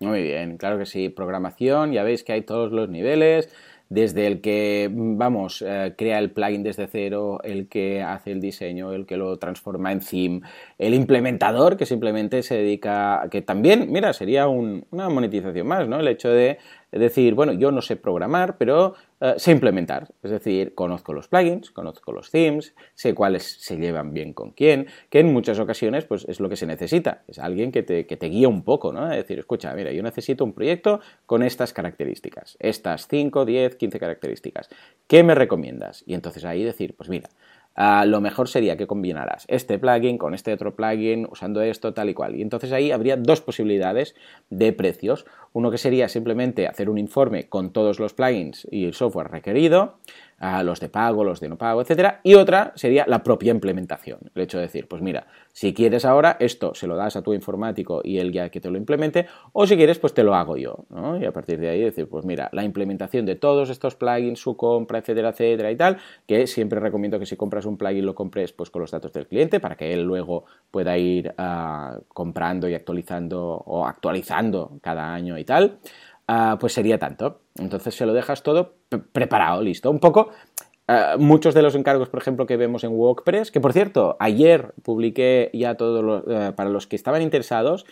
Muy 0.00 0.22
bien, 0.22 0.58
claro 0.58 0.78
que 0.78 0.86
sí. 0.86 1.08
Programación, 1.08 1.92
ya 1.92 2.02
veis 2.02 2.22
que 2.22 2.32
hay 2.32 2.42
todos 2.42 2.70
los 2.72 2.88
niveles 2.88 3.48
desde 3.88 4.26
el 4.26 4.40
que, 4.40 4.90
vamos, 4.92 5.62
eh, 5.66 5.94
crea 5.96 6.18
el 6.18 6.32
plugin 6.32 6.62
desde 6.62 6.88
cero, 6.88 7.40
el 7.44 7.68
que 7.68 8.02
hace 8.02 8.32
el 8.32 8.40
diseño, 8.40 8.92
el 8.92 9.06
que 9.06 9.16
lo 9.16 9.36
transforma 9.38 9.92
en 9.92 10.00
theme, 10.00 10.40
el 10.78 10.92
implementador 10.92 11.76
que 11.76 11.86
simplemente 11.86 12.42
se 12.42 12.56
dedica, 12.56 13.28
que 13.30 13.42
también, 13.42 13.90
mira, 13.92 14.12
sería 14.12 14.48
una 14.48 15.08
monetización 15.08 15.68
más, 15.68 15.86
¿no? 15.86 16.00
El 16.00 16.08
hecho 16.08 16.30
de 16.30 16.58
decir, 16.98 17.34
bueno, 17.34 17.52
yo 17.52 17.70
no 17.70 17.82
sé 17.82 17.96
programar, 17.96 18.56
pero 18.58 18.94
eh, 19.20 19.34
sé 19.38 19.52
implementar. 19.52 20.08
Es 20.22 20.30
decir, 20.30 20.74
conozco 20.74 21.12
los 21.12 21.28
plugins, 21.28 21.70
conozco 21.70 22.12
los 22.12 22.30
themes, 22.30 22.74
sé 22.94 23.14
cuáles 23.14 23.44
se 23.60 23.76
llevan 23.76 24.12
bien 24.12 24.32
con 24.32 24.50
quién, 24.50 24.86
que 25.08 25.20
en 25.20 25.32
muchas 25.32 25.58
ocasiones 25.58 26.04
pues 26.04 26.26
es 26.28 26.40
lo 26.40 26.48
que 26.48 26.56
se 26.56 26.66
necesita. 26.66 27.22
Es 27.26 27.38
alguien 27.38 27.72
que 27.72 27.82
te, 27.82 28.06
que 28.06 28.16
te 28.16 28.26
guía 28.26 28.48
un 28.48 28.62
poco, 28.62 28.92
¿no? 28.92 29.10
Es 29.10 29.16
decir, 29.16 29.38
escucha, 29.38 29.72
mira, 29.74 29.92
yo 29.92 30.02
necesito 30.02 30.44
un 30.44 30.52
proyecto 30.52 31.00
con 31.24 31.42
estas 31.42 31.72
características, 31.72 32.56
estas 32.60 33.08
5, 33.08 33.44
10, 33.44 33.76
15 33.76 33.98
características. 33.98 34.68
¿Qué 35.06 35.22
me 35.22 35.34
recomiendas? 35.34 36.04
Y 36.06 36.14
entonces 36.14 36.44
ahí 36.44 36.62
decir, 36.62 36.94
pues 36.94 37.08
mira, 37.08 37.28
Ah, 37.78 38.06
lo 38.06 38.22
mejor 38.22 38.48
sería 38.48 38.78
que 38.78 38.86
combinaras 38.86 39.44
este 39.48 39.78
plugin 39.78 40.16
con 40.16 40.32
este 40.32 40.50
otro 40.52 40.74
plugin 40.74 41.28
usando 41.30 41.60
esto 41.60 41.92
tal 41.92 42.08
y 42.08 42.14
cual. 42.14 42.34
Y 42.34 42.40
entonces 42.40 42.72
ahí 42.72 42.90
habría 42.90 43.18
dos 43.18 43.42
posibilidades 43.42 44.14
de 44.48 44.72
precios. 44.72 45.26
Uno 45.52 45.70
que 45.70 45.76
sería 45.76 46.08
simplemente 46.08 46.66
hacer 46.66 46.88
un 46.88 46.96
informe 46.96 47.50
con 47.50 47.72
todos 47.72 48.00
los 48.00 48.14
plugins 48.14 48.66
y 48.70 48.86
el 48.86 48.94
software 48.94 49.30
requerido 49.30 49.98
los 50.38 50.80
de 50.80 50.88
pago, 50.88 51.24
los 51.24 51.40
de 51.40 51.48
no 51.48 51.56
pago, 51.56 51.80
etcétera, 51.80 52.20
y 52.22 52.34
otra 52.34 52.72
sería 52.76 53.04
la 53.06 53.22
propia 53.22 53.50
implementación. 53.50 54.18
El 54.34 54.42
hecho 54.42 54.58
de 54.58 54.64
decir, 54.64 54.86
pues 54.86 55.02
mira, 55.02 55.26
si 55.52 55.72
quieres 55.72 56.04
ahora 56.04 56.36
esto 56.40 56.74
se 56.74 56.86
lo 56.86 56.96
das 56.96 57.16
a 57.16 57.22
tu 57.22 57.32
informático 57.32 58.00
y 58.04 58.18
él 58.18 58.32
ya 58.32 58.50
que 58.50 58.60
te 58.60 58.70
lo 58.70 58.76
implemente, 58.76 59.26
o 59.52 59.66
si 59.66 59.76
quieres, 59.76 59.98
pues 59.98 60.12
te 60.12 60.22
lo 60.22 60.34
hago 60.34 60.56
yo, 60.56 60.84
¿no? 60.90 61.18
Y 61.18 61.24
a 61.24 61.32
partir 61.32 61.58
de 61.58 61.70
ahí 61.70 61.80
decir, 61.80 62.08
pues 62.08 62.24
mira, 62.24 62.50
la 62.52 62.64
implementación 62.64 63.24
de 63.24 63.36
todos 63.36 63.70
estos 63.70 63.94
plugins, 63.94 64.38
su 64.38 64.56
compra, 64.56 64.98
etcétera, 64.98 65.30
etcétera 65.30 65.70
y 65.70 65.76
tal, 65.76 65.98
que 66.26 66.46
siempre 66.46 66.80
recomiendo 66.80 67.18
que 67.18 67.26
si 67.26 67.36
compras 67.36 67.64
un 67.64 67.78
plugin 67.78 68.04
lo 68.04 68.14
compres 68.14 68.52
pues 68.52 68.70
con 68.70 68.82
los 68.82 68.90
datos 68.90 69.12
del 69.12 69.26
cliente 69.26 69.60
para 69.60 69.76
que 69.76 69.92
él 69.92 70.02
luego 70.02 70.44
pueda 70.70 70.98
ir 70.98 71.34
ah, 71.38 71.98
comprando 72.08 72.68
y 72.68 72.74
actualizando 72.74 73.62
o 73.66 73.86
actualizando 73.86 74.78
cada 74.82 75.14
año 75.14 75.38
y 75.38 75.44
tal. 75.44 75.78
Ah, 76.28 76.56
pues 76.60 76.72
sería 76.72 76.98
tanto. 76.98 77.45
Entonces 77.58 77.94
se 77.94 78.06
lo 78.06 78.12
dejas 78.12 78.42
todo 78.42 78.74
preparado, 79.12 79.62
listo. 79.62 79.90
Un 79.90 80.00
poco 80.00 80.30
Ah, 80.88 81.16
muchos 81.18 81.52
de 81.52 81.62
los 81.62 81.74
encargos, 81.74 82.08
por 82.08 82.20
ejemplo, 82.20 82.46
que 82.46 82.56
vemos 82.56 82.84
en 82.84 82.92
WordPress, 82.92 83.50
que 83.50 83.60
por 83.60 83.72
cierto, 83.72 84.16
ayer 84.20 84.72
publiqué 84.84 85.50
ya 85.52 85.74
todos 85.76 86.04
los, 86.04 86.22
eh, 86.28 86.52
para 86.54 86.70
los 86.70 86.86
que 86.86 86.94
estaban 86.94 87.22
interesados, 87.22 87.86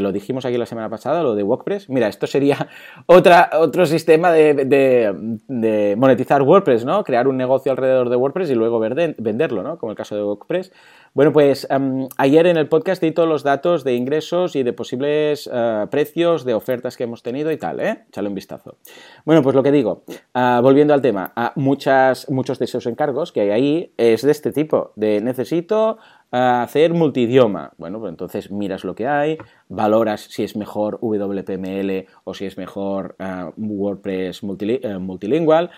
lo 0.00 0.12
dijimos 0.12 0.44
aquí 0.44 0.56
la 0.56 0.66
semana 0.66 0.88
pasada, 0.88 1.22
lo 1.22 1.34
de 1.34 1.42
WordPress. 1.42 1.88
Mira, 1.88 2.08
esto 2.08 2.26
sería 2.26 2.68
otro 3.06 3.86
sistema 3.86 4.32
de, 4.32 5.94
monetizar 5.96 6.42
WordPress, 6.42 6.84
¿no? 6.84 7.04
Crear 7.04 7.28
un 7.28 7.36
negocio 7.36 7.72
alrededor 7.72 8.08
de 8.08 8.16
WordPress 8.16 8.50
y 8.50 8.54
luego 8.54 8.78
venderlo, 8.80 9.62
¿no? 9.62 9.78
Como 9.78 9.92
el 9.92 9.96
caso 9.96 10.14
de 10.16 10.22
WordPress. 10.22 10.72
Bueno, 11.14 11.32
pues 11.32 11.66
em, 11.70 12.06
ayer 12.16 12.46
en 12.46 12.56
el 12.56 12.68
podcast 12.68 13.02
di 13.02 13.12
todos 13.12 13.28
los 13.28 13.42
datos 13.42 13.82
de 13.82 13.94
ingresos 13.94 14.54
y 14.56 14.62
de 14.62 14.72
posibles 14.72 15.50
eh, 15.52 15.86
precios 15.90 16.44
de 16.44 16.54
ofertas 16.54 16.96
que 16.96 17.04
hemos 17.04 17.22
tenido 17.22 17.50
y 17.50 17.56
tal, 17.56 17.80
¿eh? 17.80 18.04
Échale 18.08 18.28
un 18.28 18.34
vistazo. 18.34 18.76
Bueno, 19.24 19.42
pues 19.42 19.56
lo 19.56 19.62
que 19.62 19.72
digo, 19.72 20.04
ah, 20.34 20.60
volviendo 20.62 20.94
al 20.94 21.00
tema, 21.00 21.32
a 21.34 21.52
muchas 21.56 22.30
muchos 22.30 22.58
de 22.58 22.66
esos 22.66 22.86
encargos 22.86 23.32
que 23.32 23.40
hay 23.40 23.50
ahí 23.50 23.92
es 23.96 24.22
de 24.22 24.30
este 24.30 24.52
tipo, 24.52 24.92
de 24.96 25.20
necesito 25.20 25.98
eh, 26.32 26.36
hacer 26.36 26.94
multidioma. 26.94 27.72
Bueno, 27.78 27.98
pues 27.98 28.10
entonces 28.10 28.50
miras 28.50 28.84
lo 28.84 28.94
que 28.94 29.06
hay, 29.06 29.38
valoras 29.68 30.22
si 30.22 30.44
es 30.44 30.56
mejor 30.56 30.98
WPML 31.00 32.06
o 32.24 32.34
si 32.34 32.46
es 32.46 32.58
mejor 32.58 33.16
eh, 33.18 33.50
WordPress 33.56 34.42
eh, 34.42 34.98
multilingual 34.98 35.70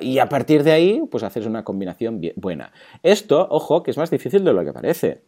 y 0.00 0.18
a 0.18 0.28
partir 0.28 0.64
de 0.64 0.72
ahí 0.72 1.02
pues 1.10 1.22
haces 1.22 1.46
una 1.46 1.64
combinación 1.64 2.20
buena. 2.36 2.72
Esto, 3.02 3.46
ojo, 3.50 3.82
que 3.82 3.90
es 3.90 3.98
más 3.98 4.10
difícil 4.10 4.44
de 4.44 4.52
lo 4.52 4.64
que 4.64 4.72
parece. 4.72 5.22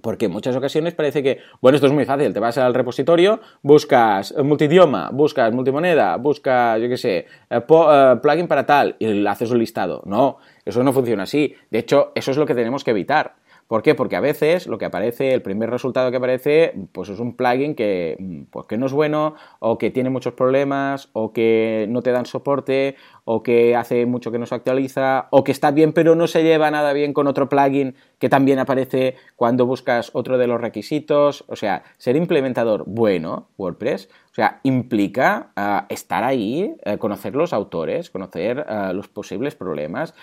Porque 0.00 0.26
en 0.26 0.32
muchas 0.32 0.56
ocasiones 0.56 0.94
parece 0.94 1.22
que, 1.22 1.38
bueno, 1.60 1.76
esto 1.76 1.86
es 1.86 1.92
muy 1.92 2.04
fácil, 2.04 2.32
te 2.32 2.40
vas 2.40 2.58
al 2.58 2.74
repositorio, 2.74 3.40
buscas 3.62 4.34
multidioma, 4.42 5.10
buscas 5.12 5.52
multimoneda, 5.52 6.16
buscas, 6.16 6.80
yo 6.80 6.88
qué 6.88 6.96
sé, 6.96 7.18
eh, 7.18 7.26
eh, 7.50 8.16
plugin 8.20 8.48
para 8.48 8.66
tal, 8.66 8.96
y 8.98 9.24
haces 9.26 9.50
un 9.50 9.58
listado. 9.58 10.02
No, 10.04 10.38
eso 10.64 10.82
no 10.82 10.92
funciona 10.92 11.22
así. 11.22 11.54
De 11.70 11.78
hecho, 11.78 12.10
eso 12.14 12.32
es 12.32 12.36
lo 12.36 12.46
que 12.46 12.54
tenemos 12.54 12.82
que 12.82 12.90
evitar. 12.90 13.36
¿Por 13.72 13.82
qué? 13.82 13.94
Porque 13.94 14.16
a 14.16 14.20
veces 14.20 14.66
lo 14.66 14.76
que 14.76 14.84
aparece, 14.84 15.32
el 15.32 15.40
primer 15.40 15.70
resultado 15.70 16.10
que 16.10 16.18
aparece, 16.18 16.74
pues 16.92 17.08
es 17.08 17.18
un 17.20 17.36
plugin 17.38 17.74
que, 17.74 18.44
pues 18.50 18.66
que 18.66 18.76
no 18.76 18.84
es 18.84 18.92
bueno, 18.92 19.34
o 19.60 19.78
que 19.78 19.90
tiene 19.90 20.10
muchos 20.10 20.34
problemas, 20.34 21.08
o 21.14 21.32
que 21.32 21.86
no 21.88 22.02
te 22.02 22.12
dan 22.12 22.26
soporte, 22.26 22.96
o 23.34 23.42
que 23.42 23.74
hace 23.74 24.04
mucho 24.04 24.30
que 24.30 24.38
no 24.38 24.46
se 24.46 24.54
actualiza, 24.54 25.28
o 25.30 25.42
que 25.42 25.52
está 25.52 25.70
bien 25.70 25.92
pero 25.92 26.14
no 26.14 26.26
se 26.26 26.42
lleva 26.42 26.70
nada 26.70 26.92
bien 26.92 27.14
con 27.14 27.26
otro 27.26 27.48
plugin 27.48 27.94
que 28.18 28.28
también 28.28 28.58
aparece 28.58 29.16
cuando 29.36 29.64
buscas 29.64 30.10
otro 30.12 30.36
de 30.36 30.46
los 30.46 30.60
requisitos. 30.60 31.44
O 31.48 31.56
sea, 31.56 31.82
ser 31.96 32.16
implementador 32.16 32.84
bueno, 32.86 33.48
WordPress, 33.56 34.10
o 34.30 34.34
sea, 34.34 34.60
implica 34.64 35.52
ah, 35.56 35.86
estar 35.88 36.24
ahí, 36.24 36.74
eh, 36.84 36.98
conocer 36.98 37.34
los 37.34 37.52
autores, 37.52 38.10
conocer 38.10 38.64
ah, 38.68 38.92
los 38.92 39.08
posibles 39.08 39.54
problemas, 39.54 40.14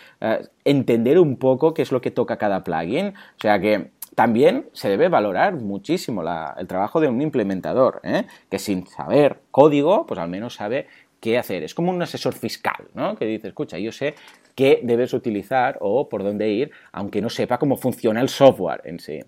entender 0.63 1.19
un 1.19 1.37
poco 1.37 1.73
qué 1.73 1.81
es 1.81 1.91
lo 1.91 2.01
que 2.01 2.11
toca 2.11 2.37
cada 2.37 2.63
plugin. 2.63 3.07
O 3.09 3.39
sea 3.41 3.59
que 3.59 3.91
también 4.19 4.69
se 4.73 4.89
debe 4.89 5.07
valorar 5.07 5.55
muchísimo 5.55 6.23
el 6.57 6.67
trabajo 6.67 6.99
de 6.99 7.07
un 7.07 7.21
implementador, 7.21 8.01
¿eh? 8.03 8.25
que 8.51 8.59
sin 8.59 8.85
saber 8.85 9.39
código, 9.49 10.05
pues 10.05 10.19
al 10.19 10.27
menos 10.27 10.55
sabe 10.55 10.87
qué 11.19 11.37
hacer. 11.37 11.63
Es 11.63 11.73
como 11.73 11.91
un 11.91 12.01
asesor 12.01 12.33
fiscal, 12.33 12.87
¿no? 12.93 13.15
Que 13.15 13.25
dice, 13.25 13.47
escucha, 13.47 13.77
yo 13.77 13.91
sé 13.91 14.15
qué 14.55 14.81
debes 14.83 15.13
utilizar 15.13 15.77
o 15.79 16.09
por 16.09 16.23
dónde 16.23 16.49
ir, 16.49 16.71
aunque 16.91 17.21
no 17.21 17.29
sepa 17.29 17.57
cómo 17.57 17.77
funciona 17.77 18.21
el 18.21 18.29
software 18.29 18.81
en 18.83 18.99
sí. 18.99 19.21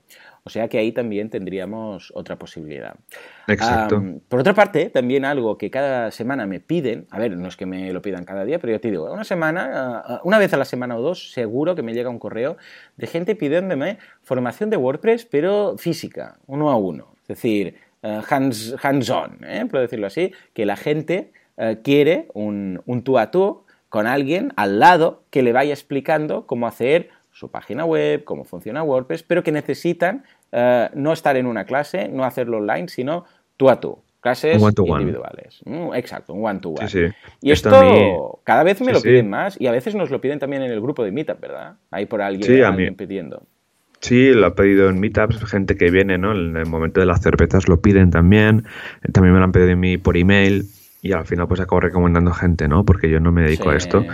O 0.43 0.49
sea 0.49 0.67
que 0.67 0.79
ahí 0.79 0.91
también 0.91 1.29
tendríamos 1.29 2.11
otra 2.15 2.35
posibilidad. 2.35 2.95
Exacto. 3.47 4.03
por 4.27 4.39
otra 4.39 4.53
parte, 4.53 4.89
también 4.89 5.23
algo 5.23 5.57
que 5.57 5.69
cada 5.69 6.09
semana 6.09 6.47
me 6.47 6.59
piden, 6.59 7.05
a 7.11 7.19
ver, 7.19 7.37
no 7.37 7.47
es 7.47 7.55
que 7.55 7.65
me 7.65 7.93
lo 7.93 8.01
pidan 8.01 8.25
cada 8.25 8.43
día, 8.43 8.57
pero 8.59 8.73
yo 8.73 8.81
te 8.81 8.89
digo, 8.89 9.11
una 9.11 9.23
semana, 9.23 10.21
una 10.23 10.39
vez 10.39 10.53
a 10.53 10.57
la 10.57 10.65
semana 10.65 10.97
o 10.97 11.01
dos, 11.01 11.31
seguro 11.31 11.75
que 11.75 11.83
me 11.83 11.93
llega 11.93 12.09
un 12.09 12.19
correo 12.19 12.57
de 12.97 13.07
gente 13.07 13.35
pidiéndome 13.35 13.99
formación 14.23 14.69
de 14.69 14.77
WordPress, 14.77 15.25
pero 15.25 15.77
física, 15.77 16.39
uno 16.47 16.71
a 16.71 16.75
uno. 16.75 17.13
Es 17.21 17.27
decir, 17.27 17.75
eh, 18.01 18.21
hands, 18.27 18.75
hands-on, 18.81 19.45
¿eh? 19.45 19.67
por 19.69 19.79
decirlo 19.79 20.07
así, 20.07 20.33
que 20.53 20.65
la 20.65 20.75
gente 20.75 21.31
eh, 21.57 21.79
quiere 21.83 22.27
un, 22.33 22.81
un 22.85 23.03
tú 23.03 23.17
a 23.17 23.31
tú 23.31 23.63
con 23.89 24.07
alguien 24.07 24.53
al 24.55 24.79
lado 24.79 25.23
que 25.29 25.43
le 25.43 25.51
vaya 25.51 25.73
explicando 25.73 26.47
cómo 26.47 26.65
hacer 26.65 27.09
su 27.31 27.49
página 27.49 27.85
web, 27.85 28.23
cómo 28.23 28.45
funciona 28.45 28.83
WordPress, 28.83 29.23
pero 29.23 29.43
que 29.43 29.51
necesitan 29.51 30.23
eh, 30.51 30.89
no 30.93 31.13
estar 31.13 31.37
en 31.37 31.45
una 31.45 31.65
clase, 31.65 32.07
no 32.07 32.23
hacerlo 32.23 32.57
online, 32.57 32.87
sino 32.87 33.25
tú 33.57 33.69
a 33.69 33.79
tú. 33.79 33.99
Clases 34.21 34.61
individuales. 34.61 35.61
Mm, 35.65 35.95
exacto, 35.95 36.33
un 36.33 36.45
one-to-one. 36.45 36.87
Y 37.41 37.51
esto, 37.51 38.39
cada 38.43 38.61
vez 38.61 38.79
me 38.79 38.93
lo 38.93 39.01
piden 39.01 39.29
más 39.29 39.59
y 39.59 39.65
a 39.65 39.71
veces 39.71 39.95
nos 39.95 40.11
lo 40.11 40.21
piden 40.21 40.37
también 40.37 40.61
en 40.61 40.71
el 40.71 40.79
grupo 40.79 41.03
de 41.03 41.11
Meetup, 41.11 41.39
¿verdad? 41.39 41.73
Hay 41.89 42.05
por 42.05 42.21
alguien, 42.21 42.63
alguien 42.63 42.95
pidiendo. 42.95 43.41
Sí, 43.99 44.31
lo 44.33 44.47
ha 44.47 44.55
pedido 44.55 44.89
en 44.89 44.99
Meetups, 44.99 45.43
gente 45.45 45.75
que 45.75 45.89
viene, 45.89 46.17
¿no? 46.19 46.33
En 46.33 46.55
el 46.55 46.67
momento 46.67 46.99
de 46.99 47.07
las 47.07 47.21
cervezas 47.21 47.67
lo 47.67 47.81
piden 47.81 48.11
también. 48.11 48.65
También 49.11 49.33
me 49.33 49.39
lo 49.39 49.45
han 49.45 49.51
pedido 49.51 49.73
a 49.73 49.75
mí 49.75 49.97
por 49.97 50.15
email 50.15 50.65
y 51.01 51.13
al 51.13 51.25
final 51.25 51.47
pues 51.47 51.59
acabo 51.59 51.79
recomendando 51.79 52.31
gente, 52.33 52.67
¿no? 52.67 52.85
Porque 52.85 53.09
yo 53.09 53.19
no 53.19 53.31
me 53.31 53.43
dedico 53.43 53.69
a 53.69 53.75
esto. 53.75 54.05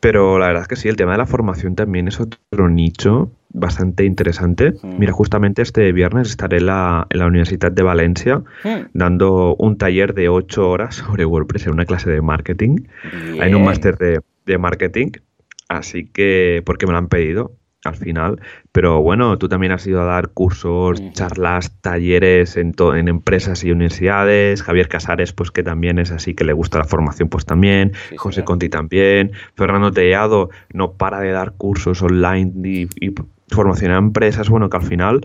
Pero 0.00 0.38
la 0.38 0.48
verdad 0.48 0.62
es 0.62 0.68
que 0.68 0.76
sí, 0.76 0.88
el 0.88 0.96
tema 0.96 1.12
de 1.12 1.18
la 1.18 1.26
formación 1.26 1.76
también 1.76 2.08
es 2.08 2.20
otro 2.20 2.68
nicho 2.68 3.30
bastante 3.48 4.04
interesante. 4.04 4.74
Mira, 4.82 5.12
justamente 5.12 5.62
este 5.62 5.92
viernes 5.92 6.28
estaré 6.28 6.58
en 6.58 6.66
la, 6.66 7.06
en 7.08 7.20
la 7.20 7.26
Universidad 7.26 7.72
de 7.72 7.82
Valencia 7.82 8.42
dando 8.92 9.56
un 9.56 9.78
taller 9.78 10.12
de 10.12 10.28
ocho 10.28 10.68
horas 10.68 10.96
sobre 10.96 11.24
WordPress 11.24 11.66
en 11.66 11.72
una 11.72 11.86
clase 11.86 12.10
de 12.10 12.20
marketing. 12.20 12.80
Hay 13.40 13.54
un 13.54 13.64
máster 13.64 13.96
de, 13.96 14.20
de 14.44 14.58
marketing, 14.58 15.12
así 15.68 16.04
que, 16.04 16.62
porque 16.66 16.86
me 16.86 16.92
lo 16.92 16.98
han 16.98 17.08
pedido. 17.08 17.52
Al 17.84 17.96
final. 17.96 18.40
Pero 18.72 19.02
bueno, 19.02 19.38
tú 19.38 19.48
también 19.48 19.72
has 19.72 19.86
ido 19.86 20.00
a 20.00 20.04
dar 20.04 20.30
cursos, 20.30 21.02
charlas, 21.12 21.80
talleres 21.80 22.56
en, 22.56 22.74
en 22.94 23.08
empresas 23.08 23.62
y 23.64 23.70
universidades. 23.70 24.62
Javier 24.62 24.88
Casares, 24.88 25.32
pues 25.32 25.50
que 25.50 25.62
también 25.62 25.98
es 25.98 26.10
así, 26.10 26.34
que 26.34 26.44
le 26.44 26.52
gusta 26.52 26.78
la 26.78 26.84
formación, 26.84 27.28
pues 27.28 27.44
también. 27.44 27.92
José 28.16 28.44
Conti 28.44 28.68
también. 28.68 29.32
Fernando 29.54 29.92
Tellado 29.92 30.50
no 30.72 30.92
para 30.92 31.20
de 31.20 31.30
dar 31.30 31.52
cursos 31.52 32.02
online 32.02 32.52
y, 32.64 32.88
y 33.00 33.14
formación 33.48 33.92
a 33.92 33.98
empresas. 33.98 34.48
Bueno, 34.48 34.68
que 34.70 34.76
al 34.76 34.84
final 34.84 35.20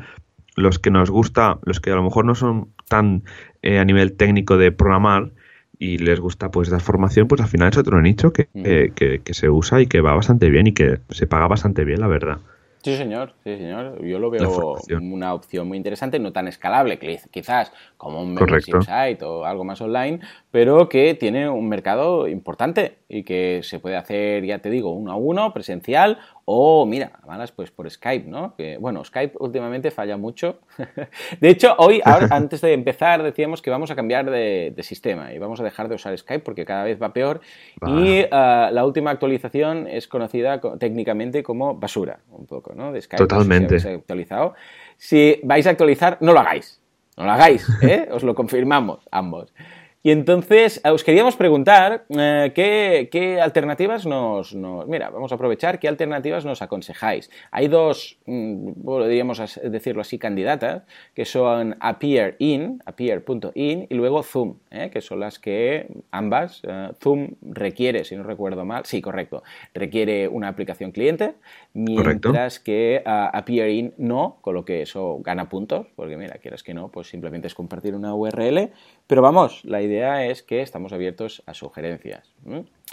los 0.56 0.80
que 0.80 0.92
nos 0.92 1.10
gusta, 1.10 1.60
los 1.64 1.80
que 1.80 1.92
a 1.92 1.96
lo 1.96 2.04
mejor 2.04 2.26
no 2.26 2.36
son 2.36 2.70
tan 2.88 3.24
eh, 3.62 3.80
a 3.80 3.86
nivel 3.86 4.14
técnico 4.14 4.58
de 4.58 4.72
programar, 4.72 5.32
y 5.80 5.98
les 5.98 6.20
gusta 6.20 6.52
pues 6.52 6.70
dar 6.70 6.82
formación, 6.82 7.28
pues 7.28 7.42
al 7.42 7.48
final 7.48 7.70
es 7.70 7.78
otro 7.78 8.02
nicho 8.02 8.34
que, 8.34 8.50
que, 8.96 9.22
que, 9.24 9.34
se 9.34 9.50
usa 9.50 9.82
y 9.82 9.88
que 9.88 10.02
va 10.02 10.14
bastante 10.14 10.50
bien 10.50 10.68
y 10.68 10.74
que 10.74 11.00
se 11.10 11.26
paga 11.26 11.48
bastante 11.48 11.86
bien, 11.86 12.02
la 12.02 12.08
verdad. 12.08 12.40
Sí, 12.84 12.96
señor, 12.96 13.34
sí, 13.44 13.58
señor. 13.58 14.02
Yo 14.06 14.20
lo 14.20 14.30
veo 14.30 14.78
una 15.02 15.34
opción 15.34 15.68
muy 15.68 15.78
interesante, 15.78 16.18
no 16.18 16.32
tan 16.32 16.48
escalable, 16.48 16.98
quizás 17.30 17.74
como 17.98 18.22
un 18.22 18.34
membership 18.34 18.82
site 18.82 19.24
o 19.26 19.44
algo 19.44 19.66
más 19.66 19.82
online, 19.82 20.22
pero 20.50 20.88
que 20.88 21.14
tiene 21.14 21.50
un 21.50 21.68
mercado 21.68 22.28
importante 22.30 23.00
y 23.10 23.24
que 23.24 23.62
se 23.64 23.80
puede 23.80 23.98
hacer, 23.98 24.46
ya 24.46 24.60
te 24.60 24.70
digo, 24.70 24.94
uno 24.94 25.12
a 25.12 25.18
uno, 25.18 25.54
presencial 25.54 26.20
o, 26.52 26.84
mira, 26.88 27.12
malas 27.28 27.52
pues 27.52 27.70
por 27.70 27.88
Skype, 27.88 28.28
¿no? 28.28 28.56
Que, 28.56 28.80
bueno, 28.80 29.04
Skype 29.04 29.38
últimamente 29.40 29.92
falla 29.92 30.18
mucho. 30.18 30.62
de 31.40 31.48
hecho, 31.48 31.76
hoy, 31.78 32.02
antes 32.32 32.62
de 32.62 32.74
empezar, 32.74 33.22
decíamos 33.22 33.62
que 33.62 33.70
vamos 33.70 33.92
a 33.92 33.96
cambiar 33.96 34.32
de, 34.32 34.74
sistema 34.82 35.32
y 35.32 35.38
vamos 35.38 35.60
a 35.60 35.64
dejar 35.64 35.90
de 35.90 35.96
usar 35.96 36.18
Skype 36.18 36.44
porque 36.44 36.66
cada 36.66 36.86
vez 36.86 37.00
va 37.00 37.14
peor 37.14 37.42
y 37.86 38.26
ah, 38.32 38.72
la 38.74 38.84
última 38.84 39.12
actualización 39.12 39.86
es 39.86 40.08
conocida 40.08 40.60
técnicamente 40.80 41.44
como 41.44 41.76
basura, 41.76 42.22
un 42.32 42.48
poco. 42.48 42.74
De 42.74 43.00
Skype. 43.00 43.28
Totalmente. 43.28 43.80
si 43.80 43.88
actualizado. 43.88 44.56
Si 44.98 45.40
vais 45.44 45.68
a 45.68 45.70
actualizar, 45.70 46.18
no 46.22 46.34
lo 46.34 46.40
hagáis. 46.40 46.82
No 47.16 47.26
lo 47.26 47.32
hagáis, 47.32 47.68
¿eh? 47.84 48.10
Os 48.12 48.24
lo 48.24 48.34
confirmamos 48.34 49.08
ambos. 49.12 49.54
Y 50.02 50.12
entonces 50.12 50.82
os 50.86 51.04
queríamos 51.04 51.36
preguntar 51.36 52.06
eh, 52.18 52.54
¿qué, 52.56 53.40
alternativas 53.42 54.06
nos, 54.06 54.56
Mira, 54.88 55.10
vamos 55.10 55.34
a 55.34 55.36
aprovechar 55.36 55.78
qué 55.78 55.90
alternativas 55.90 56.46
nos 56.46 56.62
aconsejáis. 56.62 57.30
Hay 57.52 57.68
dos, 57.68 58.18
mm, 58.26 58.82
podríamos 58.86 59.42
decirlo 59.62 60.02
así, 60.02 60.18
candidatas, 60.18 60.84
que 61.14 61.26
son 61.26 61.76
Appear.in, 61.82 62.82
Appear.in 62.86 63.88
y 63.90 63.94
luego 63.94 64.24
Zoom, 64.24 64.56
¿eh? 64.72 64.90
que 64.90 65.02
son 65.02 65.20
las 65.20 65.38
que 65.38 65.88
ambas, 66.12 66.62
eh, 66.64 66.92
Zoom 67.02 67.32
requiere, 67.42 68.06
si 68.06 68.16
no 68.16 68.24
recuerdo 68.24 68.64
mal, 68.64 68.86
sí, 68.86 69.02
correcto, 69.02 69.44
requiere 69.74 70.30
una 70.30 70.48
aplicación 70.48 70.92
cliente, 70.92 71.34
mientras 71.74 72.62
que 72.62 73.02
Appear.in 73.06 73.96
no, 73.98 74.38
con 74.40 74.56
lo 74.56 74.64
que 74.64 74.82
eso 74.82 75.20
gana 75.22 75.50
puntos, 75.50 75.88
porque 75.98 76.16
mira, 76.16 76.36
quieras 76.36 76.64
que 76.64 76.74
no, 76.74 76.88
pues 76.88 77.10
simplemente 77.10 77.48
es 77.48 77.54
compartir 77.54 77.96
una 77.96 78.16
URL, 78.16 78.72
pero 79.10 79.24
vamos, 79.24 79.66
la 79.66 79.82
idea 79.82 80.28
es 80.28 80.44
que 80.44 80.62
estamos 80.62 80.94
abiertos 80.94 81.42
a 81.48 81.56
sugerencias. 81.56 82.32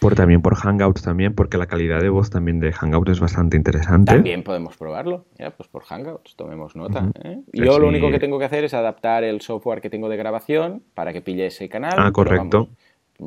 Por, 0.01 0.15
también 0.15 0.41
por 0.41 0.55
Hangouts 0.55 1.03
también, 1.03 1.35
porque 1.35 1.59
la 1.59 1.67
calidad 1.67 2.01
de 2.01 2.09
voz 2.09 2.31
también 2.31 2.59
de 2.59 2.73
Hangouts 2.73 3.11
es 3.11 3.21
bastante 3.21 3.59
interesante. 3.59 4.15
También 4.15 4.43
podemos 4.43 4.79
probarlo, 4.79 5.27
ya, 5.39 5.51
pues 5.51 5.69
por 5.69 5.85
Hangouts, 5.85 6.35
tomemos 6.35 6.75
nota. 6.75 7.11
¿eh? 7.23 7.43
Yo 7.53 7.79
lo 7.79 7.89
único 7.89 8.11
que 8.11 8.19
tengo 8.19 8.39
que 8.39 8.47
hacer 8.47 8.65
es 8.65 8.73
adaptar 8.73 9.25
el 9.25 9.43
software 9.43 9.83
que 9.83 9.91
tengo 9.91 10.09
de 10.09 10.17
grabación 10.17 10.83
para 10.95 11.13
que 11.13 11.21
pille 11.21 11.49
ese 11.49 11.69
canal. 11.69 11.93
Ah, 11.99 12.11
correcto 12.13 12.71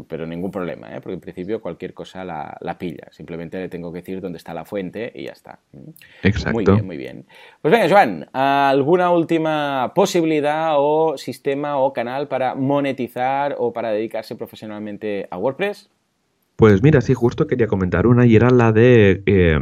pero 0.07 0.25
ningún 0.25 0.51
problema, 0.51 0.95
¿eh? 0.95 1.01
porque 1.01 1.15
en 1.15 1.19
principio 1.19 1.61
cualquier 1.61 1.93
cosa 1.93 2.23
la, 2.23 2.57
la, 2.61 2.77
pilla. 2.77 3.07
Simplemente 3.11 3.59
le 3.59 3.69
tengo 3.69 3.91
que 3.91 3.99
decir 3.99 4.21
dónde 4.21 4.37
está 4.37 4.53
la 4.53 4.65
fuente 4.65 5.11
y 5.15 5.25
ya 5.25 5.31
está. 5.31 5.59
Exacto. 6.23 6.53
Muy 6.53 6.65
bien, 6.65 6.85
muy 6.85 6.97
bien. 6.97 7.25
Pues 7.61 7.71
venga, 7.71 7.89
Joan, 7.89 8.29
¿alguna 8.33 9.11
última 9.11 9.91
posibilidad 9.95 10.73
o 10.77 11.17
sistema 11.17 11.77
o 11.77 11.93
canal 11.93 12.27
para 12.27 12.55
monetizar 12.55 13.55
o 13.57 13.73
para 13.73 13.91
dedicarse 13.91 14.35
profesionalmente 14.35 15.27
a 15.31 15.37
WordPress? 15.37 15.89
Pues 16.55 16.83
mira, 16.83 17.01
sí, 17.01 17.13
justo 17.13 17.47
quería 17.47 17.67
comentar 17.67 18.05
una 18.05 18.25
y 18.25 18.35
era 18.35 18.49
la 18.49 18.71
de 18.71 19.23
eh, 19.25 19.59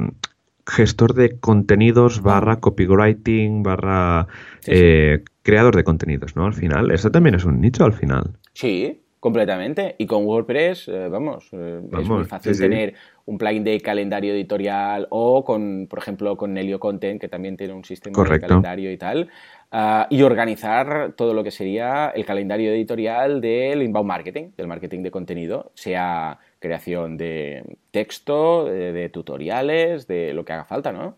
gestor 0.66 1.14
de 1.14 1.40
contenidos 1.40 2.22
barra 2.22 2.60
copywriting 2.60 3.64
barra 3.64 4.28
eh, 4.66 5.24
creador 5.44 5.76
de 5.76 5.84
contenidos, 5.84 6.36
¿no? 6.36 6.46
Al 6.46 6.54
final, 6.54 6.92
eso 6.92 7.12
también 7.12 7.36
es 7.36 7.46
un 7.46 7.62
nicho 7.62 7.86
al 7.86 7.94
final. 7.94 8.38
Sí, 8.54 9.04
Completamente. 9.20 9.96
Y 9.98 10.06
con 10.06 10.26
WordPress, 10.26 10.88
eh, 10.90 11.08
vamos, 11.10 11.50
eh, 11.52 11.82
es 12.00 12.08
muy 12.08 12.26
fácil 12.26 12.58
tener 12.58 12.94
un 13.26 13.38
plugin 13.38 13.64
de 13.64 13.82
calendario 13.82 14.32
editorial 14.34 15.08
o 15.10 15.44
con, 15.44 15.88
por 15.90 16.00
ejemplo, 16.00 16.38
con 16.38 16.54
Nelio 16.54 16.80
Content, 16.80 17.20
que 17.20 17.28
también 17.28 17.58
tiene 17.58 17.74
un 17.74 17.84
sistema 17.84 18.24
de 18.24 18.40
calendario 18.40 18.92
y 18.92 18.98
tal, 18.98 19.30
ah, 19.72 20.06
y 20.12 20.22
organizar 20.22 21.14
todo 21.18 21.34
lo 21.34 21.44
que 21.44 21.50
sería 21.50 22.10
el 22.10 22.26
calendario 22.26 22.72
editorial 22.72 23.42
del 23.42 23.82
inbound 23.82 24.08
marketing, 24.08 24.52
del 24.56 24.68
marketing 24.68 25.02
de 25.02 25.12
contenido, 25.12 25.72
sea 25.74 26.38
creación 26.60 27.18
de 27.18 27.64
texto, 27.92 28.66
de, 28.66 29.10
tutoriales, 29.10 30.08
de 30.08 30.34
lo 30.34 30.46
que 30.46 30.54
haga 30.54 30.66
falta, 30.66 30.92
¿no? 30.92 31.18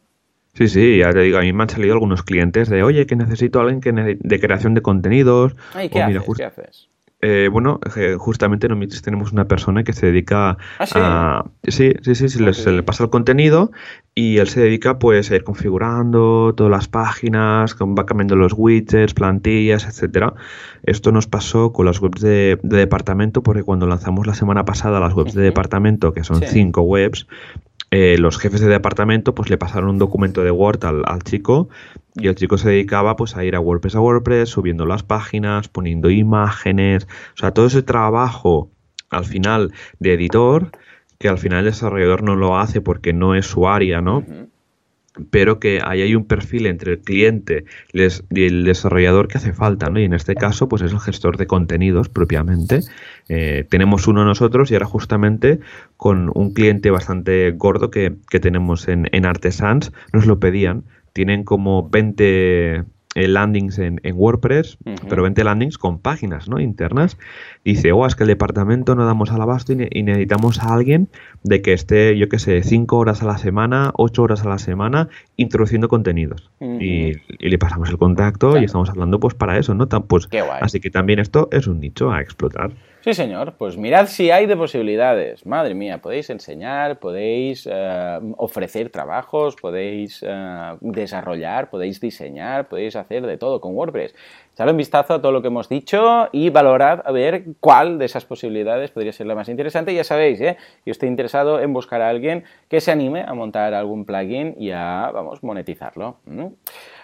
Sí, 0.53 0.67
sí, 0.67 0.97
ya 0.97 1.11
te 1.11 1.19
digo, 1.19 1.37
a 1.37 1.41
mí 1.41 1.53
me 1.53 1.63
han 1.63 1.69
salido 1.69 1.93
algunos 1.93 2.23
clientes 2.23 2.69
de, 2.69 2.81
oye, 2.81 3.05
que 3.05 3.15
necesito 3.15 3.59
a 3.59 3.63
alguien 3.63 3.81
que 3.81 3.91
de 3.91 4.39
creación 4.39 4.73
de 4.73 4.81
contenidos. 4.81 5.55
¿Y 5.81 5.89
¿qué, 5.89 6.01
haces? 6.01 6.23
¿qué 6.35 6.43
haces? 6.43 6.89
Eh, 7.21 7.49
bueno, 7.51 7.81
justamente 8.17 8.67
en 8.67 8.73
Omitis 8.73 9.01
tenemos 9.01 9.33
una 9.33 9.45
persona 9.45 9.83
que 9.83 9.91
se 9.91 10.05
dedica 10.05 10.57
¿Ah, 10.79 10.85
sí? 10.85 10.93
a... 10.95 11.43
Sí, 11.67 11.93
sí, 12.01 12.15
sí, 12.15 12.29
se, 12.29 12.71
le, 12.71 12.83
pasa 12.83 13.03
el 13.03 13.09
contenido 13.09 13.71
y 14.15 14.37
él 14.37 14.47
se 14.47 14.61
dedica 14.61 14.99
pues 14.99 15.29
a 15.29 15.35
ir 15.35 15.43
configurando 15.43 16.53
todas 16.55 16.71
las 16.71 16.87
páginas, 16.87 17.75
va 17.75 18.05
cambiando 18.05 18.37
los 18.37 18.53
widgets, 18.55 19.13
plantillas, 19.13 19.85
etcétera. 19.85 20.33
Esto 20.83 21.11
nos 21.11 21.27
pasó 21.27 21.73
con 21.73 21.85
las 21.85 22.01
webs 22.01 22.21
de, 22.21 22.57
departamento 22.63 23.43
porque 23.43 23.63
cuando 23.63 23.85
lanzamos 23.85 24.25
la 24.25 24.33
semana 24.33 24.63
pasada 24.63 25.01
las 25.01 25.13
webs 25.13 25.33
de 25.33 25.41
departamento, 25.41 26.13
que 26.13 26.23
son 26.23 26.41
cinco 26.41 26.83
webs, 26.83 27.27
eh, 27.91 28.17
los 28.17 28.37
jefes 28.37 28.61
de 28.61 28.67
departamento 28.67 29.35
pues 29.35 29.49
le 29.49 29.57
pasaron 29.57 29.89
un 29.89 29.97
documento 29.97 30.43
de 30.43 30.51
Word 30.51 30.85
al, 30.85 31.01
al, 31.05 31.23
chico 31.23 31.69
y 32.15 32.27
el 32.27 32.35
chico 32.35 32.57
se 32.57 32.69
dedicaba 32.69 33.15
pues 33.15 33.35
a 33.35 33.43
ir 33.43 33.55
a 33.55 33.59
WordPress 33.59 33.95
a 33.95 34.01
WordPress, 34.01 34.49
subiendo 34.49 34.85
las 34.85 35.03
páginas, 35.03 35.67
poniendo 35.67 36.09
imágenes, 36.09 37.07
o 37.35 37.37
sea, 37.37 37.51
todo 37.51 37.67
ese 37.67 37.83
trabajo 37.83 38.71
al 39.09 39.25
final 39.25 39.73
de 39.99 40.13
editor, 40.13 40.71
que 41.17 41.29
al 41.29 41.37
final 41.37 41.59
el 41.59 41.71
desarrollador 41.71 42.23
no 42.23 42.35
lo 42.35 42.57
hace 42.57 42.81
porque 42.81 43.13
no 43.13 43.35
es 43.35 43.45
su 43.45 43.67
área, 43.67 44.01
¿no? 44.01 44.23
pero 45.31 45.59
que 45.59 45.81
ahí 45.83 46.01
hay 46.01 46.15
un 46.15 46.25
perfil 46.25 46.65
entre 46.65 46.93
el 46.93 46.99
cliente 46.99 47.65
y 47.93 48.43
el 48.43 48.63
desarrollador 48.63 49.27
que 49.27 49.37
hace 49.37 49.53
falta, 49.53 49.89
¿no? 49.89 49.99
Y 49.99 50.03
en 50.03 50.13
este 50.13 50.35
caso, 50.35 50.69
pues 50.69 50.81
es 50.81 50.91
el 50.91 50.99
gestor 50.99 51.37
de 51.37 51.47
contenidos 51.47 52.09
propiamente. 52.09 52.81
Eh, 53.27 53.65
tenemos 53.69 54.07
uno 54.07 54.25
nosotros 54.25 54.71
y 54.71 54.75
ahora 54.75 54.85
justamente 54.85 55.59
con 55.97 56.31
un 56.33 56.53
cliente 56.53 56.91
bastante 56.91 57.51
gordo 57.51 57.91
que, 57.91 58.15
que 58.29 58.39
tenemos 58.39 58.87
en, 58.87 59.07
en 59.11 59.25
Artesans, 59.25 59.91
nos 60.13 60.25
lo 60.25 60.39
pedían. 60.39 60.83
Tienen 61.13 61.43
como 61.43 61.89
20 61.89 62.85
eh, 63.15 63.27
landings 63.27 63.79
en, 63.79 63.99
WordPress, 64.13 64.77
pero 65.09 65.23
20 65.23 65.43
landings 65.43 65.79
con 65.79 65.97
páginas 65.99 66.47
¿no? 66.47 66.59
internas. 66.59 67.17
Dice, 67.65 67.91
oh, 67.91 68.05
es 68.05 68.15
que 68.15 68.23
el 68.23 68.27
departamento 68.27 68.93
no 68.93 69.05
damos 69.05 69.31
al 69.31 69.41
abasto 69.41 69.73
y, 69.73 70.03
necesitamos 70.03 70.59
a 70.59 70.73
alguien 70.73 71.09
de 71.43 71.61
que 71.63 71.73
esté, 71.73 72.17
yo 72.17 72.29
qué 72.29 72.37
sé, 72.37 72.61
5 72.61 72.97
horas 72.97 73.23
a 73.23 73.25
la 73.25 73.39
semana, 73.39 73.91
8 73.95 74.21
horas 74.21 74.45
a 74.45 74.49
la 74.49 74.59
semana, 74.59 75.09
introduciendo 75.37 75.87
contenidos. 75.89 76.51
y, 76.61 77.13
le 77.39 77.57
pasamos 77.57 77.89
el 77.89 77.97
contacto 77.97 78.59
y 78.59 78.65
estamos 78.65 78.89
hablando 78.89 79.19
pues 79.19 79.33
para 79.33 79.57
eso, 79.57 79.73
¿no? 79.73 79.87
Pues, 79.87 80.29
así 80.61 80.79
que 80.79 80.91
también 80.91 81.17
esto 81.17 81.49
es 81.51 81.65
un 81.67 81.79
nicho 81.79 82.11
a 82.11 82.21
explotar. 82.21 82.71
Sí, 83.01 83.13
señor. 83.13 83.53
Pues 83.57 83.77
mirad 83.77 84.07
si 84.07 84.29
hay 84.29 84.45
de 84.45 84.57
posibilidades. 84.57 85.45
Madre 85.45 85.73
mía, 85.73 85.99
podéis 85.99 86.29
enseñar, 86.29 86.99
podéis 86.99 87.65
eh, 87.71 88.19
ofrecer 88.35 88.89
trabajos, 88.89 89.55
podéis 89.55 90.21
eh, 90.21 90.77
desarrollar, 90.81 91.69
podéis 91.69 92.01
diseñar, 92.01 92.67
podéis 92.67 92.97
hacer 92.97 93.25
de 93.25 93.37
todo 93.37 93.61
con 93.61 93.73
WordPress. 93.73 94.13
Echad 94.53 94.69
un 94.69 94.75
vistazo 94.75 95.13
a 95.13 95.21
todo 95.21 95.31
lo 95.31 95.41
que 95.41 95.47
hemos 95.47 95.69
dicho 95.69 96.27
y 96.33 96.49
valorad 96.49 97.01
a 97.05 97.11
ver 97.13 97.45
cuál 97.61 97.99
de 97.99 98.03
esas 98.03 98.25
posibilidades 98.25 98.91
podría 98.91 99.13
ser 99.13 99.27
la 99.27 99.35
más 99.35 99.47
interesante. 99.47 99.93
Ya 99.93 100.03
sabéis, 100.03 100.41
¿eh? 100.41 100.57
yo 100.85 100.91
estoy 100.91 101.07
interesado 101.07 101.61
en 101.61 101.71
buscar 101.71 102.01
a 102.01 102.09
alguien 102.09 102.43
que 102.67 102.81
se 102.81 102.91
anime 102.91 103.23
a 103.25 103.33
montar 103.33 103.73
algún 103.73 104.03
plugin 104.03 104.55
y 104.59 104.71
a, 104.71 105.09
vamos, 105.13 105.41
monetizarlo. 105.41 106.17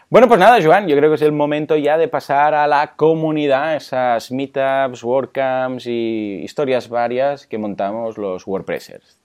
Bueno, 0.08 0.28
pues 0.28 0.40
nada, 0.40 0.60
Joan, 0.64 0.88
yo 0.88 0.96
creo 0.96 1.10
que 1.10 1.16
es 1.16 1.22
el 1.24 1.32
momento 1.32 1.76
ya 1.76 1.98
de 1.98 2.08
pasar 2.08 2.54
a 2.54 2.68
la 2.68 2.94
comunidad, 2.96 3.76
esas 3.76 4.32
meetups, 4.32 5.04
WordCamps 5.04 5.88
y 5.88 6.42
historias 6.44 6.90
varias 6.90 7.48
que 7.48 7.58
montamos 7.58 8.18
los 8.20 8.46
WordPressers. 8.46 9.18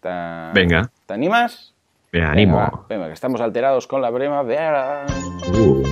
Venga. 0.54 0.90
¿Te 1.04 1.14
animas? 1.14 1.74
Me 2.12 2.22
animo. 2.22 2.86
Venga, 2.88 3.08
que 3.08 3.12
estamos 3.12 3.42
alterados 3.42 3.86
con 3.86 4.00
la 4.00 4.08
brema. 4.08 4.42
Uh. 4.42 5.82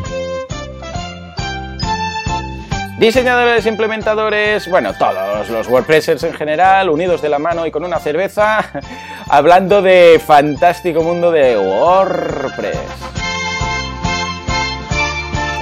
Diseñadores, 2.99 3.66
implementadores, 3.66 4.68
bueno, 4.68 4.93
todos 4.99 5.51
los 5.51 5.68
WordPressers 5.68 6.24
en 6.24 6.32
general, 6.32 6.89
unidos 6.89 7.20
de 7.22 7.28
la 7.28 7.39
mano 7.39 7.66
y 7.66 7.70
con 7.70 7.84
una 7.84 8.01
cerveza, 8.01 8.64
hablando 9.28 9.82
de 9.82 10.18
fantástico 10.18 11.03
mundo 11.03 11.30
de 11.30 11.57
WordPress. 11.59 13.28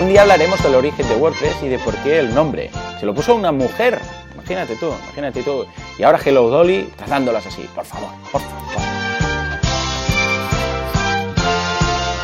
Un 0.01 0.09
día 0.09 0.23
hablaremos 0.23 0.63
del 0.63 0.75
origen 0.75 1.09
de 1.09 1.17
WordPress 1.17 1.63
y 1.63 1.69
de 1.69 1.79
por 1.79 1.95
qué 1.97 2.19
el 2.21 2.35
nombre. 2.35 2.71
Se 3.01 3.07
lo 3.07 3.15
puso 3.15 3.35
una 3.35 3.51
mujer. 3.51 3.99
Imagínate 4.35 4.77
tú, 4.77 4.87
imagínate 5.05 5.43
tú. 5.43 5.65
Y 5.99 6.03
ahora 6.03 6.19
Hello 6.25 6.49
Dolly 6.49 6.91
tratándolas 6.97 7.47
así. 7.47 7.63
Por 7.75 7.85
favor, 7.85 8.11
por 8.31 8.41
favor. 8.43 8.63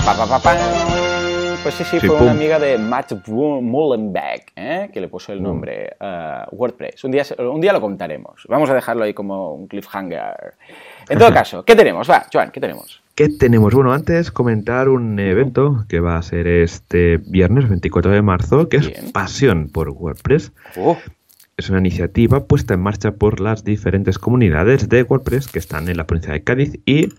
Pa, 0.04 0.14
pa, 0.16 0.26
pa, 0.26 0.38
pa. 0.38 0.56
Pues 1.62 1.76
sí, 1.76 1.84
sí, 1.84 2.00
Sí, 2.00 2.06
fue 2.08 2.16
pum. 2.16 2.22
una 2.26 2.32
amiga 2.32 2.58
de 2.58 2.76
Matt 2.76 3.12
Mullenbeck, 3.28 4.52
¿eh? 4.56 4.90
que 4.92 5.00
le 5.00 5.06
puso 5.06 5.32
el 5.32 5.40
nombre 5.40 5.96
uh, 6.00 6.54
WordPress. 6.54 7.04
Un 7.04 7.12
día, 7.12 7.22
un 7.38 7.60
día 7.60 7.72
lo 7.72 7.80
contaremos. 7.80 8.44
Vamos 8.48 8.68
a 8.68 8.74
dejarlo 8.74 9.04
ahí 9.04 9.14
como 9.14 9.54
un 9.54 9.68
cliffhanger. 9.68 10.54
En 11.08 11.18
todo 11.18 11.32
caso, 11.32 11.64
¿qué 11.64 11.74
tenemos? 11.74 12.08
Va, 12.08 12.26
Joan, 12.32 12.50
¿qué 12.50 12.60
tenemos? 12.60 13.02
¿Qué 13.14 13.28
tenemos? 13.28 13.74
Bueno, 13.74 13.92
antes 13.92 14.30
comentar 14.30 14.88
un 14.88 15.18
evento 15.18 15.84
que 15.88 16.00
va 16.00 16.16
a 16.16 16.22
ser 16.22 16.46
este 16.46 17.18
viernes 17.18 17.68
24 17.68 18.10
de 18.10 18.22
marzo, 18.22 18.68
que 18.68 18.78
es. 18.78 18.90
Pasión 19.12 19.68
por 19.68 19.90
WordPress. 19.90 20.52
Uh, 20.76 20.94
Es 21.58 21.68
una 21.68 21.80
iniciativa 21.80 22.44
puesta 22.46 22.72
en 22.74 22.80
marcha 22.80 23.12
por 23.12 23.38
las 23.40 23.64
diferentes 23.64 24.18
comunidades 24.18 24.88
de 24.88 25.02
WordPress 25.02 25.48
que 25.48 25.58
están 25.58 25.88
en 25.90 25.98
la 25.98 26.06
provincia 26.06 26.32
de 26.32 26.42
Cádiz 26.42 26.80
y 26.86 27.10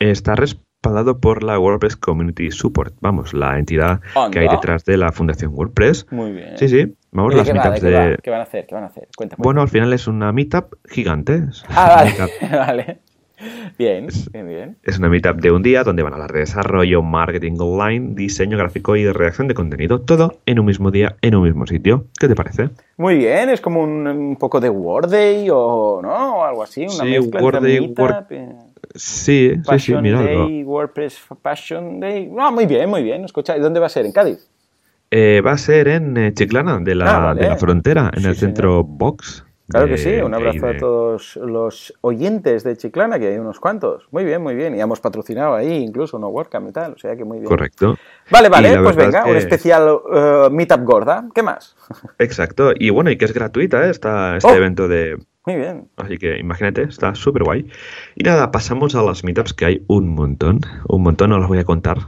está 0.00 0.34
respaldado 0.34 1.20
por 1.20 1.44
la 1.44 1.58
WordPress 1.58 1.96
Community 1.96 2.50
Support, 2.50 2.94
vamos, 3.00 3.32
la 3.32 3.58
entidad 3.58 4.00
que 4.32 4.40
hay 4.40 4.48
detrás 4.48 4.84
de 4.84 4.96
la 4.96 5.12
Fundación 5.12 5.52
WordPress. 5.54 6.06
muy 6.10 6.32
bien. 6.32 6.58
Sí, 6.58 6.68
sí, 6.68 6.94
vamos, 7.12 7.32
¿Y 7.32 7.36
de 7.36 7.44
las 7.44 7.52
meetups 7.54 7.84
va? 7.84 8.06
de... 8.06 8.18
¿Qué 8.20 8.30
van 8.30 8.40
a 8.40 8.42
hacer? 8.42 8.66
¿Qué 8.66 8.74
van 8.74 8.84
a 8.84 8.88
hacer? 8.88 9.08
Cuenta. 9.16 9.36
Bueno, 9.38 9.62
al 9.62 9.68
final 9.68 9.92
es 9.92 10.08
una 10.08 10.32
meetup 10.32 10.74
gigante. 10.88 11.44
Ah, 11.68 12.04
vale. 12.04 12.14
vale. 12.50 12.98
Bien, 13.78 14.08
bien, 14.32 14.48
bien. 14.48 14.76
Es 14.82 14.98
una 14.98 15.08
meetup 15.08 15.36
de 15.40 15.50
un 15.50 15.62
día 15.62 15.84
donde 15.84 16.02
van 16.02 16.12
a 16.12 16.16
hablar 16.16 16.32
de 16.32 16.40
desarrollo, 16.40 17.02
marketing 17.02 17.56
online, 17.58 18.14
diseño 18.14 18.56
gráfico 18.56 18.96
y 18.96 19.02
de 19.04 19.12
redacción 19.12 19.46
de 19.48 19.54
contenido. 19.54 20.00
Todo 20.00 20.38
en 20.46 20.58
un 20.58 20.66
mismo 20.66 20.90
día, 20.90 21.16
en 21.20 21.34
un 21.34 21.44
mismo 21.44 21.66
sitio. 21.66 22.06
¿Qué 22.18 22.28
te 22.28 22.34
parece? 22.34 22.70
Muy 22.96 23.16
bien, 23.18 23.50
es 23.50 23.60
como 23.60 23.82
un, 23.82 24.06
un 24.06 24.36
poco 24.36 24.60
de 24.60 24.70
Word 24.70 25.10
Day 25.10 25.48
o 25.52 26.00
¿no? 26.02 26.36
O 26.38 26.44
algo 26.44 26.62
así, 26.62 26.82
una 26.84 26.90
Sí, 27.04 27.10
mezcla 27.10 27.40
Word 27.42 27.56
entre 27.56 27.70
Day, 27.70 27.80
Meetup, 27.80 27.98
Word- 27.98 28.26
eh, 28.30 28.52
Sí, 28.94 29.52
sí, 29.68 29.78
sí, 29.78 29.94
mira. 29.96 30.22
Day, 30.22 30.62
WordPress 30.64 31.20
Passion 31.42 32.00
Day. 32.00 32.28
No, 32.32 32.50
muy 32.52 32.64
bien, 32.66 32.88
muy 32.88 33.02
bien. 33.02 33.24
Escucha, 33.24 33.56
¿y 33.56 33.60
dónde 33.60 33.80
va 33.80 33.86
a 33.86 33.90
ser? 33.90 34.06
¿En 34.06 34.12
Cádiz? 34.12 34.48
Eh, 35.10 35.42
va 35.44 35.52
a 35.52 35.58
ser 35.58 35.88
en 35.88 36.16
eh, 36.16 36.32
Chiclana, 36.34 36.78
de 36.80 36.94
la, 36.94 37.16
Ah, 37.16 37.24
vale. 37.26 37.42
de 37.42 37.48
la 37.48 37.56
frontera, 37.56 38.10
en 38.14 38.22
Sí, 38.22 38.28
el 38.28 38.34
señor. 38.34 38.36
centro 38.36 38.84
Box. 38.84 39.44
Claro 39.68 39.88
que 39.88 39.98
sí, 39.98 40.14
un 40.16 40.32
abrazo 40.32 40.66
de- 40.66 40.76
a 40.76 40.78
todos 40.78 41.36
los 41.36 41.92
oyentes 42.02 42.62
de 42.62 42.76
Chiclana, 42.76 43.18
que 43.18 43.26
hay 43.28 43.38
unos 43.38 43.58
cuantos. 43.58 44.06
Muy 44.12 44.24
bien, 44.24 44.40
muy 44.42 44.54
bien. 44.54 44.76
Y 44.76 44.80
hemos 44.80 45.00
patrocinado 45.00 45.54
ahí 45.54 45.72
incluso 45.82 46.18
no 46.18 46.28
WordCamp 46.28 46.68
y 46.68 46.72
tal, 46.72 46.92
o 46.92 46.98
sea 46.98 47.16
que 47.16 47.24
muy 47.24 47.38
bien. 47.38 47.48
Correcto. 47.48 47.96
Vale, 48.30 48.48
vale, 48.48 48.78
pues 48.80 48.94
venga, 48.94 49.20
es 49.22 49.26
un 49.30 49.36
especial 49.36 49.98
eh, 50.14 50.48
Meetup 50.52 50.84
gorda. 50.84 51.24
¿Qué 51.34 51.42
más? 51.42 51.74
Exacto. 52.18 52.72
Y 52.78 52.90
bueno, 52.90 53.10
y 53.10 53.16
que 53.18 53.24
es 53.24 53.34
gratuita 53.34 53.86
¿eh? 53.86 53.90
Esta- 53.90 54.36
este 54.36 54.50
Oh. 54.50 54.54
evento 54.54 54.86
de, 54.88 55.18
Muy 55.46 55.56
bien. 55.56 55.88
Así 55.96 56.18
que 56.18 56.38
imagínate, 56.38 56.82
está 56.82 57.14
súper 57.14 57.44
guay. 57.44 57.68
Y 58.16 58.24
nada, 58.24 58.50
pasamos 58.50 58.94
a 58.96 59.02
las 59.02 59.22
meetups 59.22 59.52
que 59.54 59.64
hay 59.64 59.84
un 59.86 60.08
montón. 60.08 60.60
Un 60.88 61.02
montón, 61.02 61.30
no 61.30 61.38
las 61.38 61.46
voy 61.48 61.58
a 61.58 61.64
contar 61.64 61.98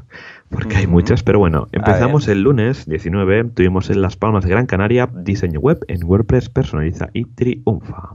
porque 0.50 0.76
hay 0.76 0.86
muchas, 0.86 1.22
pero 1.22 1.38
bueno, 1.38 1.68
empezamos 1.72 2.28
el 2.28 2.42
lunes 2.42 2.86
19, 2.86 3.44
tuvimos 3.54 3.90
en 3.90 4.02
Las 4.02 4.16
Palmas 4.16 4.44
de 4.44 4.50
Gran 4.50 4.66
Canaria 4.66 5.08
diseño 5.12 5.60
web 5.60 5.78
en 5.88 6.04
WordPress 6.04 6.48
personaliza 6.48 7.10
y 7.12 7.24
triunfa. 7.24 8.14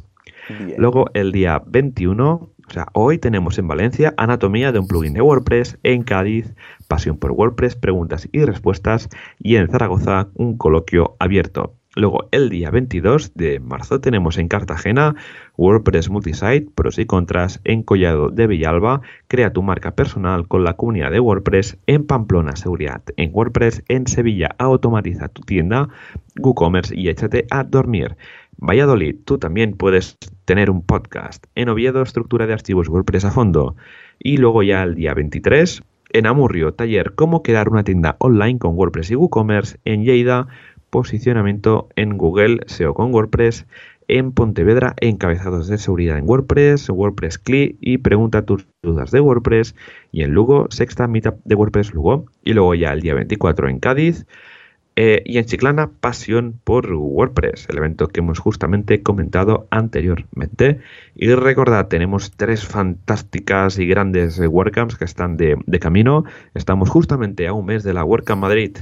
Bien. 0.50 0.76
Luego 0.78 1.06
el 1.14 1.32
día 1.32 1.62
21, 1.66 2.32
o 2.34 2.72
sea, 2.72 2.88
hoy 2.94 3.18
tenemos 3.18 3.58
en 3.58 3.68
Valencia 3.68 4.14
anatomía 4.18 4.72
de 4.72 4.80
un 4.80 4.88
plugin 4.88 5.14
de 5.14 5.22
WordPress, 5.22 5.78
en 5.84 6.04
Cádiz 6.04 6.54
pasión 6.88 7.18
por 7.18 7.32
WordPress, 7.32 7.76
preguntas 7.76 8.28
y 8.32 8.44
respuestas 8.44 9.10
y 9.40 9.56
en 9.56 9.70
Zaragoza 9.70 10.28
un 10.36 10.58
coloquio 10.58 11.16
abierto. 11.20 11.76
Luego 11.96 12.28
el 12.32 12.50
día 12.50 12.72
22 12.72 13.36
de 13.36 13.60
marzo 13.60 14.02
tenemos 14.02 14.40
en 14.40 14.48
Cartagena 14.48 15.16
WordPress 15.58 16.10
Multisite, 16.10 16.68
pros 16.74 16.98
y 16.98 17.06
contras 17.06 17.62
en 17.66 17.84
Collado 17.84 18.30
de 18.30 18.48
Villalba, 18.48 19.02
crea 19.28 19.54
tu 19.54 19.62
marca 19.62 19.92
personal 19.96 20.48
con 20.48 20.64
la 20.64 20.74
comunidad 20.74 21.12
de 21.12 21.20
WordPress, 21.20 21.78
en 21.86 22.08
Pamplona 22.08 22.56
seguridad 22.56 23.04
en 23.18 23.30
WordPress, 23.32 23.84
en 23.90 24.08
Sevilla 24.08 24.56
automatiza 24.58 25.28
tu 25.28 25.44
tienda, 25.44 25.90
WooCommerce 26.40 26.98
y 26.98 27.10
échate 27.10 27.46
a 27.52 27.64
dormir. 27.64 28.16
Valladolid, 28.58 29.18
tú 29.26 29.38
también 29.38 29.74
puedes 29.74 30.18
tener 30.46 30.72
un 30.72 30.82
podcast. 30.82 31.46
En 31.54 31.70
Oviedo, 31.70 32.02
estructura 32.02 32.48
de 32.48 32.54
archivos 32.54 32.90
WordPress 32.90 33.26
a 33.26 33.32
fondo. 33.32 33.76
Y 34.20 34.38
luego 34.38 34.64
ya 34.64 34.84
el 34.84 34.96
día 34.96 35.14
23, 35.14 35.84
en 36.14 36.28
Amurrio, 36.28 36.74
taller 36.74 37.14
cómo 37.16 37.42
crear 37.42 37.70
una 37.70 37.84
tienda 37.84 38.16
online 38.20 38.60
con 38.60 38.76
WordPress 38.76 39.12
y 39.12 39.16
WooCommerce. 39.16 39.80
En 39.84 40.04
Lleida, 40.04 40.48
posicionamiento 40.94 41.90
en 41.96 42.20
Google 42.20 42.60
SEO 42.68 42.94
con 42.94 43.12
WordPress. 43.12 43.66
En 44.08 44.32
Pontevedra, 44.32 44.94
encabezados 45.02 45.68
de 45.68 45.80
seguridad 45.80 46.20
en 46.20 46.30
WordPress, 46.30 46.90
WordPress 46.90 47.40
CLI 47.40 47.78
y 47.82 47.98
pregunta 47.98 48.46
tus 48.46 48.68
dudas 48.84 49.10
de 49.10 49.20
WordPress. 49.20 49.74
Y 50.12 50.22
en 50.22 50.34
Lugo, 50.34 50.68
sexta 50.70 51.08
meetup 51.08 51.38
de 51.46 51.56
WordPress 51.56 51.96
Lugo. 51.96 52.26
Y 52.44 52.54
luego 52.54 52.76
ya 52.76 52.94
el 52.94 53.02
día 53.02 53.16
24 53.16 53.70
en 53.70 53.80
Cádiz, 53.80 54.28
eh, 54.96 55.24
y 55.26 55.40
en 55.40 55.46
Chiclana, 55.46 55.90
pasión 56.00 56.60
por 56.64 56.94
WordPress, 56.94 57.68
el 57.70 57.78
evento 57.80 58.08
que 58.08 58.20
hemos 58.20 58.38
justamente 58.38 59.02
comentado 59.02 59.66
anteriormente. 59.72 60.80
Y 61.16 61.34
recordad, 61.34 61.88
tenemos 61.88 62.34
tres 62.38 62.68
fantásticas 62.68 63.80
y 63.80 63.88
grandes 63.88 64.38
WordCamps 64.40 64.96
que 64.96 65.06
están 65.06 65.38
de, 65.38 65.58
de 65.66 65.80
camino. 65.80 66.26
Estamos 66.54 66.92
justamente 66.92 67.48
a 67.48 67.54
un 67.54 67.66
mes 67.66 67.82
de 67.84 67.94
la 67.96 68.04
WordCamp 68.04 68.42
Madrid. 68.44 68.78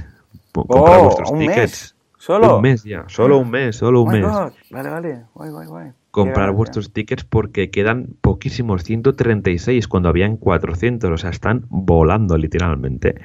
Comprar 0.52 0.98
Oh, 1.00 1.04
vuestros 1.04 1.32
tickets. 1.38 1.56
mes. 1.56 2.01
¿Solo? 2.24 2.56
Un 2.58 2.62
mes 2.62 2.84
ya, 2.84 3.04
solo 3.08 3.38
un 3.38 3.50
mes, 3.50 3.74
solo 3.74 4.02
un 4.02 4.08
Oh 4.08 4.12
mes. 4.12 4.22
God. 4.24 4.52
Vale, 4.70 4.90
vale. 4.90 5.22
Guay, 5.34 5.50
guay, 5.50 5.66
guay. 5.66 5.86
Qué 5.88 5.94
Comprar 6.12 6.52
vuestros 6.52 6.92
tickets 6.92 7.24
porque 7.24 7.70
quedan 7.70 8.10
poquísimos, 8.20 8.84
136 8.84 9.88
cuando 9.88 10.08
habían 10.08 10.36
400, 10.36 11.10
o 11.10 11.16
sea, 11.16 11.30
están 11.30 11.64
volando 11.68 12.36
literalmente. 12.38 13.16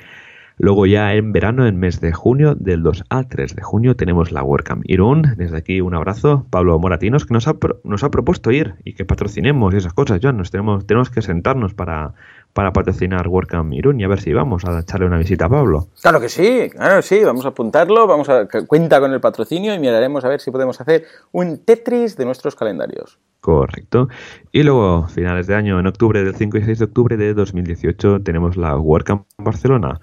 Luego 0.57 0.87
ya 0.87 1.13
en 1.13 1.31
verano, 1.31 1.67
en 1.67 1.77
mes 1.77 2.01
de 2.01 2.11
junio, 2.11 2.55
del 2.55 2.81
2 2.81 3.03
al 3.09 3.27
3 3.27 3.55
de 3.55 3.61
junio, 3.61 3.95
tenemos 3.95 4.31
la 4.31 4.41
WordCamp 4.41 4.81
Irún. 4.89 5.21
Desde 5.37 5.57
aquí 5.57 5.79
un 5.81 5.93
abrazo, 5.93 6.47
Pablo 6.49 6.79
Moratinos, 6.79 7.27
que 7.27 7.35
nos 7.35 7.47
ha, 7.47 7.53
pro- 7.59 7.79
nos 7.83 8.03
ha 8.03 8.09
propuesto 8.09 8.49
ir 8.49 8.73
y 8.83 8.93
que 8.93 9.05
patrocinemos 9.05 9.75
y 9.75 9.77
esas 9.77 9.93
cosas. 9.93 10.19
John, 10.23 10.37
nos 10.37 10.49
tenemos, 10.49 10.87
tenemos 10.87 11.11
que 11.11 11.21
sentarnos 11.21 11.75
para, 11.75 12.15
para 12.57 12.73
patrocinar 12.73 13.27
WordCamp 13.27 13.71
Irún 13.71 13.99
y 13.99 14.03
a 14.03 14.07
ver 14.07 14.19
si 14.19 14.33
vamos 14.33 14.65
a 14.65 14.79
echarle 14.79 15.05
una 15.05 15.19
visita 15.19 15.45
a 15.45 15.49
Pablo. 15.49 15.89
Claro 16.01 16.19
que 16.19 16.27
sí, 16.27 16.71
claro 16.71 16.95
que 16.95 17.01
sí, 17.03 17.23
vamos 17.23 17.45
a 17.45 17.49
apuntarlo, 17.49 18.07
vamos 18.07 18.29
a 18.29 18.47
cuenta 18.65 18.99
con 18.99 19.13
el 19.13 19.21
patrocinio 19.21 19.75
y 19.75 19.79
miraremos 19.79 20.25
a 20.25 20.29
ver 20.29 20.39
si 20.39 20.49
podemos 20.49 20.81
hacer 20.81 21.05
un 21.31 21.59
Tetris 21.63 22.17
de 22.17 22.25
nuestros 22.25 22.55
calendarios. 22.55 23.19
Correcto. 23.41 24.09
Y 24.51 24.63
luego, 24.63 25.07
finales 25.07 25.45
de 25.45 25.53
año, 25.53 25.79
en 25.79 25.85
octubre, 25.85 26.23
del 26.23 26.35
5 26.35 26.57
y 26.57 26.63
6 26.63 26.79
de 26.79 26.85
octubre 26.85 27.15
de 27.15 27.35
2018, 27.35 28.23
tenemos 28.23 28.57
la 28.57 28.75
WordCamp 28.75 29.27
Barcelona. 29.37 30.01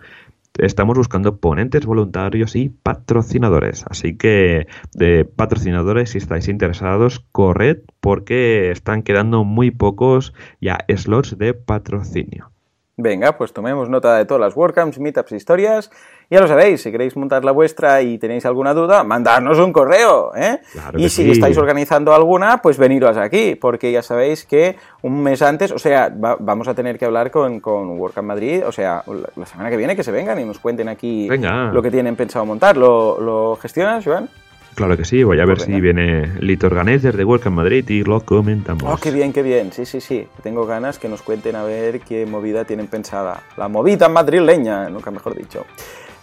Estamos 0.59 0.97
buscando 0.97 1.39
ponentes, 1.39 1.85
voluntarios 1.85 2.55
y 2.55 2.69
patrocinadores. 2.69 3.85
Así 3.91 4.17
que, 4.17 4.69
de 4.93 5.25
patrocinadores, 5.25 6.11
si 6.11 6.19
estáis 6.19 6.47
interesados, 6.47 7.27
corred 7.33 7.79
porque 8.01 8.71
están 8.71 9.03
quedando 9.03 9.43
muy 9.43 9.73
pocos 9.73 10.33
ya 10.61 10.79
slots 10.89 11.37
de 11.39 11.55
patrocinio. 11.55 12.53
Venga, 12.97 13.37
pues 13.37 13.53
tomemos 13.53 13.89
nota 13.89 14.17
de 14.17 14.25
todas 14.25 14.41
las 14.41 14.57
WordCamps, 14.57 15.01
Meetups, 15.01 15.33
historias. 15.33 15.91
Ya 16.31 16.41
lo 16.41 16.49
sabéis, 16.49 16.83
si 16.83 16.91
queréis 16.91 17.17
montar 17.17 17.45
la 17.45 17.53
vuestra 17.53 18.01
y 18.03 18.19
tenéis 18.19 18.47
alguna 18.47 18.73
duda, 18.75 19.05
mandadnos 19.05 19.59
un 19.59 19.73
correo, 19.73 20.33
¿eh? 20.35 20.59
Claro 20.73 20.99
y 20.99 21.09
si 21.09 21.23
sí. 21.25 21.31
estáis 21.31 21.57
organizando 21.59 22.15
alguna, 22.15 22.63
pues 22.63 22.79
veniros 22.79 23.17
aquí, 23.17 23.55
porque 23.55 23.93
ya 23.93 24.03
sabéis 24.03 24.45
que 24.45 24.77
un 25.03 25.23
mes 25.23 25.43
antes, 25.43 25.71
o 25.71 25.79
sea, 25.79 26.09
va- 26.09 26.37
vamos 26.41 26.67
a 26.69 26.75
tener 26.75 26.99
que 26.99 27.05
hablar 27.05 27.31
con, 27.31 27.61
con 27.61 27.99
WordCamp 27.99 28.27
Madrid, 28.29 28.63
o 28.67 28.73
sea, 28.73 29.03
la, 29.07 29.29
la 29.37 29.47
semana 29.47 29.71
que 29.71 29.77
viene 29.77 29.95
que 29.95 30.03
se 30.03 30.11
vengan 30.13 30.41
y 30.41 30.45
nos 30.45 30.59
cuenten 30.59 30.89
aquí 30.89 31.29
Venga. 31.29 31.71
lo 31.73 31.83
que 31.83 31.91
tienen 31.91 32.17
pensado 32.17 32.45
montar. 32.47 32.77
¿Lo, 32.77 33.21
lo 33.21 33.57
gestionas, 33.57 34.05
Joan? 34.05 34.29
Claro 34.75 34.97
que 34.97 35.05
sí, 35.05 35.23
voy 35.23 35.39
a 35.39 35.45
ver 35.47 35.59
Pues 35.59 35.67
si 35.67 35.81
viene 35.81 36.27
Lito 36.41 36.67
Organizer 36.67 37.17
de 37.17 37.25
WordCamp 37.25 37.55
Madrid 37.59 37.89
y 37.91 38.03
lo 38.03 38.21
comentamos. 38.25 38.83
Oh, 38.85 38.97
qué 38.97 39.13
bien, 39.13 39.33
qué 39.33 39.43
bien. 39.43 39.71
Sí, 39.73 39.87
sí, 39.87 40.01
sí. 40.01 40.27
Tengo 40.43 40.67
ganas 40.67 40.99
que 40.99 41.09
nos 41.09 41.23
cuenten 41.23 41.55
a 41.55 41.63
ver 41.63 42.01
qué 42.01 42.27
movida 42.27 42.65
tienen 42.65 42.89
pensada. 42.89 43.43
La 43.57 43.69
movida 43.69 44.09
madrileña, 44.09 44.89
nunca 44.89 45.13
mejor 45.13 45.37
dicho. 45.37 45.65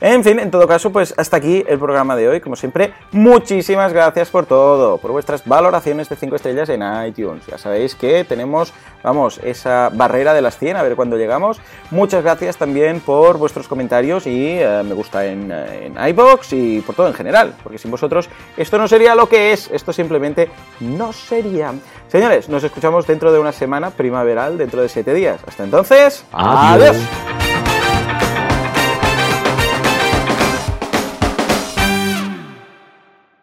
En 0.01 0.23
fin, 0.23 0.39
en 0.39 0.49
todo 0.49 0.67
caso, 0.67 0.91
pues 0.91 1.13
hasta 1.15 1.37
aquí 1.37 1.63
el 1.67 1.77
programa 1.77 2.15
de 2.15 2.27
hoy. 2.27 2.41
Como 2.41 2.55
siempre, 2.55 2.91
muchísimas 3.11 3.93
gracias 3.93 4.29
por 4.29 4.47
todo, 4.47 4.97
por 4.97 5.11
vuestras 5.11 5.45
valoraciones 5.45 6.09
de 6.09 6.15
5 6.15 6.35
estrellas 6.37 6.69
en 6.69 6.81
iTunes. 7.05 7.45
Ya 7.45 7.59
sabéis 7.59 7.93
que 7.93 8.23
tenemos, 8.23 8.73
vamos, 9.03 9.39
esa 9.43 9.89
barrera 9.93 10.33
de 10.33 10.41
las 10.41 10.57
100, 10.57 10.77
a 10.77 10.81
ver 10.81 10.95
cuándo 10.95 11.17
llegamos. 11.17 11.61
Muchas 11.91 12.23
gracias 12.23 12.57
también 12.57 12.99
por 12.99 13.37
vuestros 13.37 13.67
comentarios 13.67 14.25
y 14.25 14.57
eh, 14.59 14.81
me 14.83 14.95
gusta 14.95 15.23
en, 15.27 15.51
eh, 15.51 15.91
en 15.95 16.07
iBox 16.09 16.53
y 16.53 16.81
por 16.81 16.95
todo 16.95 17.07
en 17.07 17.13
general, 17.13 17.53
porque 17.61 17.77
sin 17.77 17.91
vosotros 17.91 18.27
esto 18.57 18.79
no 18.79 18.87
sería 18.87 19.13
lo 19.13 19.29
que 19.29 19.53
es, 19.53 19.69
esto 19.71 19.93
simplemente 19.93 20.49
no 20.79 21.13
sería. 21.13 21.73
Señores, 22.07 22.49
nos 22.49 22.63
escuchamos 22.63 23.05
dentro 23.05 23.31
de 23.31 23.37
una 23.37 23.51
semana 23.51 23.91
primaveral, 23.91 24.57
dentro 24.57 24.81
de 24.81 24.89
7 24.89 25.13
días. 25.13 25.39
Hasta 25.47 25.63
entonces, 25.63 26.25
Adiós. 26.31 26.97
adiós. 26.97 27.40